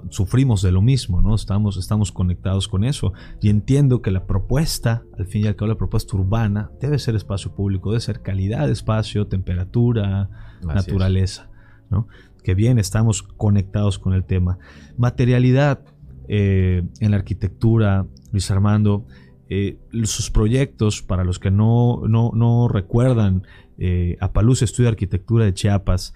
sufrimos 0.10 0.62
de 0.62 0.72
lo 0.72 0.82
mismo, 0.82 1.22
¿no? 1.22 1.36
Estamos, 1.36 1.76
estamos 1.76 2.12
conectados 2.12 2.68
con 2.70 2.86
eso. 2.86 3.14
Y 3.41 3.50
entiendo 3.50 4.02
que 4.02 4.12
la 4.12 4.26
propuesta, 4.26 5.04
al 5.18 5.26
fin 5.26 5.43
y 5.43 5.48
al 5.48 5.56
cabo, 5.56 5.70
la 5.70 5.78
propuesta 5.78 6.16
urbana 6.16 6.72
debe 6.80 7.00
ser 7.00 7.16
espacio 7.16 7.54
público, 7.54 7.91
debe 7.91 8.00
ser 8.00 8.22
calidad 8.22 8.68
de 8.68 8.74
espacio, 8.74 9.28
temperatura, 9.28 10.30
naturaleza. 10.62 11.50
¿No? 11.89 12.07
Que 12.43 12.53
bien 12.53 12.79
estamos 12.79 13.23
conectados 13.23 13.99
con 13.99 14.13
el 14.13 14.23
tema. 14.23 14.59
Materialidad 14.97 15.81
eh, 16.27 16.83
en 16.99 17.11
la 17.11 17.17
arquitectura, 17.17 18.07
Luis 18.31 18.49
Armando, 18.49 19.05
eh, 19.47 19.77
sus 20.03 20.31
proyectos, 20.31 21.03
para 21.03 21.23
los 21.23 21.38
que 21.38 21.51
no, 21.51 22.01
no, 22.07 22.67
recuerdan, 22.67 23.43
eh, 23.77 24.17
Apaluz 24.21 24.61
Estudio 24.61 24.86
de 24.86 24.93
Arquitectura 24.93 25.45
de 25.45 25.53
Chiapas 25.53 26.13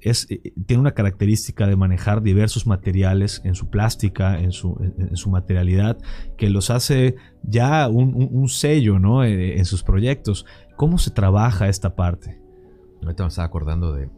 es, 0.00 0.28
tiene 0.66 0.80
una 0.80 0.92
característica 0.92 1.66
de 1.66 1.76
manejar 1.76 2.22
diversos 2.22 2.66
materiales 2.66 3.40
en 3.44 3.54
su 3.54 3.70
plástica, 3.70 4.38
en 4.38 4.52
su, 4.52 4.76
en, 4.98 5.16
su 5.16 5.30
materialidad, 5.30 5.98
que 6.36 6.50
los 6.50 6.70
hace 6.70 7.16
ya 7.42 7.88
un, 7.88 8.48
sello 8.48 8.98
¿no? 8.98 9.24
en 9.24 9.64
sus 9.64 9.82
proyectos. 9.82 10.46
¿Cómo 10.76 10.98
se 10.98 11.10
trabaja 11.10 11.68
esta 11.68 11.94
parte? 11.96 12.40
Ahorita 13.02 13.22
me 13.22 13.28
estaba 13.28 13.46
acordando 13.46 13.92
de, 13.92 14.10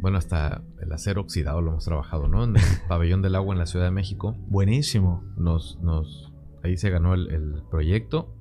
bueno, 0.00 0.18
hasta 0.18 0.62
el 0.80 0.92
acero 0.92 1.22
oxidado 1.22 1.60
lo 1.60 1.70
hemos 1.70 1.84
trabajado, 1.84 2.28
¿no? 2.28 2.44
En 2.44 2.56
el 2.56 2.62
pabellón 2.88 3.22
del 3.22 3.34
agua 3.34 3.54
en 3.54 3.58
la 3.58 3.66
Ciudad 3.66 3.86
de 3.86 3.90
México. 3.90 4.36
Buenísimo. 4.48 5.24
Nos, 5.36 5.78
nos, 5.80 6.32
ahí 6.62 6.76
se 6.76 6.90
ganó 6.90 7.14
el, 7.14 7.62
proyecto, 7.70 8.34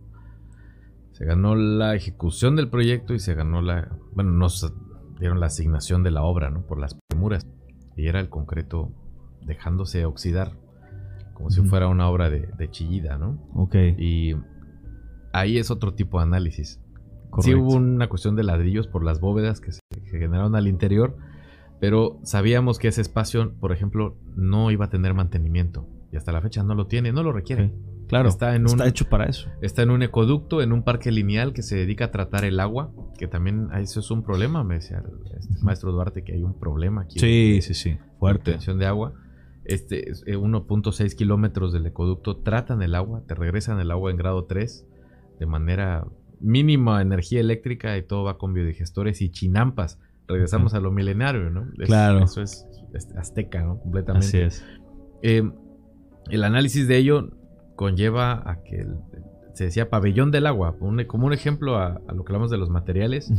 se 1.13 1.25
ganó 1.25 1.55
la 1.55 1.95
ejecución 1.95 2.55
del 2.55 2.69
proyecto 2.69 3.13
y 3.13 3.19
se 3.19 3.33
ganó 3.33 3.61
la, 3.61 3.89
bueno, 4.13 4.31
nos 4.31 4.73
dieron 5.19 5.39
la 5.39 5.47
asignación 5.47 6.03
de 6.03 6.11
la 6.11 6.23
obra, 6.23 6.49
¿no? 6.49 6.65
Por 6.65 6.79
las 6.79 6.95
premuras. 7.07 7.45
Y 7.95 8.07
era 8.07 8.19
el 8.19 8.29
concreto 8.29 8.91
dejándose 9.41 10.05
oxidar, 10.05 10.51
como 11.33 11.49
si 11.49 11.61
fuera 11.63 11.87
una 11.87 12.07
obra 12.09 12.29
de, 12.29 12.49
de, 12.57 12.69
chillida, 12.69 13.17
¿no? 13.17 13.39
Ok. 13.55 13.75
Y 13.97 14.35
ahí 15.33 15.57
es 15.57 15.71
otro 15.71 15.93
tipo 15.95 16.19
de 16.19 16.23
análisis. 16.23 16.79
Sí 17.39 17.53
hubo 17.53 17.75
una 17.75 18.07
cuestión 18.09 18.35
de 18.35 18.43
ladrillos 18.43 18.87
por 18.87 19.03
las 19.03 19.19
bóvedas 19.19 19.59
que 19.59 19.71
se 19.71 19.81
generaron 20.09 20.55
al 20.55 20.67
interior, 20.67 21.17
pero 21.79 22.19
sabíamos 22.23 22.79
que 22.79 22.87
ese 22.87 23.01
espacio, 23.01 23.53
por 23.59 23.71
ejemplo, 23.71 24.17
no 24.35 24.71
iba 24.71 24.85
a 24.85 24.89
tener 24.89 25.13
mantenimiento. 25.13 25.87
Y 26.11 26.17
hasta 26.17 26.31
la 26.31 26.41
fecha 26.41 26.63
no 26.63 26.73
lo 26.73 26.87
tiene, 26.87 27.11
no 27.11 27.21
lo 27.23 27.31
requiere. 27.31 27.73
claro, 28.07 28.29
está, 28.29 28.55
en 28.55 28.65
está 28.65 28.87
hecho 28.87 29.09
para 29.09 29.25
eso. 29.25 29.49
Está 29.61 29.83
en 29.83 29.91
un 29.91 30.01
ecoducto, 30.01 30.61
en 30.61 30.71
un 30.71 30.83
parque 30.83 31.11
lineal 31.11 31.53
que 31.53 31.61
se 31.61 31.75
dedica 31.75 32.05
a 32.05 32.11
tratar 32.11 32.45
el 32.45 32.59
agua, 32.59 32.91
que 33.17 33.27
también 33.27 33.69
eso 33.75 33.99
es 33.99 34.09
un 34.09 34.23
problema, 34.23 34.63
me 34.63 34.75
decía 34.75 35.03
el 35.05 35.37
este 35.37 35.63
maestro 35.63 35.91
Duarte, 35.91 36.23
que 36.23 36.33
hay 36.33 36.43
un 36.43 36.57
problema 36.57 37.01
aquí. 37.01 37.19
Sí, 37.19 37.59
sí, 37.61 37.73
sí, 37.73 37.97
fuerte. 38.19 38.51
Tensión 38.51 38.79
de 38.79 38.85
agua. 38.85 39.13
Este, 39.65 40.13
1.6 40.13 41.05
eh, 41.05 41.15
kilómetros 41.15 41.73
del 41.73 41.85
ecoducto 41.85 42.37
tratan 42.37 42.81
el 42.81 42.95
agua, 42.95 43.23
te 43.27 43.35
regresan 43.35 43.79
el 43.81 43.91
agua 43.91 44.11
en 44.11 44.17
grado 44.17 44.45
3 44.45 44.87
de 45.39 45.45
manera 45.45 46.07
mínima 46.39 47.01
energía 47.01 47.41
eléctrica 47.41 47.97
y 47.97 48.03
todo 48.03 48.23
va 48.23 48.37
con 48.37 48.53
biodigestores 48.53 49.21
y 49.21 49.29
chinampas 49.29 49.99
regresamos 50.27 50.73
a 50.73 50.79
lo 50.79 50.91
milenario, 50.91 51.49
¿no? 51.49 51.67
claro. 51.85 52.23
Eso 52.23 52.41
es, 52.41 52.65
azteca, 53.15 53.63
¿no? 53.63 53.79
Completamente. 53.79 54.27
Así 54.27 54.37
es. 54.39 54.65
Eh, 55.21 55.49
el 56.29 56.43
análisis 56.43 56.87
de 56.87 56.97
ello 56.97 57.31
conlleva 57.75 58.49
a 58.49 58.63
que 58.63 58.87
se 59.53 59.65
decía 59.65 59.89
pabellón 59.89 60.31
del 60.31 60.45
agua, 60.45 60.75
como 61.07 61.25
un 61.25 61.33
ejemplo 61.33 61.77
a, 61.77 62.01
lo 62.13 62.23
que 62.23 62.31
hablamos 62.31 62.51
de 62.51 62.57
los 62.57 62.69
materiales. 62.69 63.31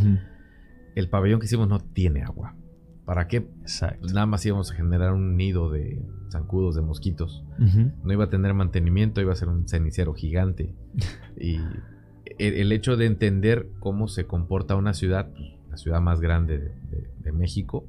El 0.95 1.09
pabellón 1.09 1.39
que 1.39 1.47
hicimos 1.47 1.68
no 1.68 1.78
tiene 1.78 2.22
agua. 2.22 2.57
¿Para 3.05 3.28
qué? 3.28 3.41
Pues 3.41 4.12
nada 4.12 4.26
más 4.26 4.45
íbamos 4.45 4.70
a 4.70 4.74
generar 4.74 5.12
un 5.12 5.36
nido 5.36 5.70
de 5.70 6.03
zancudos, 6.30 6.74
de 6.74 6.82
mosquitos. 6.82 7.45
No 8.03 8.12
iba 8.12 8.24
a 8.24 8.30
tener 8.30 8.53
mantenimiento, 8.55 9.20
iba 9.20 9.32
a 9.32 9.36
ser 9.36 9.49
un 9.49 9.68
cenicero 9.68 10.12
gigante. 10.14 10.74
y 11.41 11.57
el, 12.39 12.55
el, 12.55 12.72
hecho 12.72 12.97
de 12.97 13.07
entender 13.07 13.70
cómo 13.78 14.09
se 14.09 14.26
comporta 14.26 14.76
una 14.76 14.95
ciudad, 14.95 15.30
pues, 15.30 15.57
la 15.71 15.77
ciudad 15.77 16.01
más 16.01 16.21
grande 16.21 16.73
de, 17.21 17.33
México, 17.33 17.87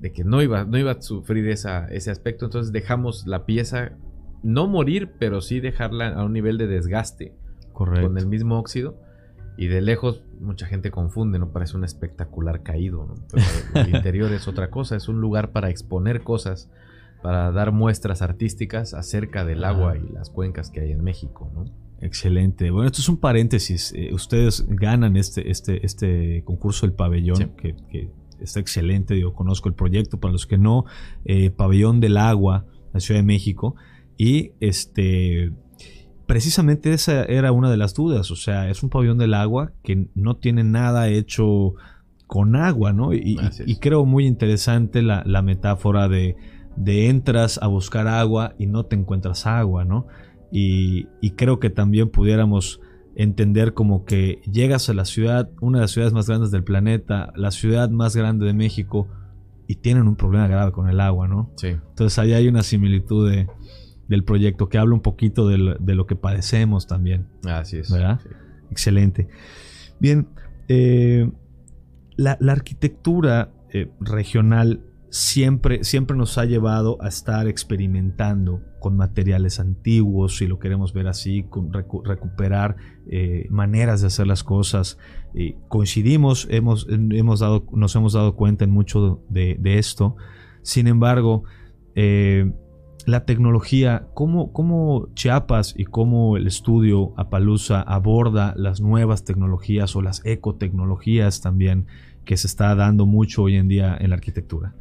de 0.00 0.12
que 0.12 0.24
no 0.24 0.42
iba, 0.42 0.64
no 0.64 0.78
iba 0.78 0.92
a 0.92 1.02
sufrir 1.02 1.48
esa, 1.48 1.86
ese 1.88 2.10
aspecto. 2.10 2.46
Entonces 2.46 2.72
dejamos 2.72 3.26
la 3.26 3.44
pieza 3.44 3.92
no 4.42 4.66
morir, 4.66 5.12
pero 5.18 5.40
sí 5.40 5.60
dejarla 5.60 6.08
a 6.08 6.24
un 6.24 6.32
nivel 6.32 6.58
de 6.58 6.66
desgaste 6.66 7.34
Correcto. 7.72 8.08
con 8.08 8.18
el 8.18 8.26
mismo 8.26 8.58
óxido. 8.58 8.96
Y 9.56 9.66
de 9.66 9.80
lejos 9.80 10.22
mucha 10.40 10.66
gente 10.66 10.92
confunde, 10.92 11.40
¿no? 11.40 11.50
Parece 11.50 11.76
un 11.76 11.84
espectacular 11.84 12.62
caído, 12.62 13.06
¿no? 13.06 13.14
Pero 13.32 13.86
el 13.86 13.94
interior 13.96 14.32
es 14.32 14.46
otra 14.46 14.70
cosa, 14.70 14.96
es 14.96 15.08
un 15.08 15.20
lugar 15.20 15.50
para 15.50 15.68
exponer 15.68 16.22
cosas, 16.22 16.70
para 17.22 17.50
dar 17.50 17.72
muestras 17.72 18.22
artísticas 18.22 18.94
acerca 18.94 19.44
del 19.44 19.64
agua 19.64 19.96
y 19.96 20.08
las 20.12 20.30
cuencas 20.30 20.70
que 20.70 20.80
hay 20.80 20.92
en 20.92 21.02
México, 21.02 21.50
¿no? 21.52 21.64
Excelente. 22.00 22.70
Bueno, 22.70 22.86
esto 22.86 23.00
es 23.00 23.08
un 23.08 23.16
paréntesis. 23.16 23.92
Eh, 23.96 24.10
ustedes 24.12 24.66
ganan 24.68 25.16
este, 25.16 25.50
este, 25.50 25.84
este 25.84 26.42
concurso 26.44 26.86
del 26.86 26.94
pabellón, 26.94 27.52
que, 27.56 28.10
está 28.40 28.60
excelente. 28.60 29.18
Yo 29.18 29.34
conozco 29.34 29.68
el 29.68 29.74
proyecto. 29.74 30.20
Para 30.20 30.32
los 30.32 30.46
que 30.46 30.58
no, 30.58 30.84
eh, 31.24 31.50
Pabellón 31.50 32.00
del 32.00 32.16
Agua, 32.16 32.66
la 32.92 33.00
Ciudad 33.00 33.20
de 33.20 33.26
México. 33.26 33.74
Y 34.16 34.52
este. 34.60 35.52
Precisamente 36.26 36.92
esa 36.92 37.24
era 37.24 37.52
una 37.52 37.70
de 37.70 37.78
las 37.78 37.94
dudas. 37.94 38.30
O 38.30 38.36
sea, 38.36 38.68
es 38.68 38.82
un 38.82 38.90
pabellón 38.90 39.16
del 39.16 39.32
agua 39.32 39.72
que 39.82 40.08
no 40.14 40.36
tiene 40.36 40.62
nada 40.62 41.08
hecho 41.08 41.74
con 42.26 42.54
agua, 42.54 42.92
¿no? 42.92 43.14
Y, 43.14 43.38
creo 43.80 44.04
muy 44.04 44.26
interesante 44.26 45.00
la, 45.00 45.42
metáfora 45.42 46.06
de, 46.06 46.36
de 46.76 47.08
entras 47.08 47.58
a 47.62 47.66
buscar 47.66 48.06
agua 48.06 48.54
y 48.58 48.66
no 48.66 48.84
te 48.84 48.94
encuentras 48.94 49.46
agua, 49.46 49.86
¿no? 49.86 50.06
Y, 50.50 51.06
creo 51.36 51.60
que 51.60 51.70
también 51.70 52.10
pudiéramos 52.10 52.80
entender 53.14 53.74
como 53.74 54.04
que 54.04 54.40
llegas 54.50 54.88
a 54.88 54.94
la 54.94 55.04
ciudad, 55.04 55.50
una 55.60 55.78
de 55.78 55.82
las 55.82 55.90
ciudades 55.90 56.14
más 56.14 56.28
grandes 56.28 56.50
del 56.50 56.64
planeta, 56.64 57.32
la 57.36 57.50
ciudad 57.50 57.90
más 57.90 58.14
grande 58.14 58.46
de 58.46 58.54
México, 58.54 59.08
y 59.66 59.76
tienen 59.76 60.08
un 60.08 60.16
problema 60.16 60.46
grave 60.48 60.72
con 60.72 60.88
el 60.88 61.00
agua, 61.00 61.28
¿no? 61.28 61.52
Sí. 61.56 61.68
Entonces 61.68 62.18
ahí 62.18 62.32
hay 62.32 62.48
una 62.48 62.62
similitud 62.62 63.30
del 64.08 64.24
proyecto 64.24 64.68
que 64.68 64.78
habla 64.78 64.94
un 64.94 65.02
poquito 65.02 65.46
de 65.48 65.58
lo, 65.58 66.06
que 66.06 66.16
padecemos 66.16 66.86
también. 66.86 67.26
Así 67.44 67.78
es. 67.78 67.90
¿Verdad? 67.90 68.20
Excelente. 68.70 69.28
Bien, 70.00 70.28
eh, 70.68 71.30
la, 72.16 72.38
arquitectura 72.40 73.52
eh, 73.70 73.90
regional 74.00 74.82
siempre, 75.10 75.84
siempre 75.84 76.16
nos 76.16 76.36
ha 76.38 76.44
llevado 76.44 76.98
a 77.00 77.08
estar 77.08 77.48
experimentando 77.48 78.62
con 78.78 78.96
materiales 78.96 79.58
antiguos, 79.60 80.36
si 80.36 80.46
lo 80.46 80.58
queremos 80.58 80.92
ver 80.92 81.08
así, 81.08 81.44
con 81.44 81.72
recuperar 81.72 82.76
eh, 83.06 83.46
maneras 83.50 84.00
de 84.00 84.08
hacer 84.08 84.26
las 84.26 84.44
cosas. 84.44 84.98
coincidimos, 85.68 86.46
hemos, 86.50 86.86
hemos 86.88 87.40
dado, 87.40 87.66
nos 87.72 87.94
hemos 87.96 88.12
dado 88.12 88.36
cuenta 88.36 88.64
en 88.64 88.70
mucho 88.70 89.22
de, 89.28 89.58
esto. 89.78 90.16
Sin 90.62 90.86
embargo, 90.86 91.44
eh, 91.94 92.52
la 93.06 93.24
tecnología, 93.24 94.08
cómo, 94.14 94.52
cómo, 94.52 95.08
Chiapas 95.14 95.74
y 95.76 95.84
cómo 95.84 96.36
el 96.36 96.46
estudio 96.46 97.14
Apalusa 97.16 97.80
aborda 97.80 98.52
las 98.56 98.80
nuevas 98.80 99.24
tecnologías 99.24 99.96
o 99.96 100.02
las 100.02 100.24
ecotecnologías 100.26 101.40
también 101.40 101.86
que 102.26 102.36
se 102.36 102.46
está 102.46 102.74
dando 102.74 103.06
mucho 103.06 103.44
hoy 103.44 103.56
en 103.56 103.68
día 103.68 103.96
en 103.98 104.10
la 104.10 104.16
arquitectura 104.16 104.74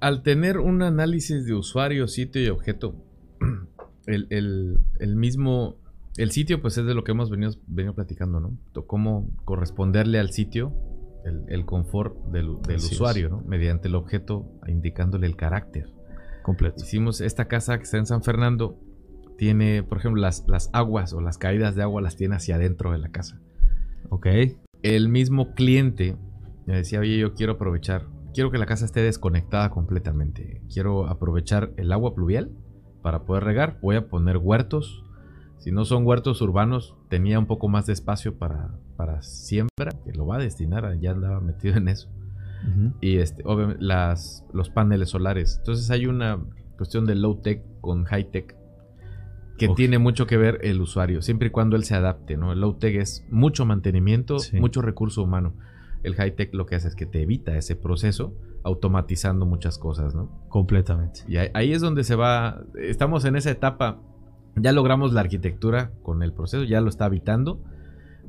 al 0.00 0.22
tener 0.22 0.58
un 0.58 0.82
análisis 0.82 1.44
de 1.44 1.54
usuario, 1.54 2.06
sitio 2.08 2.42
y 2.42 2.48
objeto, 2.48 2.94
el, 4.06 4.80
mismo, 5.16 5.76
el 6.16 6.30
sitio 6.30 6.60
pues 6.60 6.78
es 6.78 6.86
de 6.86 6.94
lo 6.94 7.04
que 7.04 7.12
hemos 7.12 7.30
venido, 7.30 7.52
venido 7.66 7.94
platicando, 7.94 8.40
¿no? 8.40 8.56
Cómo 8.86 9.28
corresponderle 9.44 10.18
al 10.18 10.30
sitio 10.30 10.72
el, 11.24 11.64
confort 11.66 12.16
del, 12.30 12.48
usuario, 12.48 13.28
¿no? 13.28 13.42
Mediante 13.42 13.88
el 13.88 13.94
objeto 13.94 14.46
indicándole 14.66 15.26
el 15.26 15.36
carácter. 15.36 15.90
Completo. 16.42 16.82
Hicimos 16.82 17.20
esta 17.20 17.46
casa 17.46 17.76
que 17.76 17.84
está 17.84 17.98
en 17.98 18.06
San 18.06 18.22
Fernando, 18.22 18.78
tiene, 19.36 19.82
por 19.82 19.98
ejemplo, 19.98 20.22
las, 20.22 20.44
las 20.48 20.70
aguas 20.72 21.12
o 21.12 21.20
las 21.20 21.36
caídas 21.36 21.74
de 21.74 21.82
agua 21.82 22.00
las 22.00 22.16
tiene 22.16 22.36
hacia 22.36 22.54
adentro 22.54 22.92
de 22.92 22.98
la 22.98 23.10
casa. 23.10 23.40
Ok. 24.08 24.26
El 24.82 25.08
mismo 25.08 25.54
cliente 25.54 26.16
me 26.66 26.76
decía, 26.76 27.00
oye, 27.00 27.18
yo 27.18 27.34
quiero 27.34 27.54
aprovechar 27.54 28.06
quiero 28.38 28.52
que 28.52 28.58
la 28.58 28.66
casa 28.66 28.84
esté 28.84 29.02
desconectada 29.02 29.68
completamente. 29.68 30.62
Quiero 30.72 31.08
aprovechar 31.08 31.72
el 31.76 31.90
agua 31.90 32.14
pluvial 32.14 32.52
para 33.02 33.24
poder 33.24 33.42
regar. 33.42 33.80
Voy 33.82 33.96
a 33.96 34.06
poner 34.06 34.36
huertos. 34.36 35.02
Si 35.58 35.72
no 35.72 35.84
son 35.84 36.06
huertos 36.06 36.40
urbanos, 36.40 36.94
tenía 37.08 37.40
un 37.40 37.46
poco 37.46 37.66
más 37.66 37.86
de 37.86 37.94
espacio 37.94 38.38
para, 38.38 38.78
para 38.96 39.22
siembra, 39.22 39.90
que 40.04 40.12
lo 40.12 40.24
va 40.24 40.36
a 40.36 40.38
destinar, 40.38 41.00
ya 41.00 41.10
andaba 41.10 41.40
metido 41.40 41.74
en 41.78 41.88
eso. 41.88 42.10
Y 43.00 43.16
este, 43.16 43.42
obviamente, 43.44 43.82
las, 43.82 44.44
los 44.52 44.70
paneles 44.70 45.08
solares. 45.08 45.56
Entonces 45.58 45.90
hay 45.90 46.06
una 46.06 46.38
cuestión 46.76 47.06
de 47.06 47.16
low 47.16 47.40
tech 47.40 47.64
con 47.80 48.04
high 48.04 48.30
tech 48.30 48.54
que 49.58 49.68
tiene 49.70 49.98
mucho 49.98 50.28
que 50.28 50.36
ver 50.36 50.60
el 50.62 50.80
usuario, 50.80 51.22
siempre 51.22 51.48
y 51.48 51.50
cuando 51.50 51.74
él 51.74 51.82
se 51.82 51.96
adapte, 51.96 52.36
¿no? 52.36 52.52
El 52.52 52.60
low 52.60 52.74
tech 52.74 52.94
es 52.94 53.26
mucho 53.30 53.66
mantenimiento, 53.66 54.36
mucho 54.52 54.80
recurso 54.80 55.24
humano. 55.24 55.54
El 56.02 56.14
high 56.14 56.36
tech 56.36 56.54
lo 56.54 56.66
que 56.66 56.76
hace 56.76 56.88
es 56.88 56.94
que 56.94 57.06
te 57.06 57.22
evita 57.22 57.56
ese 57.56 57.76
proceso 57.76 58.34
automatizando 58.62 59.46
muchas 59.46 59.78
cosas, 59.78 60.14
¿no? 60.14 60.30
Completamente. 60.48 61.20
Y 61.26 61.36
ahí, 61.36 61.72
es 61.72 61.80
donde 61.80 62.04
se 62.04 62.14
va, 62.14 62.62
estamos 62.80 63.24
en 63.24 63.36
esa 63.36 63.50
etapa, 63.50 64.00
ya 64.56 64.72
logramos 64.72 65.12
la 65.12 65.20
arquitectura 65.20 65.92
con 66.02 66.22
el 66.22 66.32
proceso, 66.32 66.64
ya 66.64 66.80
lo 66.80 66.88
está 66.88 67.06
habitando. 67.06 67.60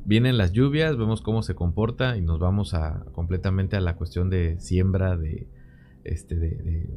vienen 0.05 0.37
las 0.37 0.51
lluvias, 0.51 0.97
vemos 0.97 1.21
cómo 1.21 1.43
se 1.43 1.55
comporta 1.55 2.17
y 2.17 2.21
nos 2.21 2.39
vamos 2.39 2.73
a 2.73 3.05
completamente 3.11 3.75
a 3.75 3.81
la 3.81 3.95
cuestión 3.95 4.29
de 4.29 4.59
siembra, 4.59 5.17
de 5.17 5.47
este, 6.03 6.35
de, 6.35 6.89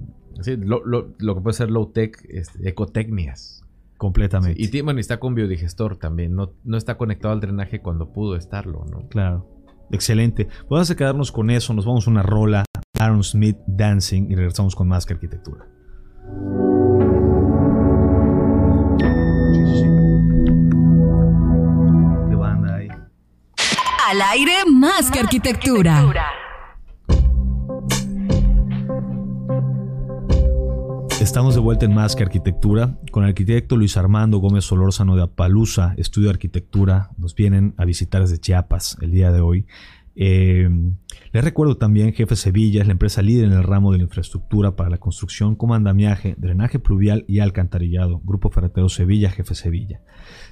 lo, 0.64 1.34
que 1.34 1.40
puede 1.40 1.54
ser 1.54 1.70
low 1.70 1.92
tech, 1.92 2.24
este, 2.28 2.68
ecotecnias. 2.68 3.64
Completamente. 3.98 4.60
y 4.60 4.80
bueno, 4.80 4.98
está 4.98 5.20
con 5.20 5.36
biodigestor 5.36 5.96
también, 5.96 6.34
no, 6.34 6.52
no 6.64 6.76
está 6.76 6.96
conectado 6.96 7.34
al 7.34 7.40
drenaje 7.40 7.80
cuando 7.80 8.12
pudo 8.12 8.34
estarlo, 8.34 8.84
¿no? 8.90 9.06
Claro. 9.08 9.46
Excelente. 9.92 10.48
Vamos 10.68 10.90
a 10.90 10.96
quedarnos 10.96 11.30
con 11.30 11.50
eso, 11.50 11.74
nos 11.74 11.84
vamos 11.84 12.06
a 12.06 12.10
una 12.10 12.22
rola, 12.22 12.64
Aaron 12.98 13.22
Smith 13.22 13.58
Dancing 13.66 14.30
y 14.30 14.34
regresamos 14.34 14.74
con 14.74 14.88
más 14.88 15.06
que 15.06 15.12
arquitectura. 15.14 15.66
Al 24.08 24.20
aire 24.20 24.52
más 24.66 25.10
que 25.10 25.20
arquitectura. 25.20 26.41
Estamos 31.22 31.54
de 31.54 31.60
vuelta 31.60 31.84
en 31.84 31.94
Más 31.94 32.16
que 32.16 32.24
Arquitectura 32.24 32.98
con 33.12 33.22
el 33.22 33.28
arquitecto 33.28 33.76
Luis 33.76 33.96
Armando 33.96 34.38
Gómez 34.38 34.64
Solórzano 34.64 35.14
de 35.14 35.22
Apalusa, 35.22 35.94
Estudio 35.96 36.26
de 36.26 36.32
Arquitectura. 36.32 37.10
Nos 37.16 37.36
vienen 37.36 37.74
a 37.76 37.84
visitar 37.84 38.22
desde 38.22 38.38
Chiapas 38.38 38.98
el 39.00 39.12
día 39.12 39.30
de 39.30 39.40
hoy. 39.40 39.64
Eh, 40.16 40.68
les 41.30 41.44
recuerdo 41.44 41.76
también, 41.76 42.12
Jefe 42.12 42.34
Sevilla 42.34 42.80
es 42.80 42.88
la 42.88 42.92
empresa 42.94 43.22
líder 43.22 43.44
en 43.44 43.52
el 43.52 43.62
ramo 43.62 43.92
de 43.92 43.98
la 43.98 44.04
infraestructura 44.04 44.74
para 44.74 44.90
la 44.90 44.98
construcción, 44.98 45.54
como 45.54 45.76
andamiaje, 45.76 46.34
drenaje 46.38 46.80
pluvial 46.80 47.24
y 47.28 47.38
alcantarillado. 47.38 48.20
Grupo 48.24 48.50
Ferretero 48.50 48.88
Sevilla, 48.88 49.30
Jefe 49.30 49.54
Sevilla. 49.54 50.00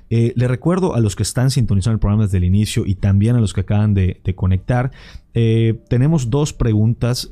Eh, 0.09 0.33
les 0.37 0.49
recuerdo 0.49 0.95
a 0.95 1.01
los 1.01 1.16
que 1.16 1.25
están 1.25 1.51
sintonizando 1.51 1.95
el 1.95 2.01
programa 2.01 2.23
desde 2.23 2.39
el 2.39 2.45
inicio 2.45 2.87
y 2.87 2.95
también 2.95 3.35
a 3.35 3.41
los 3.41 3.55
que 3.55 3.62
acaban 3.62 3.93
de, 3.93 4.21
conectar. 4.37 4.93
Eh, 5.35 5.81
tenemos 5.89 6.31
dos 6.31 6.53
preguntas 6.53 7.29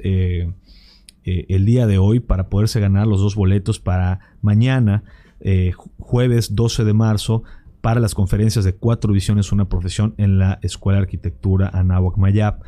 el 1.49 1.65
día 1.65 1.87
de 1.87 1.99
hoy 1.99 2.21
para 2.21 2.49
poderse 2.49 2.81
ganar 2.81 3.07
los 3.07 3.21
dos 3.21 3.35
boletos 3.35 3.81
para 3.81 4.21
mañana, 4.43 5.05
jueves 5.99 6.55
12 6.55 6.85
de 6.85 6.95
marzo, 6.95 7.43
para 7.81 8.01
las 8.01 8.15
conferencias 8.15 8.65
de 8.65 8.75
cuatro 8.75 9.13
visiones, 9.13 9.53
una 9.53 9.69
profesión 9.69 10.15
en 10.19 10.39
la 10.39 10.59
Escuela 10.63 10.99
de 10.99 11.05
Arquitectura 11.05 11.71
Anáhuac 11.73 12.17
Mayap. 12.17 12.63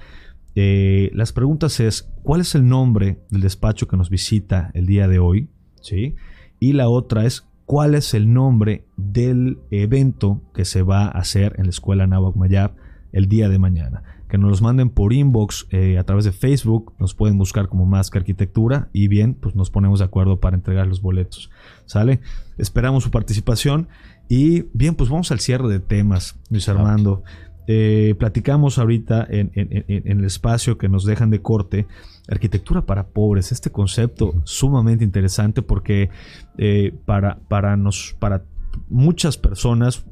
las 0.55 1.33
preguntas 1.33 1.81
es, 1.81 2.11
¿cuál 2.23 2.43
es 2.43 2.55
el 2.55 2.69
nombre 2.69 3.19
del 3.31 3.41
despacho 3.41 3.89
que 3.89 3.97
nos 3.97 4.11
visita 4.11 4.71
el 4.75 4.87
día 4.87 5.09
de 5.09 5.19
hoy? 5.19 5.49
¿Sí? 5.81 6.15
Y 6.59 6.75
la 6.75 6.89
otra 6.89 7.25
es, 7.25 7.47
cuál 7.65 7.95
es 7.95 8.15
el 8.15 8.33
nombre 8.33 8.85
del 8.97 9.59
evento 9.71 10.43
que 10.53 10.65
se 10.65 10.83
va 10.83 11.05
a 11.05 11.11
hacer 11.11 11.55
en 11.57 11.65
la 11.65 11.71
escuela 11.71 12.07
Nahuac 12.07 12.37
Mayab 12.37 12.75
el 13.13 13.29
día 13.29 13.49
de 13.49 13.59
mañana. 13.59 14.03
Que 14.31 14.39
nos 14.39 14.49
los 14.49 14.63
manden 14.63 14.91
por 14.91 15.13
inbox 15.13 15.67
eh, 15.71 15.99
a 15.99 16.05
través 16.05 16.25
de 16.25 16.33
Facebook, 16.33 16.95
nos 17.01 17.15
pueden 17.15 17.37
buscar 17.37 17.69
como 17.69 17.85
Más 17.85 18.11
que 18.11 18.19
Arquitectura 18.19 18.89
y 18.93 19.09
bien, 19.09 19.35
pues 19.35 19.57
nos 19.57 19.71
ponemos 19.71 19.99
de 19.99 20.05
acuerdo 20.05 20.39
para 20.39 20.57
entregar 20.57 20.87
los 20.87 21.03
boletos. 21.03 21.51
¿Sale? 21.85 22.21
Esperamos 22.57 23.03
su 23.03 23.11
participación 23.11 23.89
y 24.29 24.67
bien, 24.73 24.95
pues 24.95 25.11
vamos 25.11 25.33
al 25.33 25.41
cierre 25.41 25.69
de 25.69 25.81
temas, 25.81 26.39
Luis 26.49 26.69
Armando. 26.69 27.25
Eh, 27.67 28.15
platicamos 28.19 28.79
ahorita 28.79 29.27
en, 29.29 29.51
el 29.87 30.25
espacio 30.25 30.79
que 30.79 30.89
nos 30.89 31.05
dejan 31.05 31.31
de 31.31 31.43
corte, 31.43 31.87
arquitectura 32.29 32.87
para 32.87 33.09
pobres, 33.09 33.53
este 33.53 33.71
concepto 33.71 34.35
sumamente 34.45 35.05
interesante 35.05 35.63
porque 35.63 36.11
eh, 36.59 36.95
para, 37.05 37.39
para, 37.49 37.77
nos, 37.77 38.17
para 38.19 38.45
muchas 38.89 39.37
personas, 39.37 40.05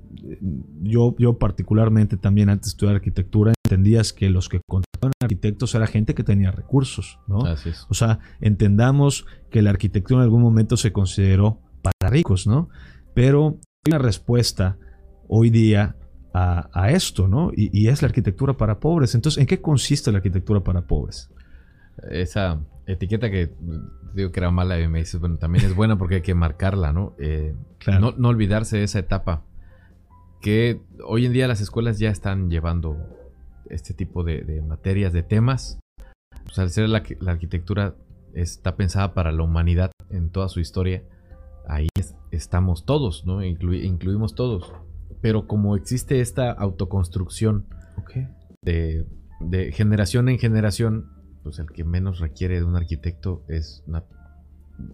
yo, 0.83 1.15
yo 1.19 1.39
particularmente 1.39 2.17
también 2.17 2.49
antes 2.49 2.67
de 2.67 2.71
estudiar 2.71 2.97
arquitectura, 2.97 3.55
entendías 3.69 4.15
que 4.15 4.31
los 4.31 4.49
que 4.49 4.61
contaban 4.67 5.13
arquitectos 5.23 5.75
era 5.75 5.87
gente 5.87 6.15
que 6.15 6.25
tenía 6.25 6.51
recursos, 6.51 7.21
¿no? 7.27 7.45
O 7.89 7.95
sea, 7.95 8.19
entendamos 8.41 9.27
que 9.51 9.61
la 9.61 9.71
arquitectura 9.71 10.21
en 10.21 10.25
algún 10.25 10.43
momento 10.43 10.77
se 10.77 10.93
consideró 10.93 11.61
para 11.83 12.11
ricos, 12.11 12.47
¿no? 12.47 12.71
Pero 13.15 13.59
hay 13.85 13.93
una 13.93 13.99
respuesta 13.99 14.79
hoy 15.29 15.51
día 15.51 15.97
a, 16.33 16.91
esto, 16.91 17.27
¿no? 17.27 17.51
Y, 17.55 17.89
es 17.89 18.01
la 18.01 18.07
arquitectura 18.07 18.57
para 18.57 18.79
pobres. 18.79 19.15
Entonces, 19.15 19.41
¿en 19.41 19.47
qué 19.47 19.61
consiste 19.61 20.13
la 20.13 20.19
arquitectura 20.19 20.61
para 20.61 20.87
pobres? 20.87 21.31
Esa 22.11 22.61
etiqueta 22.87 23.29
que 23.29 23.53
digo 24.15 24.31
que 24.31 24.41
era 24.41 24.51
mala 24.53 24.81
y 24.81 24.87
me 24.87 25.01
dices, 25.01 25.21
bueno, 25.21 25.37
también 25.37 25.65
es 25.65 25.75
buena 25.75 25.99
porque 25.99 26.17
hay 26.17 26.23
que 26.23 26.35
marcarla, 26.35 26.93
¿no? 26.93 27.17
Eh, 27.19 27.55
no, 28.01 28.15
no, 28.17 28.29
olvidarse 28.29 28.79
de 28.79 28.85
esa 28.85 29.01
etapa. 29.01 29.43
Que 30.41 30.81
hoy 31.05 31.27
en 31.27 31.33
día 31.33 31.49
las 31.49 31.61
escuelas 31.61 31.99
ya 31.99 32.11
están 32.11 32.49
llevando 32.49 32.97
este 33.71 33.95
tipo 33.95 34.25
de, 34.25 34.63
materias, 34.63 35.13
de 35.13 35.23
temas. 35.23 35.79
Sea, 36.53 36.65
al 36.65 36.71
ser 36.71 36.89
la, 36.89 37.03
arquitectura 37.27 37.97
está 38.35 38.77
pensada 38.77 39.15
para 39.15 39.33
la 39.33 39.43
humanidad 39.43 39.91
en 40.11 40.31
toda 40.31 40.49
su 40.49 40.61
historia, 40.61 41.03
ahí 41.67 41.89
estamos 42.31 42.85
todos, 42.85 43.27
¿no? 43.27 43.43
incluimos 43.43 44.35
todos. 44.35 44.73
Pero 45.21 45.47
como 45.47 45.77
existe 45.77 46.21
esta 46.21 46.51
autoconstrucción 46.53 47.67
de, 48.63 49.73
generación 49.73 50.29
en 50.29 50.39
generación, 50.39 51.11
pues 51.43 51.59
el 51.59 51.67
que 51.67 51.85
menos 51.85 52.21
requiere 52.21 52.57
de 52.59 52.65
un 52.65 52.77
arquitecto 52.77 53.45
es 53.49 53.83
una, 53.87 54.05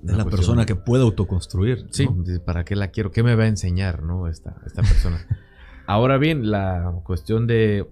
la 0.03 0.25
persona 0.25 0.66
que 0.66 0.77
puede 0.77 1.03
autoconstruir. 1.03 1.87
Sí, 1.91 2.09
¿para 2.45 2.64
qué 2.64 2.77
la 2.77 2.89
quiero? 2.89 3.11
¿Qué 3.11 3.22
me 3.22 3.35
va 3.35 3.45
a 3.45 3.49
enseñar, 3.49 4.03
no? 4.03 4.29
Esta, 4.29 4.57
esta 4.66 4.83
persona. 4.83 5.18
ahora 5.87 6.18
bien, 6.18 6.51
la 6.51 7.01
cuestión 7.05 7.47
de 7.47 7.87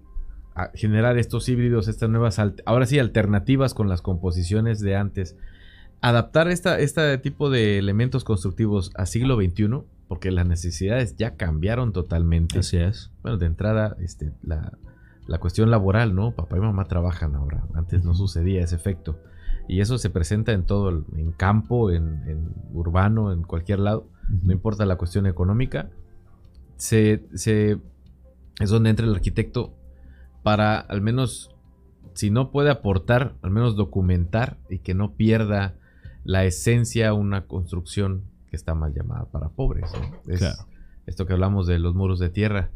generar 0.74 1.18
estos 1.18 1.48
híbridos, 1.48 1.88
estas 1.88 2.10
nuevas, 2.10 2.40
ahora 2.66 2.86
sí, 2.86 2.98
alternativas 2.98 3.74
con 3.74 3.88
las 3.88 4.02
composiciones 4.02 4.80
de 4.80 4.96
antes. 4.96 5.36
Adaptar 6.00 6.48
esta, 6.48 6.78
este 6.80 7.16
tipo 7.18 7.48
de 7.48 7.78
elementos 7.78 8.24
constructivos 8.24 8.90
a 8.96 9.06
siglo 9.06 9.36
XXI 9.36 9.84
porque 10.12 10.30
las 10.30 10.46
necesidades 10.46 11.16
ya 11.16 11.36
cambiaron 11.36 11.94
totalmente. 11.94 12.58
Así 12.58 12.76
es. 12.76 13.10
Bueno, 13.22 13.38
de 13.38 13.46
entrada, 13.46 13.96
este, 13.98 14.30
la, 14.42 15.38
cuestión 15.38 15.70
laboral, 15.70 16.14
¿no? 16.14 16.32
Papá 16.32 16.58
y 16.58 16.60
mamá 16.60 16.84
trabajan 16.84 17.34
ahora. 17.34 17.64
Antes 17.72 18.04
no 18.04 18.12
sucedía 18.12 18.62
ese 18.62 18.76
efecto. 18.76 19.18
Y 19.68 19.80
eso 19.80 19.96
se 19.96 20.10
presenta 20.10 20.52
en 20.52 20.64
todo, 20.64 20.90
el, 20.90 21.04
en 21.16 21.32
campo, 21.32 21.90
en, 21.90 22.52
urbano, 22.74 23.32
en 23.32 23.42
cualquier 23.42 23.78
lado. 23.78 24.06
No 24.42 24.52
importa 24.52 24.84
la 24.84 24.96
cuestión 24.96 25.24
económica. 25.24 25.88
Se, 26.76 27.24
se, 27.32 27.78
es 28.60 28.68
donde 28.68 28.90
entra 28.90 29.06
el 29.06 29.14
arquitecto 29.14 29.72
para 30.42 30.78
al 30.78 31.00
menos, 31.00 31.54
si 32.14 32.30
no 32.30 32.50
puede 32.50 32.70
aportar, 32.70 33.34
al 33.42 33.50
menos 33.50 33.76
documentar 33.76 34.58
y 34.68 34.78
que 34.78 34.94
no 34.94 35.12
pierda 35.12 35.74
la 36.24 36.44
esencia 36.44 37.14
una 37.14 37.46
construcción 37.46 38.22
que 38.50 38.56
está 38.56 38.74
mal 38.74 38.94
llamada 38.94 39.24
para 39.26 39.48
pobres. 39.48 39.90
Esto 41.06 41.26
que 41.26 41.32
hablamos 41.32 41.66
de 41.66 41.78
los 41.78 41.94
muros 41.94 42.18
de 42.18 42.30
tierra. 42.30 42.70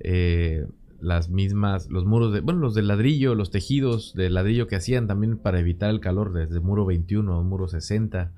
Eh, 0.00 0.66
las 1.00 1.28
mismas, 1.28 1.90
los 1.90 2.06
muros 2.06 2.32
de, 2.32 2.40
bueno, 2.40 2.60
los 2.60 2.74
de 2.74 2.82
ladrillo, 2.82 3.34
los 3.34 3.50
tejidos 3.50 4.14
de 4.14 4.30
ladrillo 4.30 4.66
que 4.66 4.76
hacían 4.76 5.06
también 5.06 5.36
para 5.36 5.60
evitar 5.60 5.90
el 5.90 6.00
calor 6.00 6.32
desde 6.32 6.60
muro 6.60 6.86
21 6.86 7.38
a 7.38 7.42
muro 7.42 7.68
60. 7.68 8.32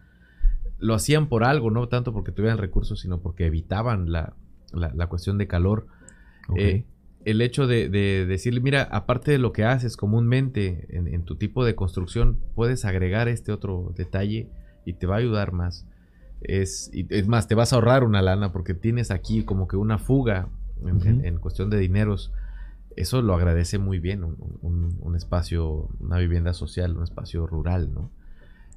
Lo 0.79 0.95
hacían 0.95 1.29
por 1.29 1.45
algo, 1.45 1.70
no 1.70 1.89
tanto 1.89 2.12
porque 2.12 2.33
tuvieran 2.33 2.59
recursos, 2.59 3.01
sino 3.01 3.20
porque 3.20 3.47
evitaban 3.47 4.11
la, 4.11 4.35
cuestión 5.09 5.39
de 5.39 5.47
calor. 5.47 5.87
Eh, 6.57 6.85
el 7.25 7.41
hecho 7.41 7.66
de, 7.66 7.89
decirle, 8.27 8.61
mira, 8.61 8.83
aparte 8.83 9.31
de 9.31 9.39
lo 9.39 9.53
que 9.53 9.64
haces 9.64 9.97
comúnmente 9.97 10.87
en, 10.91 11.09
en, 11.09 11.25
tu 11.25 11.37
tipo 11.37 11.64
de 11.64 11.75
construcción, 11.75 12.39
puedes 12.55 12.85
agregar 12.85 13.29
este 13.29 13.53
otro 13.53 13.93
detalle 13.97 14.49
y 14.85 14.95
te 14.95 15.07
va 15.07 15.16
a 15.16 15.19
ayudar 15.19 15.53
más. 15.53 15.87
Es, 16.41 16.91
es 16.93 17.27
más, 17.27 17.49
te 17.49 17.55
vas 17.55 17.73
a 17.73 17.77
ahorrar 17.77 18.05
una 18.05 18.23
lana 18.23 18.53
porque 18.53 18.75
tienes 18.75 19.11
aquí 19.11 19.45
como 19.45 19.66
que 19.69 19.77
una 19.77 19.99
fuga 19.99 20.49
en, 20.85 21.39
cuestión 21.39 21.71
de 21.71 21.79
dineros. 21.79 22.33
Eso 22.97 23.23
lo 23.23 23.35
agradece 23.35 23.79
muy 23.79 23.99
bien 23.99 24.25
un, 24.25 25.16
espacio, 25.16 25.89
una 26.01 26.19
vivienda 26.19 26.53
social, 26.53 26.97
un 26.97 27.05
espacio 27.05 27.47
rural, 27.47 27.93
¿no? 27.93 28.11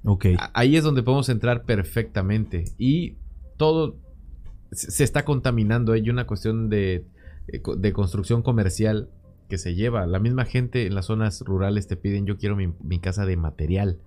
Ok. 0.03 0.25
Ahí 0.53 0.75
es 0.75 0.83
donde 0.83 1.03
podemos 1.03 1.29
entrar 1.29 1.63
perfectamente 1.63 2.65
y 2.77 3.15
todo 3.57 3.95
se 4.71 5.03
está 5.03 5.23
contaminando. 5.25 5.93
Hay 5.93 6.09
una 6.09 6.25
cuestión 6.25 6.69
de, 6.69 7.05
de 7.47 7.93
construcción 7.93 8.41
comercial 8.41 9.09
que 9.49 9.57
se 9.57 9.75
lleva. 9.75 10.05
La 10.05 10.19
misma 10.19 10.45
gente 10.45 10.85
en 10.85 10.95
las 10.95 11.05
zonas 11.05 11.41
rurales 11.41 11.87
te 11.87 11.95
piden, 11.95 12.25
yo 12.25 12.37
quiero 12.37 12.55
mi 12.55 12.99
casa 12.99 13.25
de 13.25 13.37
material 13.37 13.99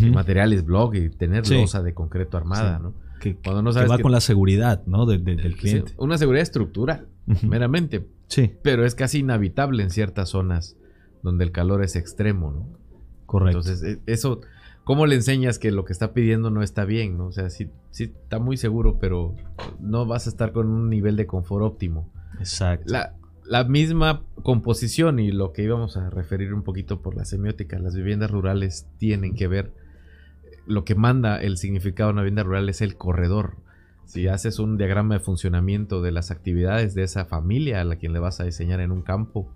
materiales 0.00 0.64
blog 0.64 0.94
y 0.94 1.10
tener 1.10 1.48
losa 1.48 1.82
de 1.82 1.94
concreto 1.94 2.36
armada, 2.36 2.78
¿no? 2.78 2.94
Que, 3.20 3.36
Cuando 3.36 3.62
no 3.62 3.72
sabes 3.72 3.90
va 3.90 3.98
con 3.98 4.10
la 4.10 4.20
seguridad, 4.20 4.82
¿no? 4.86 5.06
del 5.06 5.22
cliente. 5.56 5.92
una 5.96 6.18
seguridad 6.18 6.42
estructural, 6.42 7.06
meramente. 7.42 8.06
Sí. 8.26 8.52
Pero 8.62 8.84
es 8.84 8.94
casi 8.94 9.20
inhabitable 9.20 9.82
en 9.82 9.90
ciertas 9.90 10.30
zonas 10.30 10.76
donde 11.22 11.44
el 11.44 11.52
calor 11.52 11.84
es 11.84 11.94
extremo, 11.94 12.50
¿no? 12.50 12.66
Correcto. 13.26 13.58
Entonces, 13.58 13.82
e, 13.82 14.12
eso, 14.12 14.40
¿cómo 14.84 15.06
le 15.06 15.14
enseñas 15.14 15.58
que 15.58 15.70
lo 15.70 15.84
que 15.84 15.92
está 15.92 16.12
pidiendo 16.12 16.50
no 16.50 16.62
está 16.62 16.84
bien, 16.84 17.16
¿no? 17.18 17.26
O 17.26 17.32
sea, 17.32 17.50
sí, 17.50 17.70
sí 17.90 18.04
está 18.04 18.38
muy 18.38 18.56
seguro, 18.56 18.98
pero 18.98 19.34
no 19.80 20.06
vas 20.06 20.26
a 20.26 20.30
estar 20.30 20.52
con 20.52 20.68
un 20.68 20.90
nivel 20.90 21.16
de 21.16 21.26
confort 21.26 21.64
óptimo. 21.64 22.10
Exacto. 22.38 22.92
La, 22.92 23.14
la 23.44 23.64
misma 23.64 24.22
composición 24.42 25.18
y 25.18 25.30
lo 25.30 25.52
que 25.52 25.62
íbamos 25.62 25.96
a 25.96 26.10
referir 26.10 26.54
un 26.54 26.62
poquito 26.62 27.02
por 27.02 27.16
la 27.16 27.24
semiótica, 27.24 27.78
las 27.78 27.94
viviendas 27.94 28.30
rurales 28.30 28.86
tienen 28.98 29.34
que 29.34 29.48
ver, 29.48 29.72
lo 30.66 30.84
que 30.84 30.94
manda 30.94 31.40
el 31.40 31.56
significado 31.56 32.08
de 32.08 32.14
una 32.14 32.22
vivienda 32.22 32.44
rural 32.44 32.68
es 32.68 32.80
el 32.80 32.96
corredor. 32.96 33.56
Si 34.04 34.28
haces 34.28 34.58
un 34.58 34.76
diagrama 34.76 35.14
de 35.14 35.20
funcionamiento 35.20 36.02
de 36.02 36.12
las 36.12 36.30
actividades 36.30 36.94
de 36.94 37.04
esa 37.04 37.24
familia 37.24 37.80
a 37.80 37.84
la 37.84 37.96
quien 37.96 38.12
le 38.12 38.18
vas 38.18 38.40
a 38.40 38.44
diseñar 38.44 38.80
en 38.80 38.92
un 38.92 39.02
campo, 39.02 39.48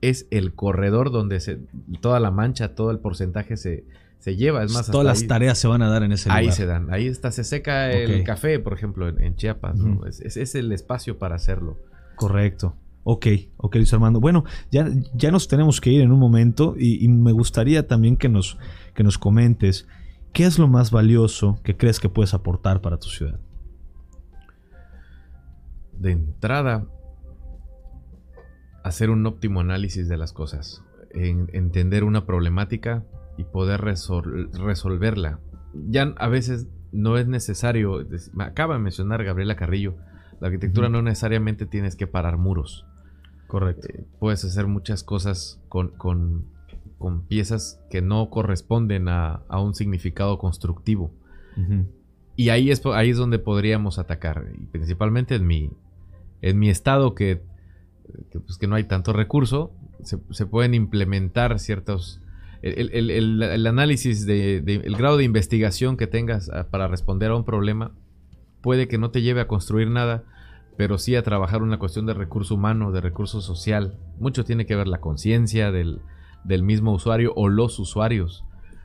es 0.00 0.26
el 0.30 0.54
corredor 0.54 1.10
donde 1.10 1.40
se, 1.40 1.60
toda 2.00 2.20
la 2.20 2.30
mancha, 2.30 2.74
todo 2.74 2.90
el 2.90 3.00
porcentaje 3.00 3.56
se, 3.56 3.84
se 4.20 4.36
lleva. 4.36 4.62
Es 4.62 4.72
más, 4.72 4.90
todas 4.90 5.06
las 5.06 5.26
tareas 5.26 5.58
se 5.58 5.66
van 5.66 5.82
a 5.82 5.88
dar 5.88 6.02
en 6.02 6.12
ese 6.12 6.28
lugar. 6.28 6.42
Ahí 6.42 6.52
se 6.52 6.66
dan. 6.66 6.92
Ahí 6.92 7.06
está, 7.06 7.32
se 7.32 7.42
seca 7.42 7.90
el 7.90 8.22
café, 8.22 8.60
por 8.60 8.74
ejemplo, 8.74 9.08
en, 9.08 9.34
Chiapas. 9.34 9.76
es, 10.06 10.36
es, 10.36 10.54
el 10.54 10.70
espacio 10.72 11.18
para 11.18 11.34
hacerlo. 11.34 11.78
Correcto. 12.16 12.76
Ok, 13.02 13.26
ok, 13.56 13.76
Luis 13.76 13.92
Armando. 13.94 14.20
Bueno, 14.20 14.44
ya, 14.70 14.86
ya 15.14 15.30
nos 15.30 15.48
tenemos 15.48 15.80
que 15.80 15.90
ir 15.90 16.02
en 16.02 16.12
un 16.12 16.20
momento 16.20 16.74
y, 16.78 17.08
me 17.08 17.32
gustaría 17.32 17.88
también 17.88 18.16
que 18.16 18.28
nos, 18.28 18.58
que 18.94 19.02
nos 19.02 19.16
comentes 19.16 19.88
qué 20.34 20.44
es 20.44 20.58
lo 20.58 20.68
más 20.68 20.90
valioso 20.90 21.58
que 21.64 21.76
crees 21.78 21.98
que 21.98 22.10
puedes 22.10 22.34
aportar 22.34 22.82
para 22.82 22.98
tu 22.98 23.08
ciudad. 23.08 23.40
De 25.98 26.12
entrada, 26.12 26.86
hacer 28.84 29.08
un 29.08 29.24
óptimo 29.26 29.60
análisis 29.60 30.08
de 30.08 30.18
las 30.18 30.34
cosas, 30.34 30.84
entender 31.12 32.04
una 32.04 32.26
problemática 32.26 33.04
y 33.40 33.44
poder 33.44 33.80
resolverla. 33.80 35.40
Ya 35.72 36.14
a 36.18 36.28
veces 36.28 36.68
no 36.92 37.16
es 37.16 37.26
necesario, 37.26 38.06
me 38.32 38.44
acaba 38.44 38.74
de 38.74 38.80
mencionar 38.80 39.24
Gabriela 39.24 39.56
Carrillo, 39.56 39.96
la 40.40 40.48
arquitectura 40.48 40.88
no 40.88 41.02
necesariamente 41.02 41.66
tienes 41.66 41.96
que 41.96 42.06
parar 42.06 42.38
muros. 42.38 42.86
Correcto. 43.46 43.88
Eh, 43.88 44.04
puedes 44.18 44.44
hacer 44.44 44.66
muchas 44.66 45.02
cosas 45.02 45.60
con, 45.68 46.46
piezas 47.28 47.80
que 47.90 48.02
no 48.02 48.30
corresponden 48.30 49.08
a, 49.08 49.42
un 49.50 49.74
significado 49.74 50.38
constructivo. 50.38 51.12
Y 52.36 52.48
ahí 52.48 52.70
es, 52.70 52.84
ahí 52.86 53.10
es 53.10 53.18
donde 53.18 53.38
podríamos 53.38 53.98
atacar. 53.98 54.46
Y 54.58 54.66
principalmente 54.66 55.34
en 55.34 55.46
mi, 55.46 55.70
en 56.40 56.58
mi 56.58 56.70
estado 56.70 57.14
que, 57.14 57.42
pues, 58.32 58.56
que 58.58 58.66
no 58.66 58.76
hay 58.76 58.84
tanto 58.84 59.12
recurso, 59.12 59.72
se, 60.02 60.46
pueden 60.46 60.74
implementar 60.74 61.58
ciertos... 61.58 62.20
El, 62.62 63.66
análisis 63.66 64.26
de, 64.26 64.58
el 64.58 64.96
grado 64.96 65.16
de 65.16 65.24
investigación 65.24 65.96
que 65.96 66.06
tengas 66.06 66.50
ah, 66.50 66.68
para 66.70 66.88
responder 66.88 67.30
a 67.30 67.36
un 67.36 67.44
problema 67.44 67.92
puede 68.60 68.86
que 68.86 68.98
no 68.98 69.10
te 69.10 69.22
lleve 69.22 69.40
a 69.40 69.48
construir 69.48 69.88
nada, 69.88 70.24
pero 70.76 70.98
sí 70.98 71.16
a 71.16 71.22
trabajar 71.22 71.62
una 71.62 71.78
cuestión 71.78 72.06
de 72.06 72.14
recurso 72.14 72.54
humano, 72.54 72.92
de 72.92 73.00
recurso 73.00 73.40
social. 73.40 73.98
Mucho 74.18 74.44
tiene 74.44 74.66
que 74.66 74.76
ver 74.76 74.88
la 74.88 75.00
conciencia 75.00 75.72
del, 75.72 76.02
mismo 76.62 76.92
usuario 76.92 77.32
o 77.34 77.48
los 77.48 77.78
usuarios. 77.78 78.44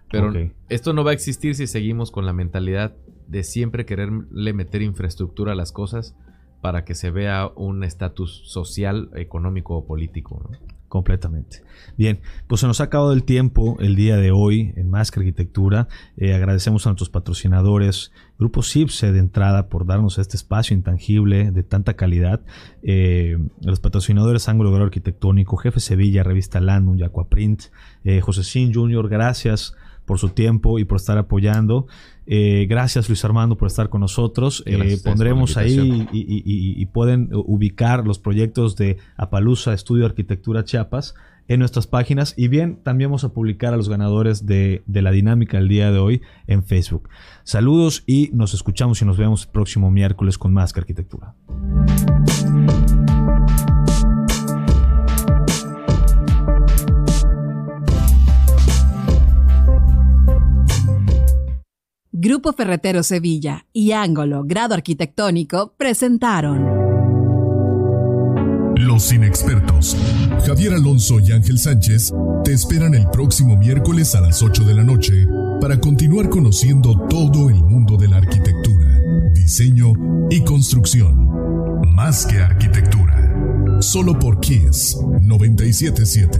Pero 0.10 0.32
esto 0.70 0.94
no 0.94 1.04
va 1.04 1.12
a 1.12 1.14
existir 1.14 1.56
si 1.56 1.68
seguimos 1.68 2.12
con 2.12 2.26
la 2.26 2.32
mentalidad 2.32 2.96
de 3.28 3.44
siempre 3.44 3.86
quererle 3.86 4.54
meter 4.54 4.82
infraestructura 4.82 5.54
a 5.54 5.56
las 5.56 5.72
cosas 5.72 6.16
para 6.62 6.86
que 6.86 6.96
se 6.96 7.12
vea 7.12 7.52
un 7.56 7.84
estatus 7.84 8.44
social, 8.46 9.10
económico 9.16 9.76
o 9.76 9.86
político. 9.86 10.50
Completamente. 10.96 11.62
Bien, 11.98 12.22
pues 12.48 12.62
se 12.62 12.68
nos 12.68 12.80
ha 12.80 12.86
acabado 12.86 13.12
el 13.12 13.26
tiempo 13.26 13.76
el 13.82 13.98
día 13.98 14.16
de 14.16 14.32
hoy 14.32 14.72
en 14.78 14.90
Más 14.90 15.12
que 15.12 15.20
Arquitectura. 15.20 15.90
Eh, 16.16 16.34
agradecemos 16.34 16.88
a 16.88 16.92
nuestros 16.92 17.10
patrocinadores, 17.10 18.14
Grupo 18.40 18.64
CIPSE 18.64 19.12
de 19.12 19.20
entrada 19.20 19.68
por 19.68 19.86
darnos 19.86 20.20
este 20.20 20.38
espacio 20.38 20.74
intangible 20.74 21.52
de 21.52 21.64
tanta 21.64 21.96
calidad. 21.96 22.40
Eh, 22.82 23.38
los 23.60 23.82
patrocinadores 23.82 24.48
Ángulo 24.48 24.72
Grado 24.72 24.86
Arquitectónico, 24.86 25.58
Jefe 25.58 25.82
Sevilla, 25.82 26.24
Revista 26.24 26.62
Landum, 26.62 26.96
Yacuaprint, 26.96 27.64
eh, 28.06 28.22
José 28.22 28.46
Sin 28.46 28.74
Jr., 28.74 29.10
gracias 29.10 29.76
por 30.06 30.20
su 30.20 30.30
tiempo 30.30 30.80
y 30.80 30.86
por 30.86 30.98
estar 30.98 31.18
apoyando. 31.18 31.88
Eh, 32.28 32.66
gracias 32.68 33.08
Luis 33.08 33.24
Armando 33.24 33.58
por 33.58 33.68
estar 33.68 33.90
con 33.90 34.02
nosotros. 34.02 34.64
Eh, 34.66 34.98
pondremos 35.04 35.58
ahí 35.58 36.08
y, 36.12 36.86
pueden 36.88 37.30
ubicar 37.34 38.06
los 38.06 38.20
proyectos 38.20 38.76
de 38.76 38.98
Apalusa 39.18 39.74
Estudio 39.74 40.06
Arquitectura 40.06 40.64
Chiapas 40.64 41.16
en 41.48 41.60
nuestras 41.60 41.88
páginas 41.88 42.34
y 42.38 42.48
bien 42.48 42.78
también 42.82 43.10
vamos 43.10 43.24
a 43.24 43.30
publicar 43.30 43.74
a 43.74 43.78
los 43.78 43.90
ganadores 43.90 44.46
de, 44.46 44.84
de 44.88 45.02
la 45.02 45.12
dinámica 45.12 45.58
el 45.58 45.68
día 45.68 45.92
de 45.92 46.00
hoy 46.00 46.22
en 46.48 46.64
Facebook. 46.64 47.10
Saludos 47.44 48.04
y 48.08 48.30
nos 48.34 48.54
escuchamos 48.54 49.02
y 49.02 49.06
nos 49.06 49.18
vemos 49.18 49.46
el 49.46 49.52
próximo 49.52 49.92
miércoles 49.92 50.38
con 50.38 50.54
más 50.54 50.74
que 50.74 50.80
arquitectura. 50.80 51.36
Grupo 62.26 62.54
Ferretero 62.54 63.04
Sevilla 63.04 63.68
y 63.72 63.92
Ángulo 63.92 64.46
Grado 64.46 64.74
Arquitectónico 64.74 65.76
presentaron 65.78 66.66
Los 68.78 69.14
Inexpertos. 69.14 69.96
Javier 70.44 70.74
Alonso 70.74 71.20
y 71.20 71.32
Ángel 71.34 71.60
Sánchez 71.60 72.12
te 72.44 72.52
esperan 72.52 72.96
el 72.96 73.08
próximo 73.12 73.56
miércoles 73.56 74.16
a 74.16 74.22
las 74.22 74.42
8 74.42 74.64
de 74.64 74.74
la 74.74 74.84
noche 74.84 75.28
para 75.62 75.80
continuar 75.80 76.30
conociendo 76.30 77.00
todo 77.08 77.52
el 77.52 77.64
mundo 77.64 77.96
de 77.96 78.08
la 78.08 78.18
arquitectura, 78.18 79.00
diseño 79.32 79.94
y 80.32 80.44
construcción. 80.44 81.30
Más 81.94 82.26
que 82.26 82.40
arquitectura. 82.40 83.82
Solo 83.82 84.18
por 84.18 84.40
Kiss 84.40 84.98
977. 85.22 86.40